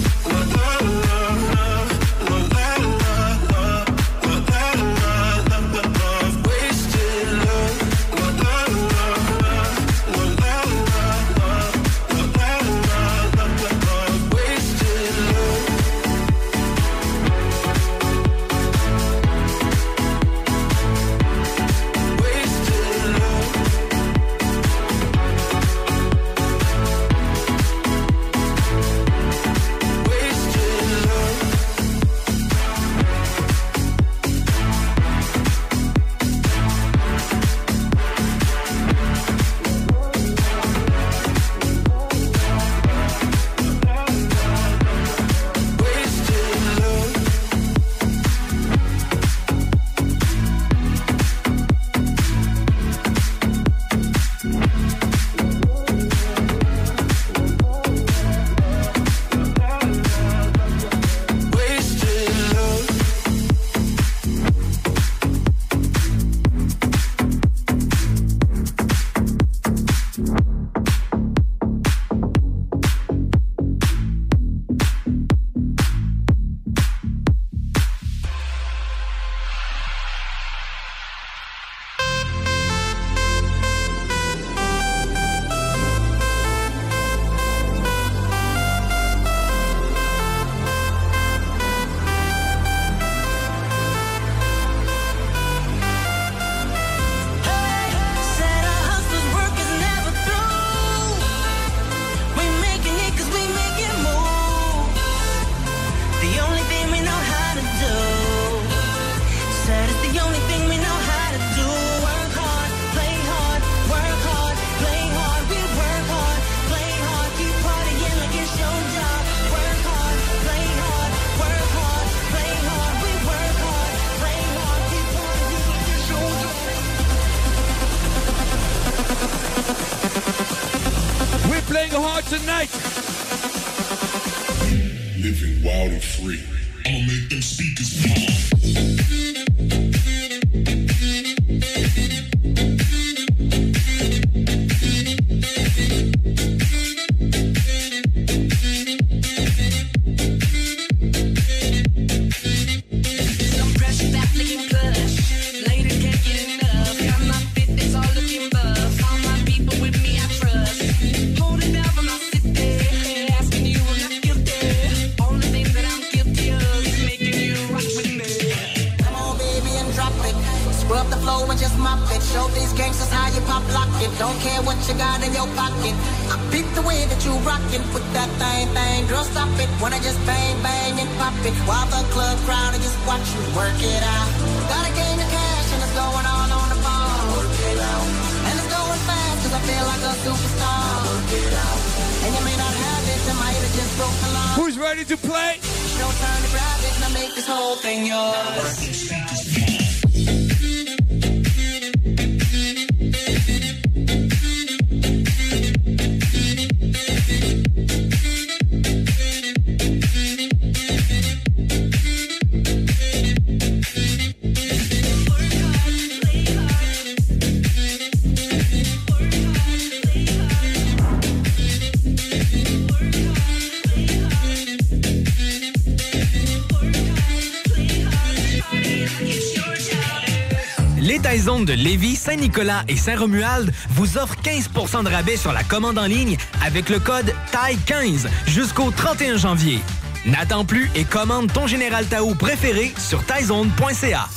De 231.64 231.72
Lévis, 231.72 232.16
Saint-Nicolas 232.16 232.84
et 232.88 232.96
Saint-Romuald 232.96 233.72
vous 233.90 234.16
offrent 234.16 234.36
15% 234.42 235.02
de 235.02 235.08
rabais 235.08 235.36
sur 235.36 235.52
la 235.52 235.64
commande 235.64 235.98
en 235.98 236.04
ligne 236.04 236.36
avec 236.64 236.88
le 236.88 237.00
code 237.00 237.34
TAI15 237.52 238.28
jusqu'au 238.46 238.90
31 238.90 239.36
janvier. 239.38 239.80
N'attends 240.24 240.64
plus 240.64 240.90
et 240.94 241.04
commande 241.04 241.52
ton 241.52 241.66
Général 241.66 242.06
Tao 242.06 242.34
préféré 242.34 242.92
sur 242.98 243.24
taizone.ca. 243.24 244.28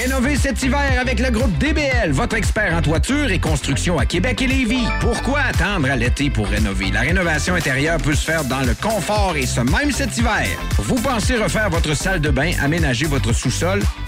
Rénover 0.00 0.36
cet 0.36 0.62
hiver 0.62 0.98
avec 1.00 1.18
le 1.18 1.30
groupe 1.30 1.56
DBL, 1.58 2.12
votre 2.12 2.36
expert 2.36 2.74
en 2.74 2.80
toiture 2.80 3.30
et 3.30 3.38
construction 3.38 3.98
à 3.98 4.06
Québec 4.06 4.40
et 4.40 4.46
Lévis. 4.46 4.86
Pourquoi 5.00 5.40
attendre 5.40 5.90
à 5.90 5.96
l'été 5.96 6.30
pour 6.30 6.46
rénover? 6.46 6.90
La 6.92 7.00
rénovation 7.00 7.54
intérieure 7.54 7.98
peut 7.98 8.14
se 8.14 8.24
faire 8.24 8.44
dans 8.44 8.60
le 8.60 8.74
confort 8.74 9.34
et 9.36 9.44
ce 9.44 9.60
même 9.60 9.90
cet 9.90 10.16
hiver. 10.16 10.46
Vous 10.78 10.94
pensez 10.94 11.36
refaire 11.36 11.68
votre 11.68 11.94
salle 11.94 12.20
de 12.20 12.30
bain, 12.30 12.52
aménager 12.62 13.06
votre 13.06 13.32
sous-sol 13.32 13.82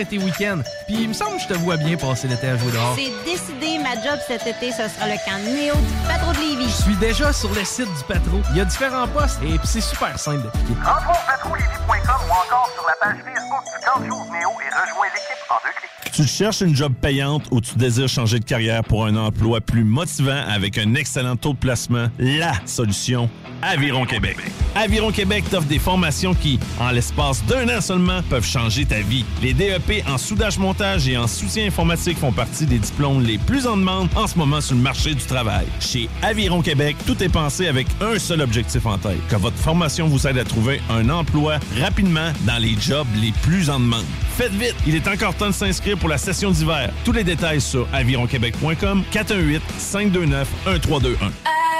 et 0.00 0.04
tes 0.04 0.18
week-ends. 0.18 0.62
Puis 0.86 0.96
il 1.02 1.08
me 1.08 1.14
semble 1.14 1.36
que 1.36 1.42
je 1.42 1.48
te 1.48 1.54
vois 1.54 1.76
bien 1.76 1.96
passer 1.96 2.28
l'été 2.28 2.48
à 2.48 2.56
jouer 2.56 2.72
dehors. 2.72 2.96
C'est 2.96 3.30
décidé, 3.30 3.78
ma 3.78 3.94
job 3.94 4.18
cet 4.26 4.46
été, 4.46 4.72
ce 4.72 4.88
sera 4.88 5.06
le 5.06 5.16
camp 5.24 5.38
Néo 5.44 5.74
du 5.74 6.08
patron 6.08 6.32
de 6.32 6.38
Lévis. 6.38 6.70
Je 6.70 6.82
suis 6.82 6.96
déjà 6.96 7.32
sur 7.32 7.52
le 7.54 7.64
site 7.64 7.86
du 7.86 8.04
Patro. 8.08 8.40
Il 8.50 8.58
y 8.58 8.60
a 8.60 8.64
différents 8.64 9.08
postes 9.08 9.38
et 9.42 9.58
puis 9.58 9.68
c'est 9.68 9.80
super 9.80 10.18
simple 10.18 10.44
d'appliquer. 10.44 10.74
Rentre 10.84 11.10
au 11.10 11.30
ou 12.10 12.32
encore 12.32 12.70
sur 12.74 12.84
la 12.86 12.94
page 13.00 13.18
Facebook 13.18 13.64
du 13.64 13.84
Camp 13.84 14.04
jour 14.04 14.26
Néo 14.32 14.50
et 14.60 14.74
rejoins 14.74 15.06
l'équipe 15.14 15.50
en 15.50 15.54
deux 15.64 15.72
clics. 15.78 16.12
Tu 16.12 16.24
cherches 16.24 16.60
une 16.60 16.74
job 16.74 16.92
payante 17.00 17.44
ou 17.50 17.60
tu 17.60 17.76
désires 17.76 18.08
changer 18.08 18.40
de 18.40 18.44
carrière 18.44 18.82
pour 18.82 19.06
un 19.06 19.16
emploi 19.16 19.60
plus 19.60 19.84
motivant 19.84 20.42
avec 20.48 20.78
un 20.78 20.94
excellent 20.94 21.36
taux 21.36 21.52
de 21.52 21.58
placement? 21.58 22.08
La 22.18 22.52
solution, 22.66 23.30
Aviron 23.62 24.04
Québec. 24.06 24.36
Aviron 24.74 25.12
Québec 25.12 25.44
t'offre 25.50 25.66
des 25.66 25.78
formations 25.78 26.34
qui, 26.34 26.58
en 26.80 26.90
l'espace 26.90 27.44
d'un 27.44 27.68
an 27.76 27.80
seulement, 27.80 28.22
peuvent 28.28 28.46
changer 28.46 28.84
ta 28.86 29.00
vie. 29.00 29.24
Les 29.42 29.52
DEP 29.52 29.89
en 30.06 30.18
soudage-montage 30.18 31.08
et 31.08 31.16
en 31.16 31.26
soutien 31.26 31.66
informatique 31.66 32.18
font 32.18 32.32
partie 32.32 32.64
des 32.64 32.78
diplômes 32.78 33.22
les 33.22 33.38
plus 33.38 33.66
en 33.66 33.76
demande 33.76 34.08
en 34.14 34.26
ce 34.26 34.38
moment 34.38 34.60
sur 34.60 34.76
le 34.76 34.82
marché 34.82 35.14
du 35.14 35.24
travail. 35.24 35.66
Chez 35.80 36.08
Aviron 36.22 36.62
Québec, 36.62 36.96
tout 37.06 37.20
est 37.22 37.28
pensé 37.28 37.66
avec 37.66 37.86
un 38.00 38.18
seul 38.18 38.40
objectif 38.40 38.86
en 38.86 38.98
tête, 38.98 39.26
que 39.28 39.36
votre 39.36 39.56
formation 39.56 40.06
vous 40.06 40.26
aide 40.26 40.38
à 40.38 40.44
trouver 40.44 40.80
un 40.90 41.08
emploi 41.10 41.58
rapidement 41.80 42.32
dans 42.42 42.58
les 42.58 42.76
jobs 42.80 43.08
les 43.20 43.32
plus 43.42 43.68
en 43.68 43.80
demande. 43.80 44.04
Faites 44.36 44.52
vite, 44.52 44.76
il 44.86 44.94
est 44.94 45.08
encore 45.08 45.34
temps 45.34 45.48
de 45.48 45.54
s'inscrire 45.54 45.98
pour 45.98 46.08
la 46.08 46.18
session 46.18 46.50
d'hiver. 46.50 46.90
Tous 47.04 47.12
les 47.12 47.24
détails 47.24 47.60
sur 47.60 47.88
avironquebec.com 47.92 49.02
418 49.10 49.62
529 49.78 50.48
1321. 50.66 51.32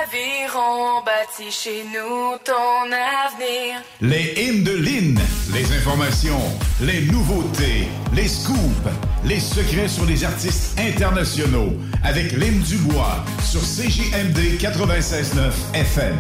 Aviron 0.03 1.03
bâti 1.05 1.51
chez 1.51 1.85
nous 1.85 2.37
ton 2.45 2.87
avenir. 2.91 3.81
Les 4.01 4.35
hymnes 4.37 4.65
de 4.65 4.73
Lynn, 4.73 5.21
les 5.53 5.77
informations, 5.77 6.41
les 6.81 7.03
nouveautés, 7.03 7.89
les 8.13 8.29
scoops, 8.29 8.89
les 9.25 9.41
secrets 9.41 9.89
sur 9.89 10.05
les 10.05 10.25
artistes 10.25 10.79
internationaux 10.79 11.73
avec 12.03 12.33
Lynn 12.33 12.59
Dubois 12.61 13.25
sur 13.43 13.61
CJMD 13.61 14.59
96.9 14.59 15.53
FM. 15.75 16.17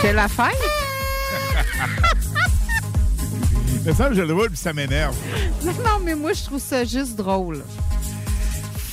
C'est 0.00 0.12
la 0.12 0.28
fête? 0.28 0.54
Mais 3.86 3.94
ça, 3.94 4.12
je 4.12 4.20
le 4.20 4.32
vois, 4.32 4.48
puis 4.48 4.56
ça 4.56 4.72
m'énerve. 4.72 5.14
Non, 5.64 5.72
non, 5.72 6.00
mais 6.02 6.16
moi, 6.16 6.32
je 6.32 6.42
trouve 6.42 6.60
ça 6.60 6.82
juste 6.82 7.14
drôle. 7.14 7.62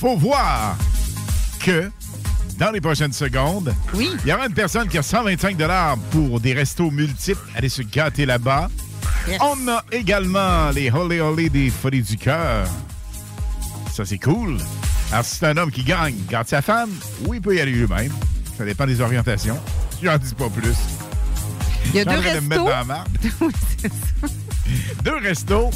Faut 0.00 0.16
voir 0.16 0.76
que 1.58 1.90
dans 2.58 2.70
les 2.70 2.80
prochaines 2.80 3.12
secondes, 3.12 3.74
oui. 3.94 4.10
il 4.24 4.30
y 4.30 4.32
aura 4.32 4.46
une 4.46 4.54
personne 4.54 4.88
qui 4.88 4.98
a 4.98 5.02
125 5.02 5.56
pour 6.10 6.40
des 6.40 6.52
restos 6.52 6.90
multiples. 6.90 7.40
Allez 7.56 7.68
se 7.68 7.82
gâter 7.82 8.26
là-bas. 8.26 8.68
Yes. 9.28 9.38
On 9.40 9.68
a 9.68 9.84
également 9.90 10.70
les 10.70 10.90
Holy 10.90 11.20
Holy 11.20 11.50
des 11.50 11.70
Folies 11.70 12.02
du 12.02 12.16
Cœur. 12.16 12.66
Ça, 13.92 14.04
c'est 14.04 14.18
cool. 14.18 14.58
Alors, 15.12 15.24
si 15.24 15.36
c'est 15.36 15.46
un 15.46 15.56
homme 15.56 15.70
qui 15.70 15.82
gagne, 15.82 16.16
garde 16.28 16.48
sa 16.48 16.62
femme, 16.62 16.90
oui, 17.26 17.38
il 17.38 17.40
peut 17.40 17.56
y 17.56 17.60
aller 17.60 17.72
lui-même. 17.72 18.12
Ça 18.58 18.64
dépend 18.64 18.86
des 18.86 19.00
orientations. 19.00 19.58
J'en 20.02 20.18
dis 20.18 20.34
pas 20.34 20.48
plus. 20.48 20.76
Il 21.86 21.96
y 21.96 22.00
a 22.00 22.04
deux 22.04 22.16
de 22.16 22.40
me 22.40 22.48
mettre 22.48 22.64
dans 22.64 22.70
la 22.70 22.84
marde. 22.84 23.08
oui, 23.40 23.52
c'est 23.80 23.88
ça. 23.88 24.28
Deux 25.04 25.16
restos. 25.16 25.70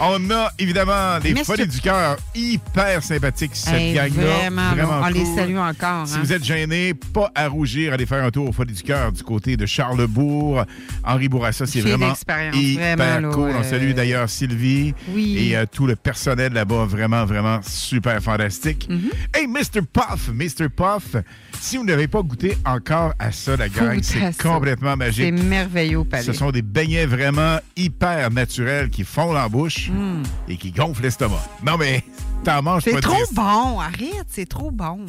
On 0.00 0.30
a 0.30 0.50
évidemment 0.58 1.18
les 1.22 1.32
Mr. 1.34 1.44
Folies 1.44 1.66
du 1.66 1.80
Cœur, 1.80 2.16
hyper 2.34 3.02
sympathiques, 3.02 3.52
cette 3.54 3.74
Hey, 3.74 3.94
gang-là. 3.94 4.22
vraiment, 4.50 4.74
là, 4.74 5.00
on 5.04 5.06
les 5.08 5.24
salue 5.24 5.56
encore, 5.56 6.06
Si 6.06 6.14
hein. 6.16 6.20
vous 6.22 6.32
êtes 6.32 6.44
gêné, 6.44 6.94
pas 6.94 7.30
à 7.34 7.48
rougir, 7.48 7.92
allez 7.92 8.06
faire 8.06 8.22
un 8.24 8.30
tour 8.30 8.48
aux 8.48 8.52
Folies 8.52 8.74
du 8.74 8.82
Cœur 8.82 9.12
du 9.12 9.22
côté 9.22 9.56
de 9.56 9.66
Charlebourg. 9.66 10.64
Henri 11.04 11.28
Bourassa, 11.28 11.66
c'est 11.66 11.80
vraiment 11.80 12.12
hyper 12.14 12.52
vraiment, 12.52 13.28
là, 13.28 13.34
cool. 13.34 13.50
On 13.58 13.62
salue 13.62 13.92
d'ailleurs 13.92 14.28
Sylvie 14.28 14.94
Oui. 15.14 15.38
et 15.50 15.56
euh, 15.56 15.64
tout 15.70 15.86
le 15.86 15.96
personnel 15.96 16.52
là-bas. 16.52 16.84
Vraiment, 16.86 17.24
vraiment 17.24 17.60
super 17.62 18.20
fantastique. 18.22 18.88
Mm-hmm. 18.90 19.38
Hey, 19.38 19.46
Mr. 19.46 19.82
Puff, 19.92 20.28
Mr. 20.32 20.68
Puff, 20.68 21.16
si 21.60 21.76
vous 21.76 21.84
n'avez 21.84 22.08
pas 22.08 22.20
goûté 22.22 22.56
encore 22.64 23.14
à 23.18 23.32
ça, 23.32 23.56
la 23.56 23.68
gang, 23.68 24.00
c'est 24.02 24.36
complètement 24.42 24.96
magique. 24.96 25.24
C'est 25.36 25.44
merveilleux 25.44 25.98
au 26.00 26.04
palais. 26.04 26.22
Ce 26.24 26.32
sont 26.32 26.50
des 26.50 26.62
beignets 26.62 27.06
vraiment 27.06 27.58
hyper 27.76 28.30
naturels 28.34 28.90
qui 28.90 29.04
fondent 29.04 29.36
en 29.36 29.48
bouche 29.48 29.90
Mm. 29.90 30.22
et 30.48 30.56
qui 30.56 30.70
gonflent 30.72 31.02
l'estomac. 31.02 31.42
Non, 31.64 31.76
mais 31.78 32.02
t'en 32.44 32.62
manges 32.62 32.82
C'est 32.84 32.92
pas 32.92 33.00
trop 33.00 33.14
triste. 33.14 33.34
bon. 33.34 33.80
Arrête, 33.80 34.26
c'est 34.28 34.48
trop 34.48 34.70
bon. 34.70 35.06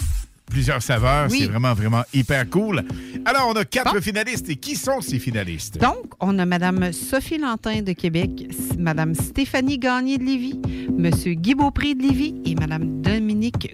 Plusieurs 0.48 0.82
saveurs, 0.84 1.28
Oui. 1.32 1.40
c'est 1.40 1.48
vraiment, 1.48 1.74
vraiment 1.74 2.04
hyper 2.14 2.48
cool. 2.52 2.84
Alors, 3.26 3.48
on 3.50 3.54
a 3.54 3.66
quatre 3.66 4.00
finalistes. 4.00 4.48
Et 4.48 4.56
qui 4.56 4.76
sont 4.76 5.02
ces 5.02 5.18
finalistes? 5.18 5.80
Donc, 5.82 6.14
on 6.20 6.38
a 6.38 6.46
Mme 6.46 6.94
Sophie 6.94 7.40
Lantin 7.40 7.82
de 7.82 7.94
Québec, 7.94 8.30
Mme 8.78 9.16
Stéphanie 9.16 9.80
Gagné 9.80 10.20
de 10.20 10.24
Lévis, 10.24 10.62
M. 10.88 11.10
Guy 11.34 11.56
Beaupré 11.56 11.96
de 11.96 12.04
Lévis 12.04 12.36
et 12.46 12.54
Mme 12.54 13.02
Dominique 13.02 13.25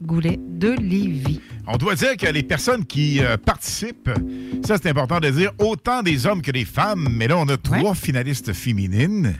Goulet 0.02 0.40
de 0.40 0.72
Lévis. 0.72 1.40
On 1.68 1.78
doit 1.78 1.96
dire 1.96 2.18
que 2.18 2.28
les 2.28 2.44
personnes 2.44 2.86
qui 2.86 3.20
euh, 3.20 3.38
participent, 3.38 4.10
ça 4.66 4.78
c'est 4.82 4.90
important 4.90 5.20
de 5.20 5.30
dire, 5.30 5.52
autant 5.60 6.02
des 6.04 6.26
hommes 6.26 6.42
que 6.42 6.52
des 6.52 6.66
femmes, 6.66 7.08
mais 7.12 7.28
là 7.28 7.38
on 7.38 7.48
a 7.48 7.58
trois 7.58 7.96
finalistes 7.96 8.54
féminines 8.54 9.36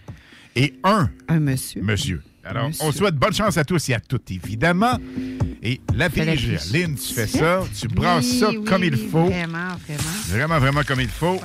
et 0.56 0.74
un, 0.84 1.10
un 1.28 1.40
monsieur. 1.40 1.82
Monsieur. 1.82 2.22
Alors, 2.44 2.70
Monsieur. 2.70 2.86
on 2.86 2.92
souhaite 2.92 3.16
bonne 3.16 3.34
chance 3.34 3.58
à 3.58 3.64
tous 3.64 3.90
et 3.90 3.94
à 3.94 4.00
toutes, 4.00 4.32
évidemment. 4.32 4.98
Et 5.62 5.80
la. 5.94 6.08
Lynn, 6.08 6.96
tu 6.96 7.14
fais 7.14 7.28
ça, 7.28 7.64
tu 7.80 7.88
brasses 7.88 8.26
Oui, 8.26 8.40
ça 8.40 8.50
oui, 8.50 8.64
comme 8.64 8.84
il 8.84 8.98
faut. 8.98 9.26
Vraiment, 9.26 9.68
vraiment. 9.86 10.04
Vraiment, 10.28 10.60
vraiment 10.60 10.82
comme 10.84 11.02
il 11.02 11.08
faut. 11.10 11.40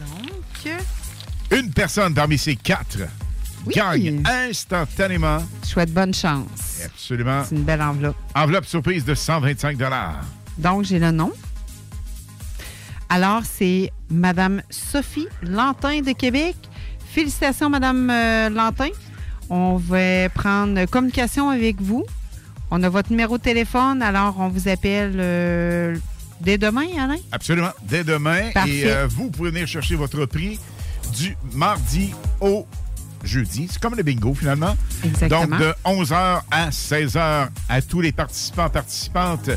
Donc, 0.00 0.76
Une 1.50 1.70
personne 1.72 2.14
parmi 2.14 2.38
ces 2.38 2.54
quatre 2.54 2.98
gagne 3.68 4.22
instantanément. 4.24 5.38
je 5.62 5.68
souhaite 5.68 5.92
bonne 5.92 6.14
chance. 6.14 6.80
Absolument. 6.84 7.42
C'est 7.48 7.56
une 7.56 7.62
belle 7.62 7.82
enveloppe. 7.82 8.16
Enveloppe 8.34 8.66
surprise 8.66 9.04
de 9.04 9.14
125 9.14 9.78
Donc, 10.58 10.84
j'ai 10.84 10.98
le 10.98 11.10
nom. 11.10 11.32
Alors, 13.08 13.42
c'est 13.44 13.92
Madame 14.10 14.62
Sophie 14.70 15.28
Lantin 15.42 16.00
de 16.00 16.12
Québec. 16.12 16.56
Félicitations, 17.12 17.70
Madame 17.70 18.10
euh, 18.10 18.48
Lantin. 18.50 18.88
On 19.50 19.76
va 19.76 20.28
prendre 20.30 20.84
communication 20.86 21.50
avec 21.50 21.80
vous. 21.80 22.04
On 22.70 22.82
a 22.82 22.88
votre 22.88 23.10
numéro 23.10 23.38
de 23.38 23.42
téléphone, 23.42 24.02
alors 24.02 24.36
on 24.40 24.48
vous 24.48 24.68
appelle 24.68 25.14
euh, 25.16 25.96
dès 26.40 26.58
demain, 26.58 26.86
Alain? 26.98 27.18
Absolument. 27.30 27.70
Dès 27.82 28.02
demain. 28.02 28.50
Parfait. 28.52 28.78
Et 28.78 28.90
euh, 28.90 29.06
vous 29.08 29.30
pouvez 29.30 29.50
venir 29.50 29.68
chercher 29.68 29.94
votre 29.94 30.26
prix 30.26 30.58
du 31.16 31.36
mardi 31.52 32.12
au 32.40 32.66
jeudi. 33.24 33.68
C'est 33.70 33.80
comme 33.80 33.94
le 33.94 34.02
bingo, 34.02 34.34
finalement. 34.34 34.76
Exactement. 35.04 35.46
Donc, 35.46 35.60
de 35.60 35.74
11h 35.84 36.42
à 36.50 36.70
16h 36.70 37.48
à 37.68 37.82
tous 37.82 38.00
les 38.00 38.12
participants, 38.12 38.68
participantes 38.68 39.50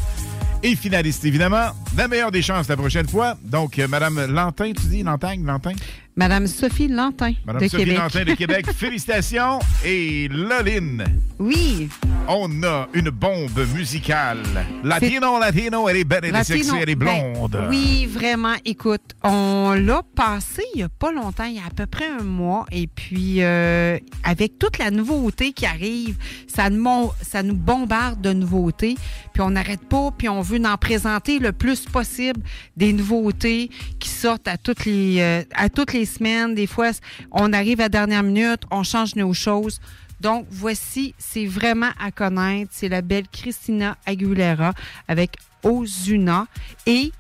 et 0.64 0.76
finalistes, 0.76 1.26
évidemment. 1.26 1.70
La 1.96 2.08
meilleure 2.08 2.32
des 2.32 2.42
chances 2.42 2.68
la 2.68 2.78
prochaine 2.78 3.08
fois. 3.08 3.38
Donc, 3.44 3.80
euh, 3.80 3.88
Madame 3.88 4.26
Lantin, 4.26 4.74
tu 4.74 4.88
dis 4.88 5.04
Lantagne, 5.04 5.46
Lantin? 5.46 5.74
Madame 6.18 6.48
Sophie 6.48 6.88
Lantin 6.88 7.34
Madame 7.46 7.62
de 7.62 7.68
Sophie 7.68 7.86
Québec. 7.86 8.00
Lantin 8.00 8.24
de 8.26 8.34
Québec, 8.34 8.66
félicitations. 8.76 9.60
Et 9.86 10.28
Loline. 10.30 11.04
Oui. 11.38 11.90
On 12.28 12.64
a 12.64 12.88
une 12.94 13.12
bombe 13.12 13.60
musicale. 13.76 14.40
Latino, 14.84 15.40
latino, 15.40 15.88
elle 15.88 15.98
est 15.98 16.04
belle, 16.04 16.26
elle 16.26 16.36
est 16.36 16.44
sexy, 16.44 16.72
elle 16.82 16.90
est 16.90 16.96
ben, 16.96 17.34
blonde. 17.34 17.68
oui, 17.70 18.08
vraiment. 18.08 18.56
Écoute, 18.66 19.14
on 19.24 19.74
l'a 19.78 20.02
passé 20.16 20.64
il 20.74 20.80
n'y 20.80 20.84
a 20.84 20.90
pas 20.90 21.12
longtemps, 21.12 21.46
il 21.46 21.58
y 21.58 21.60
a 21.60 21.68
à 21.68 21.70
peu 21.70 21.86
près 21.86 22.08
un 22.08 22.24
mois. 22.24 22.66
Et 22.72 22.88
puis, 22.88 23.44
euh, 23.44 24.00
avec 24.24 24.58
toute 24.58 24.80
la 24.80 24.90
nouveauté 24.90 25.54
qui 25.54 25.68
arrive, 25.68 26.18
ça 26.48 26.72
nous, 26.72 27.12
ça 27.22 27.44
nous 27.44 27.56
bombarde 27.56 28.22
de 28.22 28.34
nouveautés. 28.34 28.96
Puis 29.34 29.42
on 29.44 29.52
n'arrête 29.52 29.88
pas, 29.88 30.10
puis 30.18 30.28
on 30.28 30.42
veut 30.42 30.60
en 30.66 30.78
présenter 30.78 31.38
le 31.38 31.52
plus 31.52 31.86
possible 31.86 32.42
des 32.76 32.92
nouveautés 32.92 33.70
qui 34.00 34.10
sortent 34.10 34.48
à 34.48 34.58
toutes 34.58 34.86
les, 34.86 35.18
euh, 35.20 35.44
à 35.54 35.70
toutes 35.70 35.94
les 35.94 36.07
semaines. 36.08 36.56
Des 36.56 36.66
fois, 36.66 36.90
on 37.32 37.54
arrive 37.54 37.80
à 37.80 37.84
la 37.84 37.90
dernière 37.90 38.24
minute, 38.24 38.64
on 38.72 38.82
change 38.84 39.16
nos 39.16 39.34
choses. 39.34 39.80
Donc, 40.20 40.48
voici, 40.50 41.14
c'est 41.20 41.46
vraiment 41.46 41.92
à 42.00 42.10
connaître. 42.10 42.72
C'est 42.74 42.90
la 42.90 43.02
belle 43.04 43.28
Christina 43.32 43.96
Aguilera 44.08 44.74
avec 45.08 45.36
Ozuna 45.64 46.48
et 46.88 47.12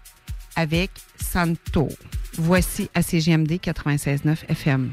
avec 0.55 0.89
Santo. 1.21 1.89
Voici 2.39 2.89
à 2.95 3.03
CGMD 3.03 3.51
96.9 3.63 4.37
FM. 4.49 4.91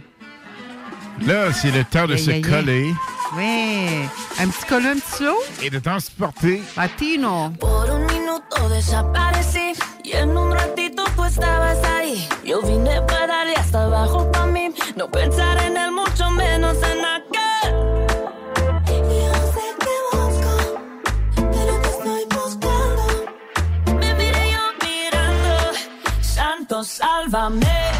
Là, 1.26 1.52
c'est 1.52 1.70
le 1.70 1.84
temps 1.84 2.06
de 2.06 2.14
Yeah, 2.16 2.18
se 2.24 2.30
yeah, 2.30 2.38
yeah. 2.40 2.50
coller 2.50 2.94
Ouais. 3.36 4.08
Un 4.38 4.48
petit 4.48 4.66
colon, 4.66 4.88
un 4.90 4.94
petit 4.96 5.16
slow? 5.16 5.34
et 5.62 5.70
de 5.70 5.78
transporter. 5.78 6.60
Latino. 6.76 7.50
Por 7.58 7.90
un 7.90 8.00
minuto 8.06 8.68
desaparecí 8.68 9.72
y 10.04 10.12
en 10.12 10.36
un 10.36 10.52
ratito 10.52 11.02
tú 11.16 11.24
estabas 11.24 11.82
ahí. 11.84 12.28
Yo 12.44 12.60
vine 12.62 13.00
para 13.02 13.26
darle 13.26 13.54
hasta 13.56 13.84
abajo 13.84 14.30
para 14.30 14.46
mí, 14.46 14.72
no 14.94 15.10
pensar 15.10 15.60
en 15.64 15.76
él, 15.76 15.90
mucho 15.90 16.30
menos 16.30 16.76
en 16.76 17.04
aquel. 17.04 17.34
Yo 27.34 27.93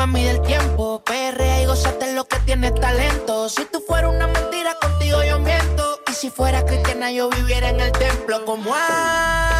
Tranquila, 0.00 0.06
no 0.06 0.06
me 0.06 0.06
mide 0.06 0.30
el 0.30 0.42
tiempo. 0.42 1.02
Perrea 1.04 1.62
y 1.62 1.66
gozate 1.66 2.14
lo 2.14 2.24
que 2.24 2.38
tienes 2.40 2.74
talento. 2.74 3.48
Si 3.48 3.64
tú 3.66 3.82
fueras 3.86 4.14
una 4.14 4.26
mentira, 4.26 4.74
contigo 4.80 5.22
yo 5.22 5.38
miento. 5.38 6.00
Y 6.08 6.12
si 6.12 6.30
fuera 6.30 6.64
cristiana, 6.64 7.12
yo 7.12 7.28
viviera 7.28 7.68
en 7.68 7.80
el 7.80 7.92
templo. 7.92 8.44
como 8.44 8.74
hace? 8.74 9.59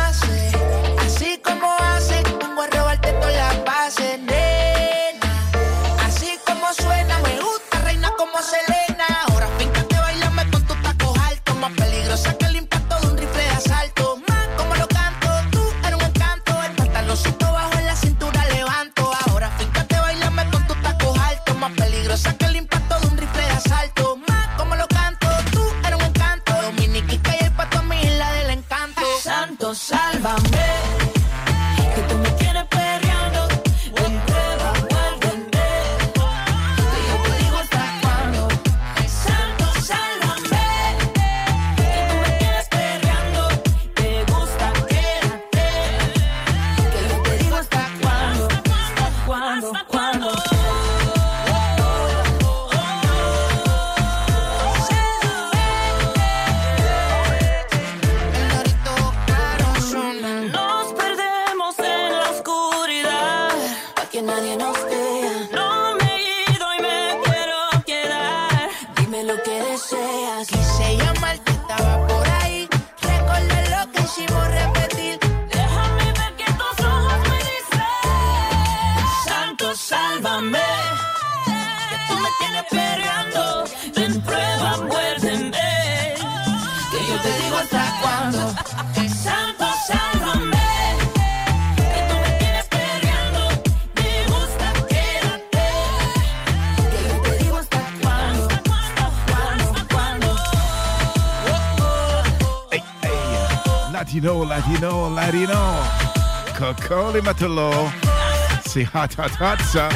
C'est 108.67 108.85
hot, 108.95 109.07
hot, 109.17 109.45
hot, 109.45 109.63
ça. 109.65 109.89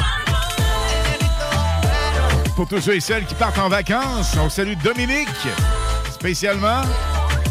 Pour 2.55 2.69
tous 2.69 2.79
ceux 2.79 2.95
et 2.95 2.99
celles 3.01 3.25
qui 3.25 3.35
partent 3.35 3.59
en 3.59 3.67
vacances, 3.67 4.33
on 4.39 4.49
salue 4.49 4.75
Dominique, 4.81 5.27
spécialement 6.09 6.83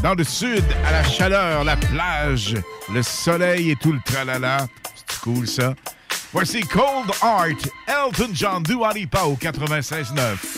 dans 0.02 0.14
le 0.14 0.24
sud, 0.24 0.64
à 0.86 0.92
la 0.92 1.04
chaleur, 1.04 1.62
la 1.62 1.76
plage, 1.76 2.56
le 2.90 3.02
soleil 3.02 3.72
et 3.72 3.76
tout 3.76 3.92
le 3.92 4.00
tralala. 4.02 4.66
C'est 4.94 5.20
cool, 5.20 5.46
ça. 5.46 5.74
Voici 6.32 6.62
Cold 6.62 7.10
Art, 7.20 7.48
Elton 7.86 8.30
John, 8.32 8.62
Dua 8.62 8.94
Lipa 8.94 9.24
au 9.24 9.34
96.9. 9.34 10.53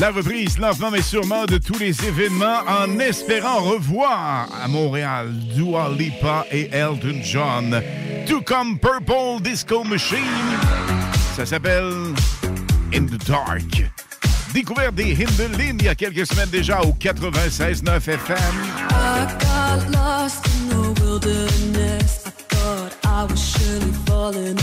La 0.00 0.10
reprise, 0.12 0.58
lentement 0.58 0.90
mais 0.90 1.02
sûrement, 1.02 1.44
de 1.44 1.58
tous 1.58 1.78
les 1.78 2.06
événements 2.06 2.60
en 2.66 2.98
espérant 3.00 3.60
revoir 3.60 4.48
à 4.62 4.66
Montréal 4.66 5.30
Dua 5.54 5.90
Lipa 5.90 6.46
et 6.50 6.70
Elton 6.72 7.20
John. 7.22 7.82
Tout 8.26 8.40
comme 8.40 8.78
Purple 8.78 9.42
Disco 9.42 9.84
Machine, 9.84 10.18
ça 11.36 11.44
s'appelle 11.44 11.92
In 12.94 13.04
the 13.04 13.28
Dark. 13.28 13.90
Découvert 14.54 14.90
des 14.90 15.12
Hindelines 15.12 15.76
il 15.78 15.84
y 15.84 15.88
a 15.88 15.94
quelques 15.94 16.26
semaines 16.26 16.48
déjà 16.48 16.80
au 16.80 16.94
96.9 16.94 17.96
FM. 17.96 18.38
I 18.90 19.26
got 19.38 19.90
lost 19.92 20.46
in 20.46 20.94
the 20.94 21.00
wilderness. 21.02 22.24
I 22.24 22.30
thought 22.48 22.96
I 23.04 23.26
was 23.30 23.38
surely 23.38 23.92
falling 24.06 24.56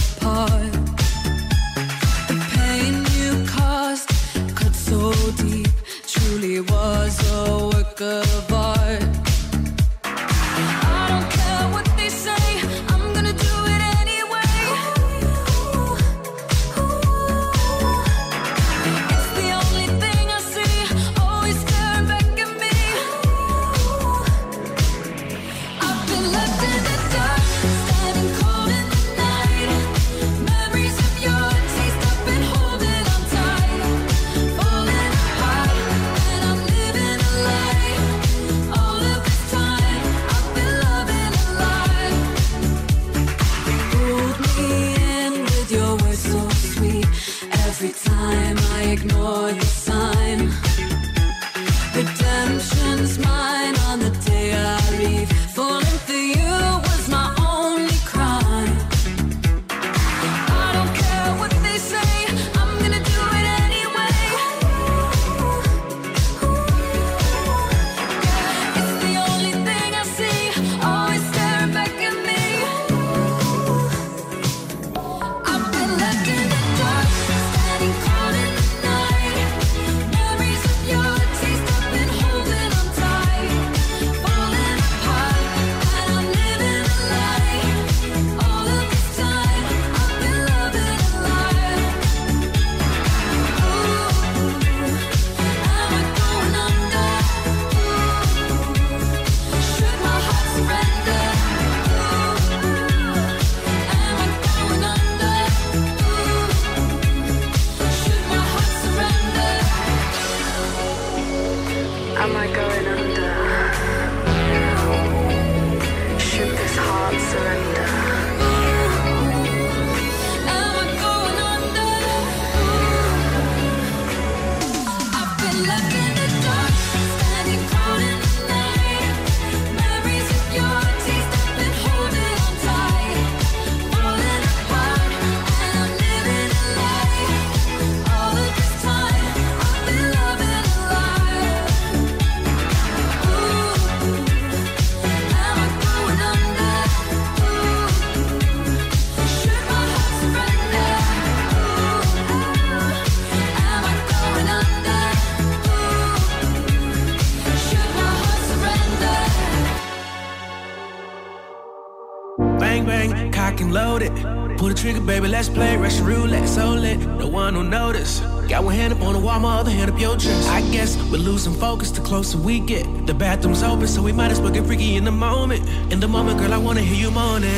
baby, 165.28 165.38
let's 165.38 165.50
play 165.50 165.78
Russian 165.78 166.06
roulette, 166.06 166.48
so 166.48 166.70
lit. 166.70 167.00
No 167.00 167.28
one 167.28 167.56
will 167.56 167.64
notice. 167.64 168.20
Got 168.48 168.64
one 168.64 168.76
hand 168.76 168.94
up 168.94 169.02
on 169.02 169.14
the 169.14 169.20
wall, 169.20 169.40
my 169.40 169.60
other 169.60 169.72
hand 169.72 169.92
up 169.92 170.00
your 170.00 170.16
dress. 170.16 170.48
I 170.48 170.62
guess 170.72 170.96
we're 171.12 171.18
losing 171.18 171.54
focus 171.54 171.92
the 171.92 172.02
closer 172.02 172.38
we 172.38 172.60
get. 172.60 172.86
The 173.06 173.14
bathroom's 173.14 173.64
open, 173.64 173.88
so 173.88 174.02
we 174.02 174.12
might 174.12 174.32
as 174.32 174.40
well 174.40 174.52
get 174.52 174.66
freaky 174.66 174.96
in 174.96 175.04
the 175.04 175.12
moment. 175.12 175.68
In 175.92 176.00
the 176.00 176.08
moment, 176.08 176.40
girl, 176.40 176.54
I 176.54 176.58
wanna 176.58 176.82
hear 176.82 177.08
you 177.08 177.12
moaning. 177.12 177.50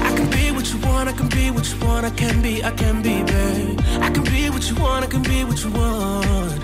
I 0.00 0.14
can 0.16 0.30
be 0.30 0.50
what 0.52 0.72
you 0.72 0.78
want, 0.80 1.08
I 1.08 1.12
can 1.12 1.28
be 1.28 1.50
what 1.50 1.66
you 1.72 1.86
want, 1.86 2.06
I 2.06 2.10
can 2.10 2.40
be, 2.40 2.64
I 2.64 2.70
can 2.70 3.02
be, 3.02 3.22
babe. 3.22 3.80
I 4.00 4.10
can 4.10 4.24
be 4.24 4.50
what 4.50 4.68
you 4.68 4.76
want, 4.76 5.04
I 5.04 5.08
can 5.08 5.22
be 5.22 5.44
what 5.44 5.62
you 5.64 5.70
want. 5.70 6.62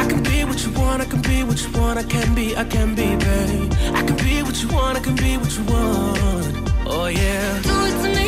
I 0.00 0.06
can 0.06 0.22
be 0.22 0.44
what 0.44 0.64
you 0.64 0.72
want, 0.72 1.02
I 1.02 1.06
can 1.06 1.22
be 1.22 1.44
what 1.44 1.58
you 1.62 1.70
want, 1.80 1.98
I 1.98 2.02
can 2.02 2.34
be, 2.34 2.56
I 2.56 2.64
can 2.64 2.94
be, 2.94 3.16
babe. 3.16 3.72
I 3.94 4.02
can 4.02 4.16
be 4.16 4.42
what 4.42 4.62
you 4.62 4.68
want, 4.68 4.98
I 4.98 5.00
can 5.00 5.16
be 5.16 5.38
what 5.38 5.52
you 5.56 5.64
want. 5.64 6.70
Oh 6.86 7.06
yeah. 7.06 7.62
Do 7.62 7.86
it 7.86 8.02
to 8.02 8.20
me. 8.20 8.27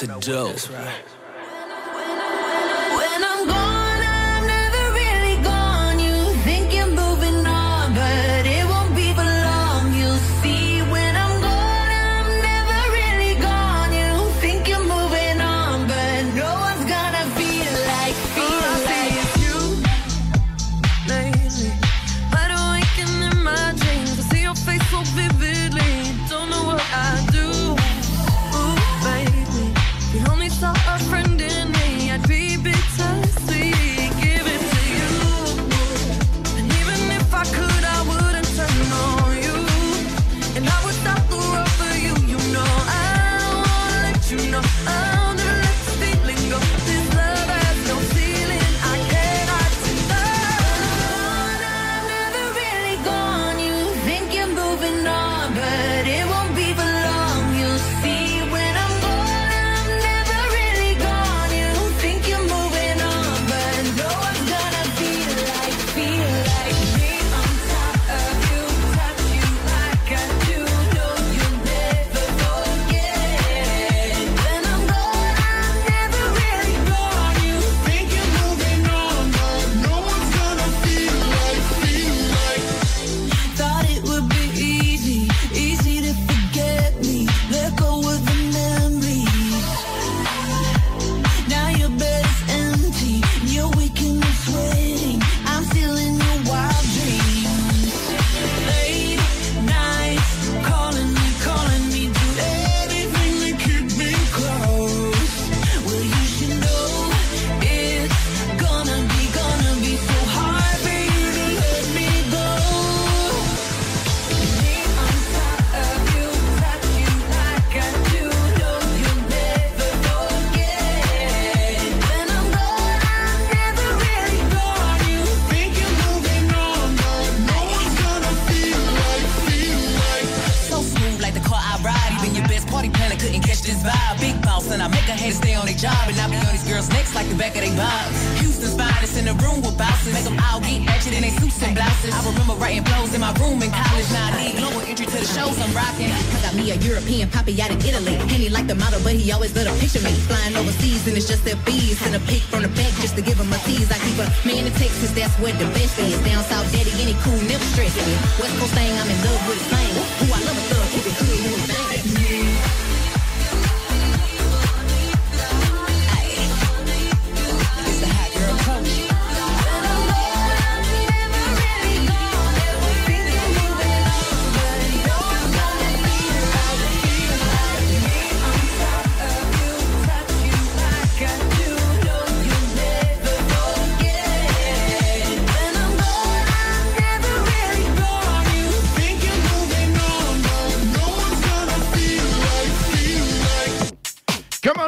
to 0.00 0.06
do. 0.20 0.54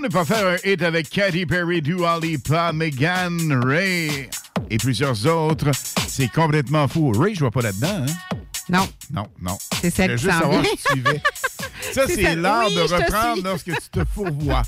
ne 0.08 0.12
pas 0.12 0.24
faire 0.24 0.46
un 0.46 0.56
hit 0.64 0.82
avec 0.82 1.10
Katy 1.10 1.44
Perry, 1.44 1.82
Dua 1.82 2.18
Lipa, 2.18 2.72
Megan 2.72 3.62
Ray 3.64 4.30
et 4.70 4.78
plusieurs 4.78 5.26
autres? 5.26 5.70
C'est 6.06 6.28
complètement 6.28 6.88
fou. 6.88 7.12
Ray, 7.12 7.34
je 7.34 7.40
vois 7.40 7.50
pas 7.50 7.60
là-dedans. 7.60 8.06
Hein? 8.06 8.36
Non. 8.70 8.88
Non, 9.12 9.26
non. 9.40 9.58
C'est 9.82 9.90
celle 9.90 10.16
qui 10.16 10.24
s'en 10.24 10.48
vient. 10.50 10.62
Si 10.62 11.92
ça, 11.92 12.06
c'est 12.06 12.36
l'art 12.36 12.70
de 12.70 12.80
reprendre 12.80 13.42
lorsque 13.44 13.66
tu 13.66 13.88
te 13.90 14.04
fourvoies. 14.14 14.62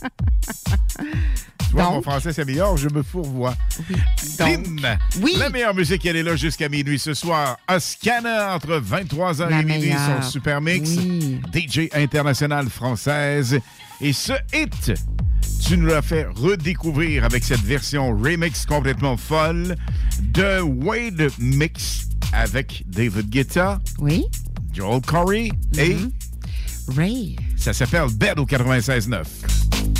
tu 0.98 1.72
vois, 1.72 1.82
Donc? 1.84 1.94
mon 1.94 2.02
français 2.02 2.32
s'améliore, 2.32 2.76
je 2.76 2.88
me 2.88 3.02
fourvoie. 3.02 3.54
Oui. 4.40 5.36
la 5.38 5.50
meilleure 5.50 5.74
musique, 5.74 6.04
elle 6.06 6.16
est 6.16 6.22
là 6.22 6.36
jusqu'à 6.36 6.68
minuit 6.68 6.98
ce 6.98 7.14
soir. 7.14 7.56
À 7.66 7.80
Scanner, 7.80 8.46
entre 8.52 8.78
23h 8.80 9.50
et 9.60 9.64
minuit, 9.64 9.94
son 10.22 10.28
super 10.28 10.60
mix. 10.60 10.90
Oui. 10.98 11.40
DJ 11.54 11.88
international 11.94 12.68
française. 12.68 13.58
Et 14.00 14.12
ce 14.12 14.32
hit 14.54 14.92
tu 15.70 15.76
nous 15.76 15.86
l'as 15.86 16.02
fait 16.02 16.26
redécouvrir 16.26 17.24
avec 17.24 17.44
cette 17.44 17.60
version 17.60 18.10
remix 18.18 18.66
complètement 18.66 19.16
folle 19.16 19.76
de 20.20 20.60
Wade 20.62 21.30
Mix 21.38 22.08
avec 22.32 22.82
David 22.88 23.30
Guetta. 23.30 23.80
Oui. 24.00 24.24
Joel 24.72 25.00
Corey 25.00 25.50
et... 25.78 25.94
Mm-hmm. 25.94 26.96
Ray. 26.96 27.36
Ça 27.56 27.72
s'appelle 27.72 28.08
Bed 28.12 28.40
au 28.40 28.46
96.9. 28.46 29.99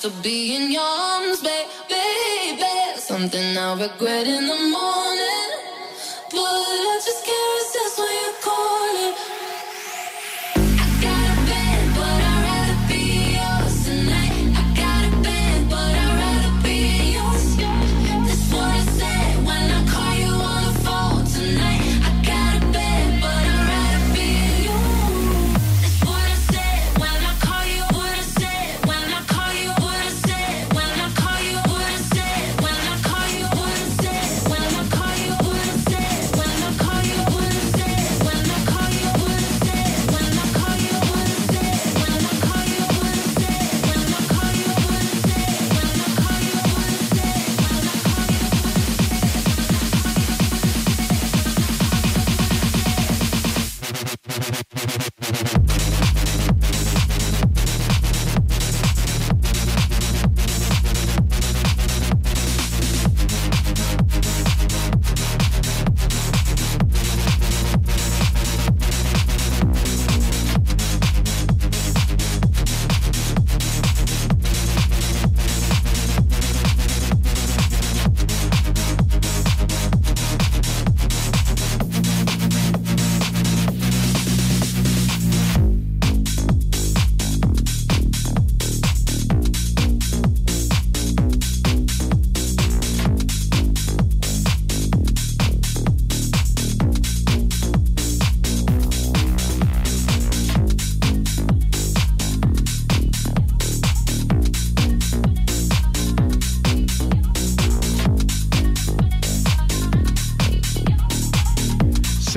to 0.00 0.08
be 0.22 0.56
in 0.56 0.72
your 0.72 0.80
arms, 0.80 1.42
baby. 1.42 2.64
Something 2.96 3.58
I 3.58 3.78
regret 3.78 4.26
in 4.26 4.49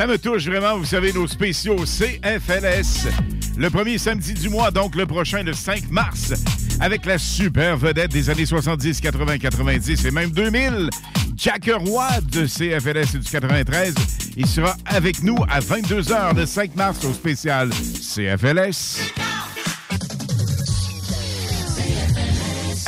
Ça 0.03 0.07
me 0.07 0.17
touche 0.17 0.47
vraiment, 0.47 0.77
vous 0.77 0.83
savez, 0.83 1.13
nos 1.13 1.25
spéciaux 1.27 1.77
CFLS. 1.85 3.07
Le 3.55 3.69
premier 3.69 3.97
samedi 3.97 4.33
du 4.33 4.49
mois, 4.49 4.69
donc 4.69 4.95
le 4.95 5.05
prochain, 5.05 5.43
le 5.43 5.53
5 5.53 5.89
mars, 5.91 6.33
avec 6.81 7.05
la 7.05 7.17
super 7.17 7.77
vedette 7.77 8.11
des 8.11 8.29
années 8.29 8.45
70, 8.45 8.99
80, 8.99 9.37
90 9.37 10.05
et 10.05 10.11
même 10.11 10.29
2000, 10.31 10.89
Jack 11.37 11.71
Roy 11.73 12.09
de 12.29 12.45
CFLS 12.45 13.15
et 13.15 13.19
du 13.19 13.31
93. 13.31 13.95
Il 14.35 14.45
sera 14.45 14.75
avec 14.87 15.23
nous 15.23 15.37
à 15.49 15.61
22h 15.61 16.35
le 16.35 16.45
5 16.45 16.75
mars 16.75 17.05
au 17.05 17.13
spécial 17.13 17.69
CFLS. 17.69 19.09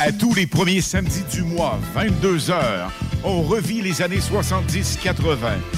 À 0.00 0.12
tous 0.12 0.34
les 0.34 0.46
premiers 0.46 0.82
samedis 0.82 1.24
du 1.32 1.40
mois, 1.40 1.80
22h, 1.96 2.90
on 3.24 3.40
revit 3.40 3.80
les 3.80 4.02
années 4.02 4.20
70-80. 4.20 5.75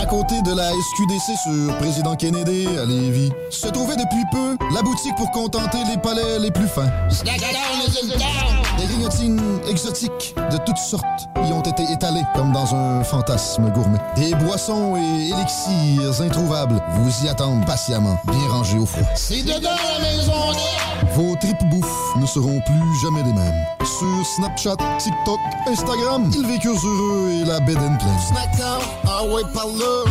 À 0.00 0.06
côté 0.06 0.40
de 0.42 0.54
la 0.54 0.70
SQDC 0.70 1.36
sur 1.42 1.76
Président 1.78 2.14
Kennedy 2.16 2.68
à 2.78 2.84
Lévis, 2.84 3.32
se 3.50 3.66
trouvait 3.68 3.96
depuis 3.96 4.22
peu 4.30 4.56
la 4.74 4.82
boutique 4.82 5.14
pour 5.16 5.30
contenter 5.32 5.78
les 5.90 5.96
palais 5.98 6.38
les 6.38 6.50
plus 6.50 6.68
fins. 6.68 6.90
Des 7.24 7.32
grignotines 9.02 9.60
exotiques 9.68 10.34
de 10.50 10.56
toutes 10.58 10.78
sortes 10.78 11.28
y 11.36 11.52
ont 11.52 11.62
été 11.62 11.82
étalées 11.92 12.22
comme 12.34 12.52
dans 12.52 12.74
un 12.74 13.02
fantasme 13.02 13.68
gourmet. 13.70 13.98
Des 14.16 14.34
boissons 14.34 14.96
et 14.96 15.30
élixirs 15.30 16.22
introuvables 16.22 16.80
vous 16.94 17.24
y 17.24 17.28
attendent 17.28 17.66
patiemment, 17.66 18.16
bien 18.26 18.48
rangés 18.48 18.78
au 18.78 18.86
froid. 18.86 19.06
C'est 19.16 19.42
dedans 19.42 19.70
la 19.98 20.04
maison 20.04 20.32
Vos 21.14 21.34
tripes 21.36 21.68
bouffe 21.70 22.16
ne 22.16 22.26
seront 22.26 22.60
plus 22.60 23.00
jamais 23.02 23.22
les 23.24 23.32
mêmes. 23.32 23.64
Sur 23.80 24.26
Snapchat, 24.36 24.76
TikTok, 24.98 25.40
Instagram, 25.66 26.30
ils 26.34 26.46
vécurent 26.46 26.78
heureux 26.84 27.30
et 27.40 27.44
la 27.44 27.60
bed 27.60 27.78
and 27.78 27.96
pleine. 27.98 28.78
Ah 29.06 29.24
ouais, 29.24 29.42
par 29.52 29.66
là. 29.66 30.10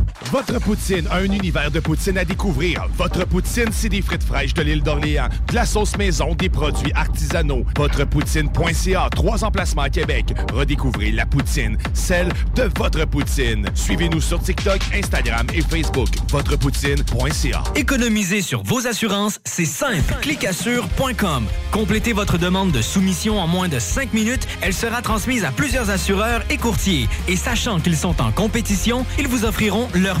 Votre 0.31 0.61
poutine, 0.61 1.09
un 1.11 1.25
univers 1.25 1.71
de 1.71 1.81
poutine 1.81 2.17
à 2.17 2.23
découvrir. 2.23 2.87
Votre 2.97 3.25
poutine, 3.25 3.67
c'est 3.73 3.89
des 3.89 4.01
frites 4.01 4.23
fraîches 4.23 4.53
de 4.53 4.61
l'île 4.61 4.81
d'Orléans, 4.81 5.27
de 5.49 5.55
la 5.55 5.65
sauce 5.65 5.97
maison, 5.97 6.35
des 6.35 6.47
produits 6.47 6.93
artisanaux. 6.93 7.65
Votrepoutine.ca, 7.77 9.09
trois 9.11 9.43
emplacements 9.43 9.81
à 9.81 9.89
Québec. 9.89 10.33
Redécouvrez 10.53 11.11
la 11.11 11.25
poutine, 11.25 11.77
celle 11.93 12.29
de 12.55 12.69
votre 12.77 13.03
poutine. 13.05 13.65
Suivez-nous 13.75 14.21
sur 14.21 14.41
TikTok, 14.41 14.79
Instagram 14.93 15.47
et 15.53 15.61
Facebook. 15.61 16.07
Votrepoutine.ca. 16.29 17.63
Économiser 17.75 18.41
sur 18.41 18.63
vos 18.63 18.87
assurances, 18.87 19.41
c'est 19.43 19.65
simple. 19.65 20.15
Clicassure.com. 20.21 21.43
Complétez 21.71 22.13
votre 22.13 22.37
demande 22.37 22.71
de 22.71 22.81
soumission 22.81 23.37
en 23.37 23.47
moins 23.47 23.67
de 23.67 23.79
5 23.79 24.13
minutes. 24.13 24.47
Elle 24.61 24.73
sera 24.73 25.01
transmise 25.01 25.43
à 25.43 25.51
plusieurs 25.51 25.89
assureurs 25.89 26.41
et 26.49 26.55
courtiers. 26.55 27.09
Et 27.27 27.35
sachant 27.35 27.81
qu'ils 27.81 27.97
sont 27.97 28.21
en 28.21 28.31
compétition, 28.31 29.05
ils 29.19 29.27
vous 29.27 29.43
offriront 29.43 29.89
leur 29.93 30.20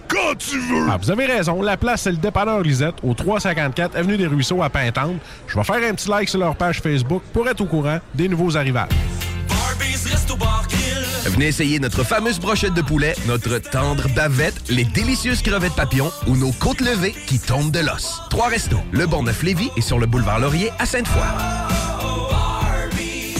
quand 0.11 0.35
tu 0.37 0.59
veux! 0.59 0.87
Ah, 0.89 0.97
vous 0.97 1.09
avez 1.09 1.25
raison. 1.25 1.61
La 1.61 1.77
place, 1.77 2.01
c'est 2.01 2.11
le 2.11 2.17
dépanneur 2.17 2.61
Lisette, 2.61 2.95
au 3.03 3.13
354 3.13 3.95
Avenue 3.95 4.17
des 4.17 4.27
Ruisseaux 4.27 4.61
à 4.61 4.69
Pintante. 4.69 5.15
Je 5.47 5.55
vais 5.55 5.63
faire 5.63 5.89
un 5.89 5.93
petit 5.93 6.09
like 6.09 6.29
sur 6.29 6.39
leur 6.39 6.55
page 6.55 6.81
Facebook 6.81 7.23
pour 7.33 7.47
être 7.47 7.61
au 7.61 7.65
courant 7.65 7.99
des 8.13 8.27
nouveaux 8.27 8.57
arrivages. 8.57 8.89
Venez 11.25 11.47
essayer 11.47 11.79
notre 11.79 12.03
fameuse 12.03 12.39
brochette 12.39 12.73
de 12.73 12.81
poulet, 12.81 13.15
notre 13.27 13.57
tendre 13.59 14.07
bavette, 14.15 14.69
les 14.69 14.83
délicieuses 14.83 15.41
crevettes 15.41 15.75
papillons 15.75 16.11
ou 16.27 16.35
nos 16.35 16.51
côtes 16.51 16.81
levées 16.81 17.15
qui 17.27 17.39
tombent 17.39 17.71
de 17.71 17.79
l'os. 17.79 18.21
Trois 18.29 18.49
restos, 18.49 18.81
le 18.91 19.05
Bon 19.05 19.23
Neuf 19.23 19.43
Lévis 19.43 19.69
et 19.77 19.81
sur 19.81 19.99
le 19.99 20.07
boulevard 20.07 20.39
Laurier 20.39 20.71
à 20.79 20.85
Sainte-Foy. 20.85 21.80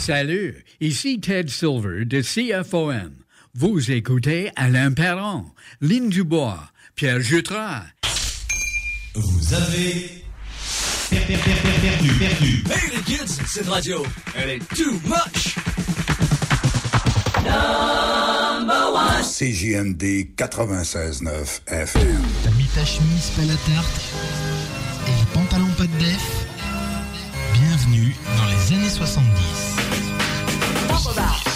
Salut, 0.00 0.64
ici 0.80 1.20
Ted 1.20 1.50
Silver 1.50 2.06
de 2.06 2.22
CFOM. 2.22 3.12
Vous 3.54 3.90
écoutez 3.90 4.50
Alain 4.56 4.92
Perron, 4.92 5.44
Lynn 5.82 6.08
Dubois, 6.08 6.70
Pierre 6.94 7.20
Jutras. 7.20 7.82
Vous 9.14 9.54
avez 9.54 10.24
perdu, 11.10 11.36
perdu, 11.82 12.12
perdu. 12.14 12.64
Hey 12.70 12.96
les 12.96 13.02
kids, 13.02 13.42
cette 13.46 13.68
radio, 13.68 14.02
elle 14.34 14.50
est 14.50 14.68
too 14.74 14.92
much. 15.04 15.54
CJMD 19.22 20.34
96.9 20.34 21.60
FM. 21.66 22.22
T'as 22.42 22.50
mis 22.52 22.64
ta 22.74 22.86
chemise 22.86 23.30
pas 23.36 23.42
la 23.42 23.74
tarte 23.74 24.00
et 25.06 25.10
le 25.10 25.26
pantalon 25.34 25.68
pas 25.76 25.84
de 25.84 25.98
def? 25.98 26.46
Bienvenue 27.52 28.14
dans 28.38 28.46
les 28.46 28.76
années 28.76 28.88
70. 28.88 29.49
top 31.02 31.46
of. 31.46 31.49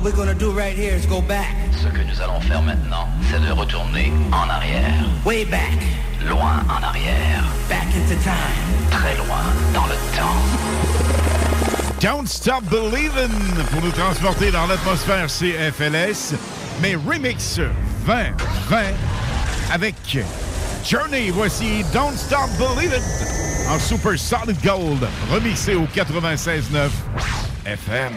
We're 0.00 0.12
gonna 0.12 0.34
do 0.34 0.50
right 0.50 0.76
here 0.76 0.94
is 0.94 1.06
go 1.06 1.20
back. 1.20 1.54
Ce 1.72 1.88
que 1.88 2.02
nous 2.02 2.20
allons 2.20 2.40
faire 2.40 2.62
maintenant, 2.62 3.08
c'est 3.30 3.40
de 3.40 3.52
retourner 3.52 4.12
en 4.32 4.48
arrière. 4.48 5.04
Way 5.24 5.44
back. 5.46 5.78
Loin 6.28 6.62
en 6.68 6.82
arrière. 6.82 7.44
Back 7.68 7.86
into 7.94 8.14
time. 8.22 8.90
Très 8.90 9.16
loin 9.16 9.42
dans 9.74 9.86
le 9.86 9.94
temps. 10.16 10.38
Don't 12.00 12.26
Stop 12.26 12.64
Believin' 12.70 13.28
pour 13.70 13.82
nous 13.82 13.90
transporter 13.90 14.50
dans 14.50 14.66
l'atmosphère 14.66 15.26
CFLS, 15.26 16.34
mais 16.80 16.94
remix 16.94 17.58
2020 18.06 18.82
avec 19.72 19.94
Journey. 20.84 21.30
Voici 21.30 21.84
Don't 21.92 22.16
Stop 22.16 22.50
Believin' 22.58 23.02
en 23.68 23.78
Super 23.78 24.18
Solid 24.18 24.56
Gold, 24.62 25.06
remixé 25.30 25.74
au 25.74 25.86
96.9 25.86 26.88
FM. 27.64 28.12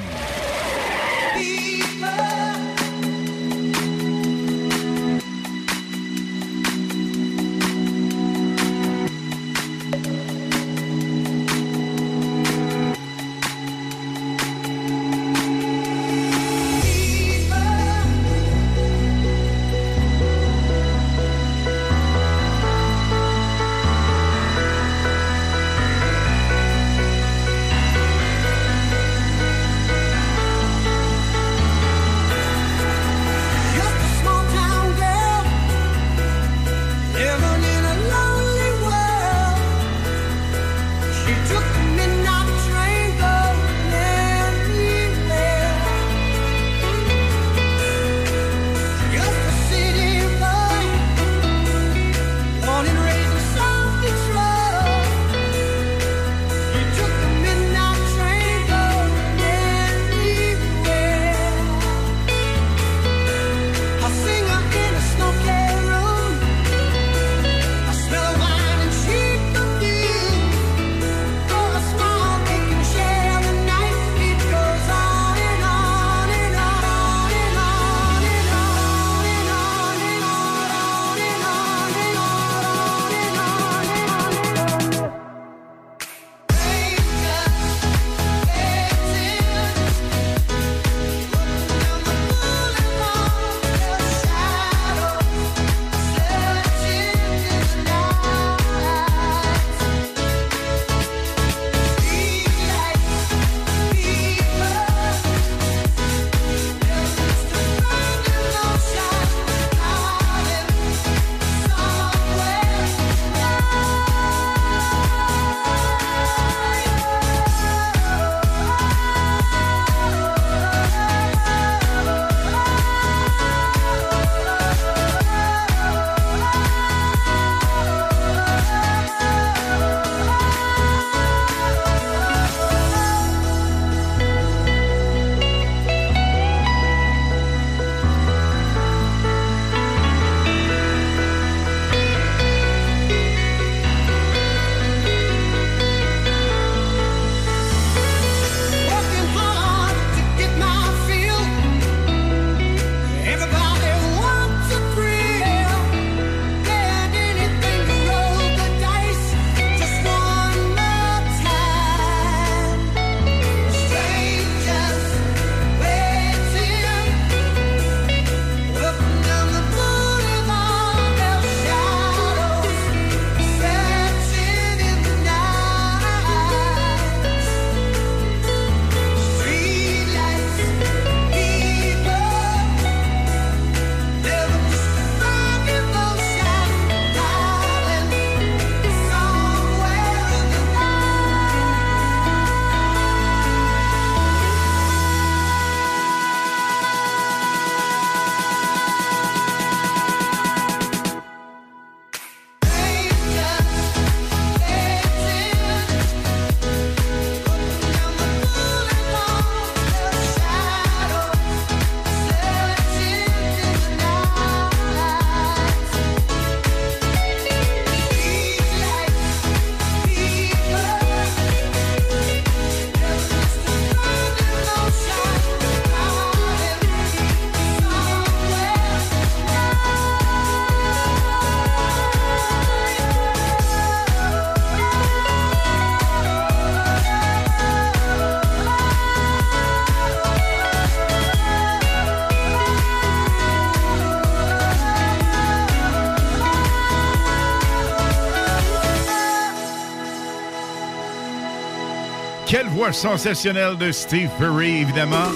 Voix 252.82 252.94
sensationnelle 252.94 253.78
de 253.78 253.92
Steve 253.92 254.32
Perry, 254.40 254.82
évidemment. 254.82 255.28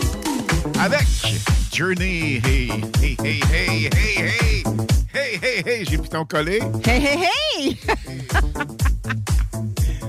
Avec 0.80 1.06
Journey. 1.72 2.42
Hey, 2.44 2.72
hey, 3.04 3.16
hey, 3.24 3.40
hey, 3.54 3.90
hey, 3.94 4.18
hey. 4.18 4.64
Hey, 5.14 5.40
hey, 5.40 5.64
hey, 5.64 5.86
j'ai 5.86 6.00
pu 6.00 6.10
t'en 6.10 6.26
coller. 6.26 6.60
Hey, 6.84 7.06
hey, 7.06 7.20
hey! 7.20 7.78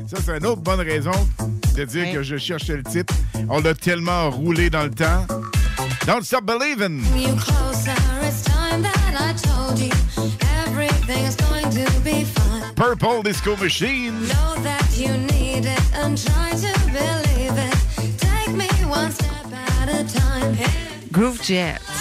Ça, 0.09 0.17
c'est 0.25 0.39
une 0.39 0.47
autre 0.47 0.63
bonne 0.63 0.81
raison 0.81 1.13
de 1.77 1.85
dire 1.85 2.11
que 2.11 2.23
je 2.23 2.39
cherchais 2.39 2.79
le 2.79 2.85
titre. 2.85 3.13
On 3.51 3.61
l'a 3.61 3.75
tellement 3.75 4.31
roulé 4.31 4.71
dans 4.71 4.85
le 4.85 4.91
temps. 4.91 5.27
Don't 6.07 6.23
Stop 6.23 6.47
Believing. 6.47 7.03
At 19.81 19.89
a 19.89 20.05
time. 20.19 20.57
Groove 21.11 21.41
Jet. 21.43 21.96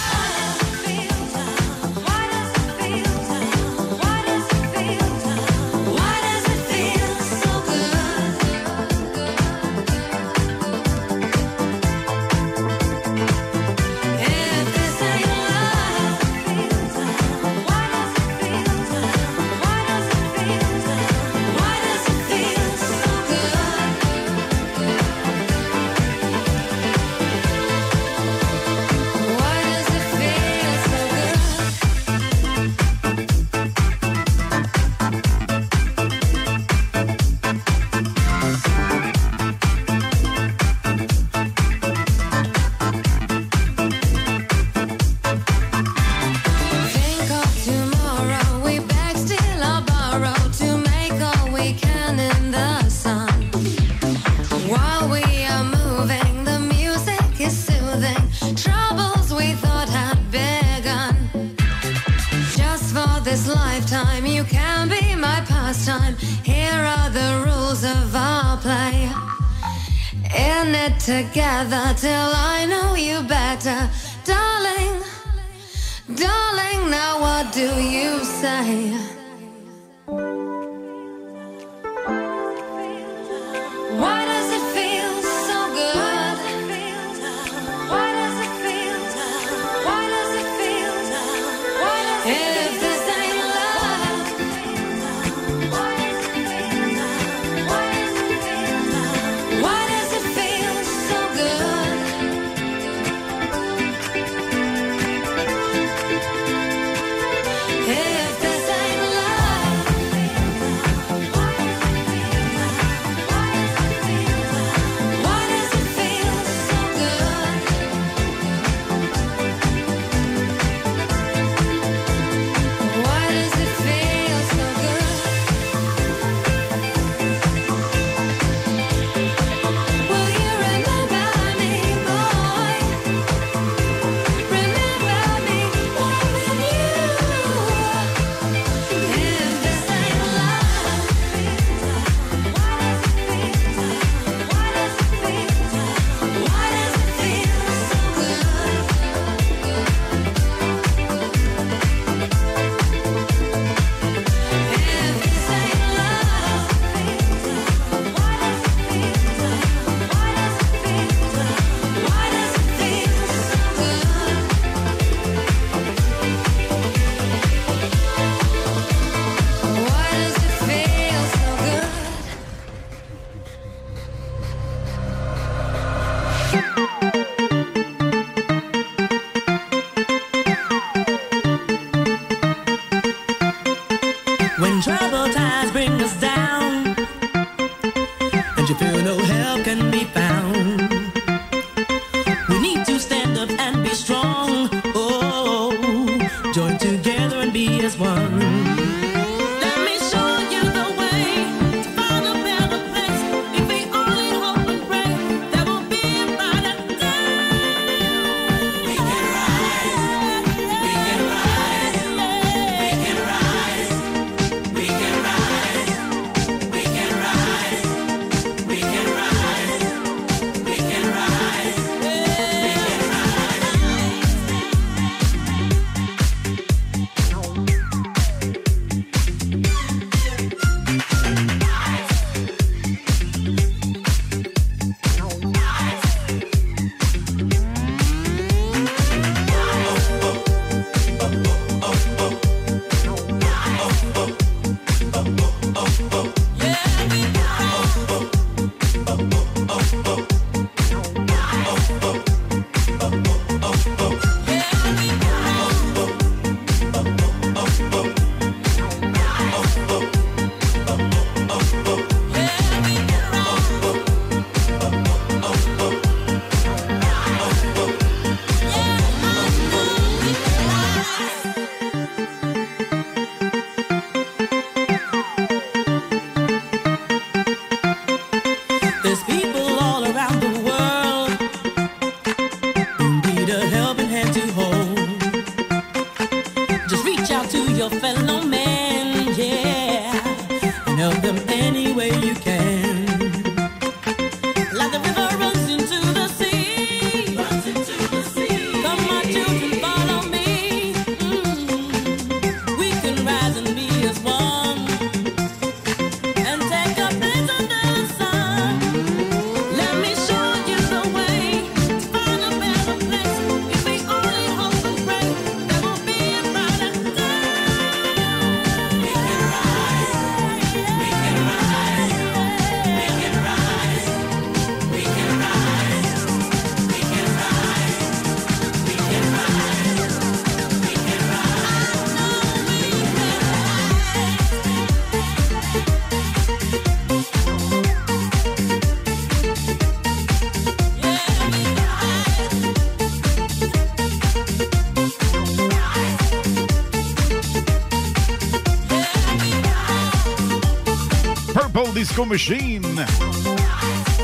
Disco 352.16 352.30
Machine. 352.30 353.04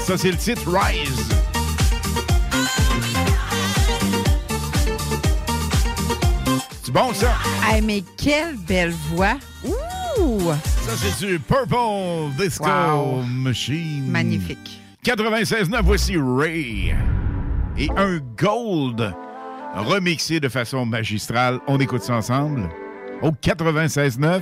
Ça, 0.06 0.16
c'est 0.16 0.30
le 0.30 0.36
titre 0.38 0.62
Rise. 0.66 1.28
C'est 6.82 6.90
bon, 6.90 7.12
ça? 7.12 7.34
Hey, 7.68 7.82
mais 7.82 8.02
quelle 8.16 8.56
belle 8.56 8.94
voix! 9.10 9.36
Ouh! 9.66 10.40
Ça, 10.64 10.92
c'est 10.96 11.26
du 11.26 11.38
Purple 11.38 12.34
Disco. 12.38 12.64
Machine. 13.28 14.06
Magnifique. 14.08 14.80
96.9, 15.04 15.82
voici 15.82 16.16
Ray. 16.16 16.94
Et 17.76 17.90
un 17.94 18.20
Gold 18.38 19.14
remixé 19.74 20.40
de 20.40 20.48
façon 20.48 20.86
magistrale. 20.86 21.60
On 21.66 21.78
écoute 21.78 22.02
ça 22.02 22.14
ensemble 22.14 22.70
au 23.20 23.32
96.9. 23.32 24.40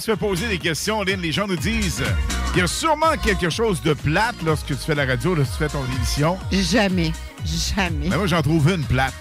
se 0.00 0.10
fait 0.10 0.16
poser 0.16 0.48
des 0.48 0.58
questions, 0.58 1.02
Lynn. 1.02 1.20
Les 1.20 1.32
gens 1.32 1.46
nous 1.46 1.56
disent 1.56 2.02
il 2.54 2.58
y 2.58 2.62
a 2.62 2.66
sûrement 2.66 3.16
quelque 3.22 3.50
chose 3.50 3.82
de 3.82 3.92
plate 3.92 4.36
lorsque 4.44 4.66
tu 4.66 4.74
fais 4.74 4.94
la 4.94 5.06
radio, 5.06 5.34
lorsque 5.34 5.52
tu 5.52 5.58
fais 5.58 5.68
ton 5.68 5.84
émission. 5.96 6.38
Jamais. 6.50 7.12
Jamais. 7.44 8.08
Mais 8.08 8.16
moi, 8.16 8.26
j'en 8.26 8.42
trouve 8.42 8.70
une 8.70 8.84
plate. 8.84 9.14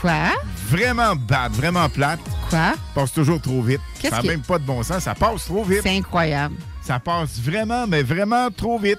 Quoi? 0.00 0.32
Vraiment 0.68 1.16
bad, 1.16 1.52
vraiment 1.52 1.88
plate. 1.88 2.20
Quoi? 2.50 2.74
Passe 2.94 3.12
toujours 3.12 3.40
trop 3.40 3.62
vite. 3.62 3.80
Qu'est-ce 4.00 4.14
Ça 4.14 4.22
n'a 4.22 4.28
même 4.28 4.42
pas 4.42 4.58
de 4.58 4.64
bon 4.64 4.82
sens. 4.82 5.02
Ça 5.04 5.14
passe 5.14 5.46
trop 5.46 5.64
vite. 5.64 5.80
C'est 5.82 5.96
incroyable. 5.96 6.56
Ça 6.82 6.98
passe 7.00 7.40
vraiment, 7.40 7.86
mais 7.86 8.02
vraiment 8.02 8.50
trop 8.50 8.78
vite. 8.78 8.98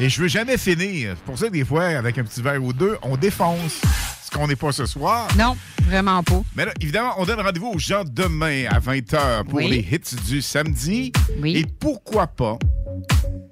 Et 0.00 0.08
je 0.08 0.20
veux 0.20 0.28
jamais 0.28 0.58
finir. 0.58 1.14
C'est 1.16 1.24
pour 1.24 1.38
ça 1.38 1.46
que 1.46 1.52
des 1.52 1.64
fois, 1.64 1.84
avec 1.84 2.18
un 2.18 2.24
petit 2.24 2.42
verre 2.42 2.62
ou 2.62 2.72
deux, 2.72 2.98
on 3.02 3.16
défonce. 3.16 3.80
Ce 4.24 4.30
qu'on 4.36 4.48
n'est 4.48 4.56
pas 4.56 4.72
ce 4.72 4.86
soir. 4.86 5.28
Non, 5.38 5.56
vraiment 5.82 6.22
pas. 6.22 6.42
Mais 6.56 6.64
là, 6.64 6.72
évidemment, 6.80 7.14
on 7.18 7.24
donne 7.24 7.40
rendez-vous 7.40 7.72
aux 7.74 7.78
gens 7.78 8.02
demain 8.08 8.64
à 8.70 8.78
20h 8.80 9.44
pour 9.44 9.54
Oui. 9.58 9.68
les 9.70 9.78
hits 9.78 10.16
du 10.26 10.40
samedi. 10.42 11.12
Et 11.44 11.66
pourquoi 11.80 12.26
pas, 12.26 12.58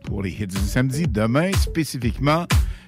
pour 0.05 0.23
les 0.23 0.31
hits 0.31 0.47
du 0.47 0.59
samedi, 0.59 1.05
demain 1.09 1.51
spécifiquement, 1.61 2.47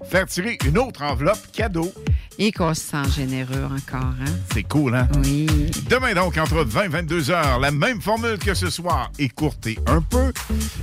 faire 0.08 0.26
tirer 0.26 0.58
une 0.66 0.78
autre 0.78 1.02
enveloppe 1.02 1.40
cadeau. 1.52 1.92
Et 2.38 2.50
qu'on 2.50 2.72
se 2.74 2.80
sent 2.80 3.10
généreux 3.14 3.64
encore, 3.64 4.00
hein? 4.20 4.32
C'est 4.52 4.62
cool, 4.62 4.94
hein? 4.96 5.06
Oui. 5.22 5.46
Demain, 5.90 6.14
donc, 6.14 6.38
entre 6.38 6.64
20 6.64 6.84
et 6.84 6.88
22 6.88 7.30
heures, 7.30 7.60
la 7.60 7.70
même 7.70 8.00
formule 8.00 8.38
que 8.38 8.54
ce 8.54 8.70
soir, 8.70 9.12
écourtée 9.18 9.78
un 9.86 10.00
peu. 10.00 10.32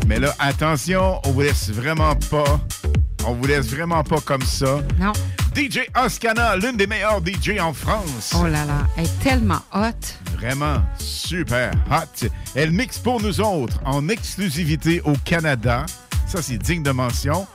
Mais 0.07 0.19
là, 0.19 0.33
attention, 0.39 1.19
on 1.25 1.31
vous 1.31 1.41
laisse 1.41 1.71
vraiment 1.71 2.15
pas. 2.15 2.59
On 3.25 3.33
vous 3.33 3.47
laisse 3.47 3.67
vraiment 3.67 4.03
pas 4.03 4.21
comme 4.21 4.43
ça. 4.43 4.79
Non. 4.99 5.11
DJ 5.59 5.79
Oscana, 6.01 6.55
l'une 6.55 6.77
des 6.77 6.87
meilleures 6.87 7.19
DJ 7.19 7.59
en 7.59 7.73
France. 7.73 8.33
Oh 8.33 8.43
là 8.45 8.63
là, 8.63 8.87
elle 8.95 9.03
est 9.03 9.19
tellement 9.21 9.59
hot. 9.73 10.37
Vraiment 10.37 10.81
super 10.97 11.71
hot. 11.91 12.27
Elle 12.55 12.71
mixe 12.71 12.97
pour 12.99 13.21
nous 13.21 13.41
autres 13.41 13.77
en 13.83 14.07
exclusivité 14.07 15.01
au 15.01 15.13
Canada. 15.25 15.85
Ça, 16.27 16.41
c'est 16.41 16.57
digne 16.57 16.81
de 16.81 16.91
mention. 16.91 17.45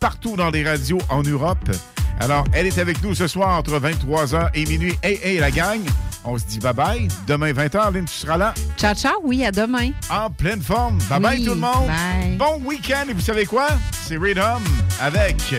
Partout 0.00 0.34
dans 0.34 0.50
les 0.50 0.68
radios 0.68 0.98
en 1.10 1.22
Europe. 1.22 1.70
Alors, 2.18 2.44
elle 2.54 2.66
est 2.66 2.78
avec 2.78 3.00
nous 3.04 3.14
ce 3.14 3.28
soir 3.28 3.56
entre 3.56 3.78
23h 3.78 4.50
et 4.54 4.66
minuit. 4.66 4.98
Hey, 5.04 5.20
hey, 5.22 5.38
la 5.38 5.52
gang, 5.52 5.80
on 6.24 6.36
se 6.36 6.44
dit 6.46 6.58
bye-bye. 6.58 7.08
Demain, 7.28 7.52
20h, 7.52 7.92
Lynn, 7.92 8.04
tu 8.06 8.14
seras 8.14 8.36
là. 8.36 8.52
Ciao, 8.76 8.96
ciao, 8.96 9.12
oui, 9.22 9.44
à 9.44 9.52
demain. 9.52 9.90
En 10.10 10.28
pleine 10.28 10.60
forme. 10.60 10.98
Bye-bye 11.08 11.38
Oui, 11.38 11.44
tout 11.44 11.54
le 11.54 11.60
monde. 11.60 11.86
bye. 11.86 12.36
Bon 12.36 12.60
week-end. 12.64 13.04
Et 13.08 13.12
vous 13.12 13.20
savez 13.20 13.46
quoi? 13.46 13.68
C'est 13.92 14.16
Rhythm 14.16 14.60
avec 15.00 15.54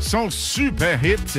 son 0.00 0.30
super 0.30 0.98
hit 1.02 1.38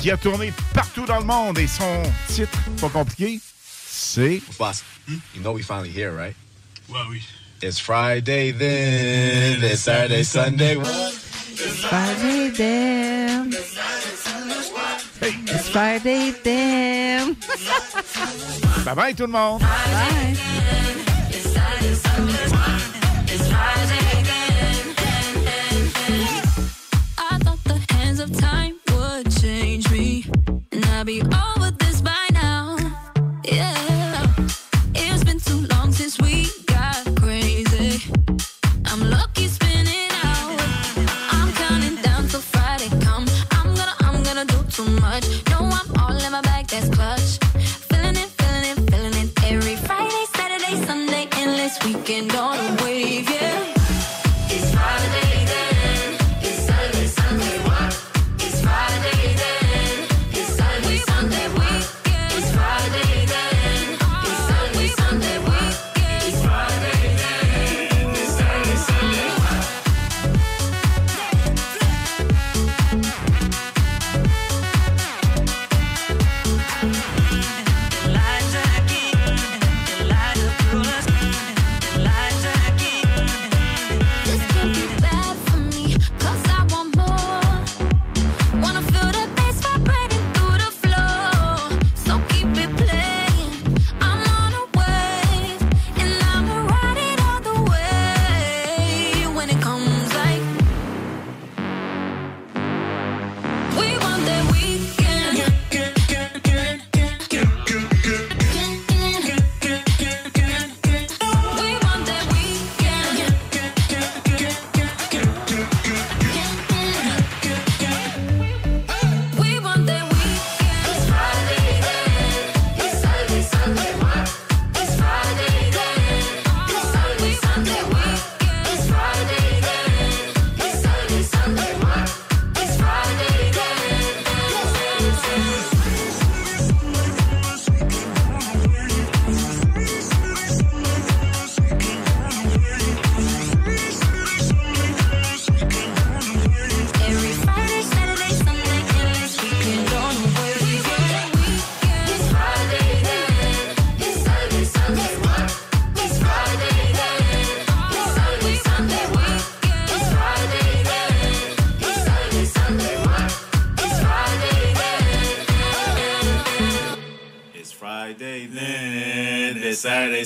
qui 0.00 0.10
a 0.10 0.16
tourné 0.16 0.52
partout 0.74 1.06
dans 1.06 1.18
le 1.18 1.24
monde. 1.24 1.58
Et 1.58 1.66
son 1.66 2.02
titre, 2.28 2.58
pas 2.80 2.88
compliqué, 2.88 3.40
c'est... 3.88 4.40
Boss, 4.58 4.84
you 5.08 5.40
know 5.42 5.52
we 5.52 5.62
finally 5.62 5.90
here, 5.90 6.12
right? 6.12 6.34
Well, 6.88 7.08
we. 7.10 7.22
It's 7.62 7.78
Friday 7.78 8.52
then. 8.52 9.62
It's 9.62 9.80
Saturday, 9.80 10.22
Sunday. 10.22 10.76
It's 10.76 11.84
Friday 11.84 12.50
then. 12.50 13.52
It's 15.22 15.68
Friday 15.70 16.32
then. 16.44 17.36
Bye-bye 18.84 19.14
tout 19.14 19.26
le 19.26 19.32
monde. 19.32 19.62
Bye. 19.62 20.36
I 22.18 22.35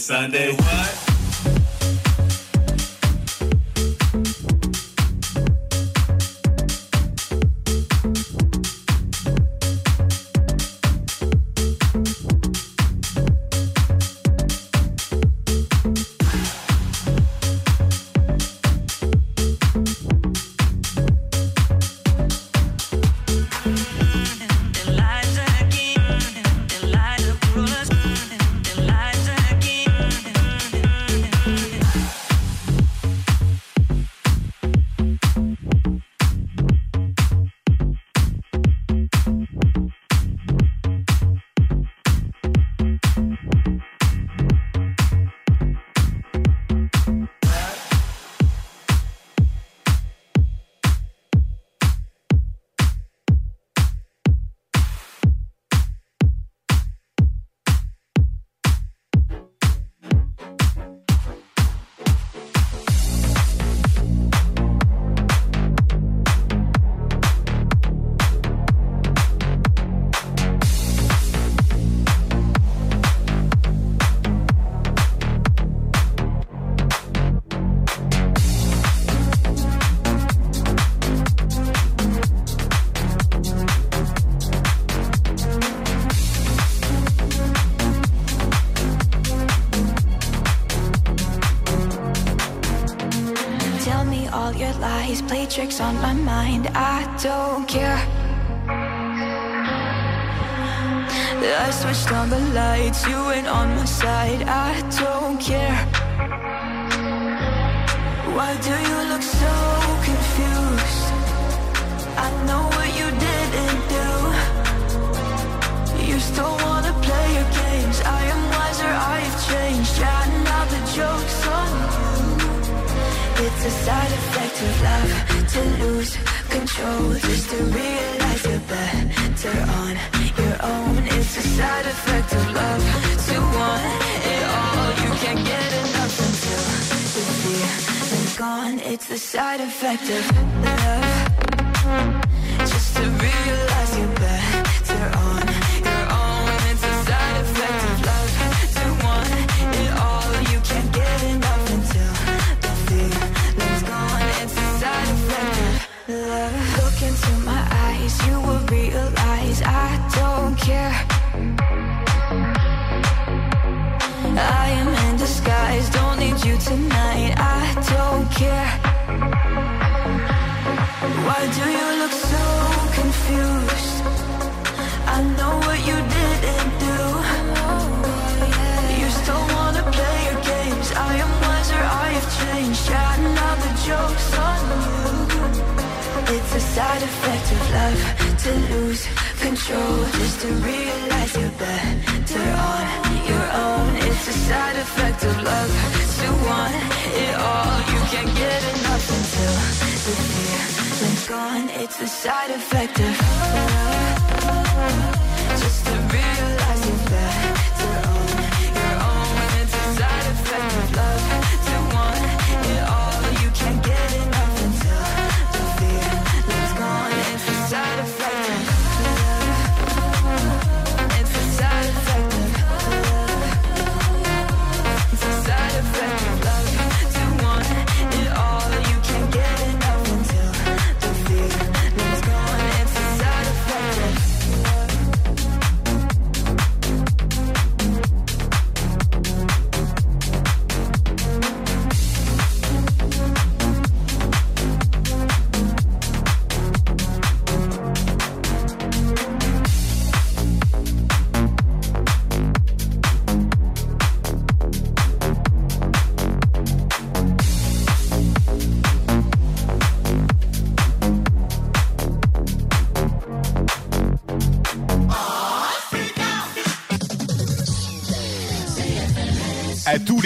Sunday. 0.00 0.69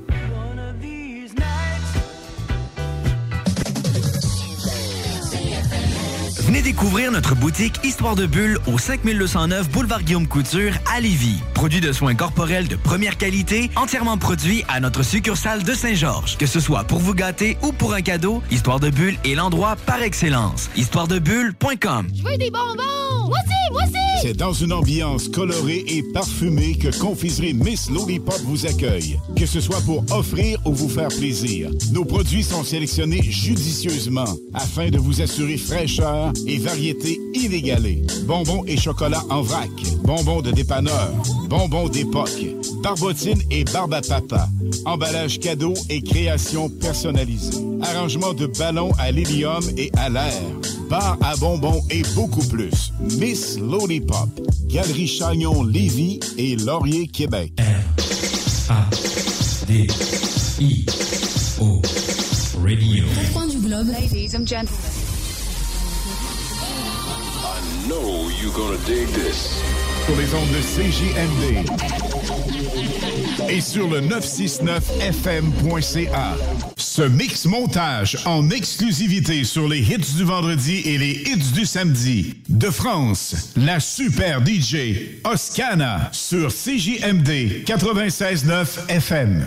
Venez 6.50 6.62
découvrir 6.62 7.12
notre 7.12 7.36
boutique 7.36 7.78
Histoire 7.84 8.16
de 8.16 8.26
Bulle 8.26 8.58
au 8.66 8.76
5209 8.76 9.70
Boulevard 9.70 10.02
Guillaume 10.02 10.26
Couture 10.26 10.72
à 10.92 11.00
Lévis. 11.00 11.38
Produit 11.60 11.82
de 11.82 11.92
soins 11.92 12.14
corporels 12.14 12.68
de 12.68 12.76
première 12.76 13.18
qualité, 13.18 13.70
entièrement 13.76 14.16
produit 14.16 14.64
à 14.66 14.80
notre 14.80 15.02
succursale 15.02 15.62
de 15.62 15.74
Saint-Georges. 15.74 16.38
Que 16.38 16.46
ce 16.46 16.58
soit 16.58 16.84
pour 16.84 17.00
vous 17.00 17.12
gâter 17.12 17.58
ou 17.62 17.70
pour 17.70 17.92
un 17.92 18.00
cadeau, 18.00 18.42
Histoire 18.50 18.80
de 18.80 18.88
Bulle 18.88 19.18
est 19.26 19.34
l'endroit 19.34 19.76
par 19.84 20.00
excellence. 20.00 20.70
Histoiredebulle.com 20.74 22.08
Je 22.14 22.22
veux 22.22 22.38
des 22.38 22.50
bonbons! 22.50 23.28
Moi 23.28 23.36
aussi, 23.44 23.72
moi 23.72 23.82
aussi! 23.82 24.00
C'est 24.22 24.36
dans 24.36 24.52
une 24.52 24.72
ambiance 24.72 25.28
colorée 25.28 25.84
et 25.86 26.02
parfumée 26.14 26.76
que 26.76 26.98
Confiserie 26.98 27.54
Miss 27.54 27.90
Lollipop 27.90 28.40
vous 28.44 28.66
accueille. 28.66 29.18
Que 29.36 29.46
ce 29.46 29.60
soit 29.60 29.80
pour 29.82 30.04
offrir 30.12 30.58
ou 30.64 30.74
vous 30.74 30.88
faire 30.88 31.08
plaisir, 31.08 31.70
nos 31.92 32.04
produits 32.04 32.42
sont 32.42 32.64
sélectionnés 32.64 33.22
judicieusement 33.22 34.36
afin 34.52 34.90
de 34.90 34.98
vous 34.98 35.22
assurer 35.22 35.56
fraîcheur 35.56 36.32
et 36.46 36.58
variété 36.58 37.20
inégalée. 37.34 38.02
Bonbons 38.24 38.64
et 38.66 38.76
chocolat 38.76 39.22
en 39.30 39.42
vrac, 39.42 39.70
bonbons 40.02 40.42
de 40.42 40.50
dépanneur, 40.50 41.10
bonbons 41.50 41.88
d'époque, 41.88 42.46
barbotine 42.80 43.42
et 43.50 43.64
barbe 43.64 43.94
à 43.94 44.00
papa, 44.00 44.48
emballage 44.84 45.40
cadeau 45.40 45.74
et 45.88 46.00
création 46.00 46.68
personnalisée, 46.70 47.58
arrangement 47.82 48.32
de 48.32 48.46
ballons 48.46 48.92
à 49.00 49.10
l'hélium 49.10 49.64
et 49.76 49.90
à 49.98 50.08
l'air, 50.08 50.40
bar 50.88 51.18
à 51.20 51.34
bonbons 51.36 51.82
et 51.90 52.02
beaucoup 52.14 52.46
plus. 52.46 52.92
Miss 53.18 53.58
Lollipop, 53.58 54.28
Galerie 54.68 55.08
Chagnon 55.08 55.64
Lévis 55.64 56.20
et 56.38 56.54
Laurier 56.54 57.08
Québec. 57.08 57.52
D 59.66 59.88
I 60.60 60.86
O 61.60 61.82
Radio. 62.62 63.04
Du 63.50 63.58
globe. 63.58 63.88
Ladies 63.88 64.34
and 64.34 64.46
gentlemen. 64.46 64.78
I 67.42 67.88
know 67.88 68.30
you're 68.40 68.54
gonna 68.54 68.78
dig 68.86 69.08
this. 69.08 69.89
Sur 70.10 70.18
les 70.18 70.34
ondes 70.34 70.50
de 70.50 70.60
CJMD 70.60 71.70
et 73.48 73.60
sur 73.60 73.88
le 73.88 74.00
969fm.ca. 74.00 76.36
Ce 76.76 77.02
mix 77.02 77.44
montage 77.44 78.18
en 78.24 78.50
exclusivité 78.50 79.44
sur 79.44 79.68
les 79.68 79.78
hits 79.78 80.16
du 80.16 80.24
vendredi 80.24 80.82
et 80.84 80.98
les 80.98 81.12
hits 81.12 81.52
du 81.54 81.64
samedi. 81.64 82.34
De 82.48 82.70
France, 82.70 83.52
la 83.54 83.78
super 83.78 84.44
DJ 84.44 85.20
Oscana 85.22 86.08
sur 86.10 86.48
CJMD 86.48 87.62
96.9 87.64 88.88
FM. 88.88 89.46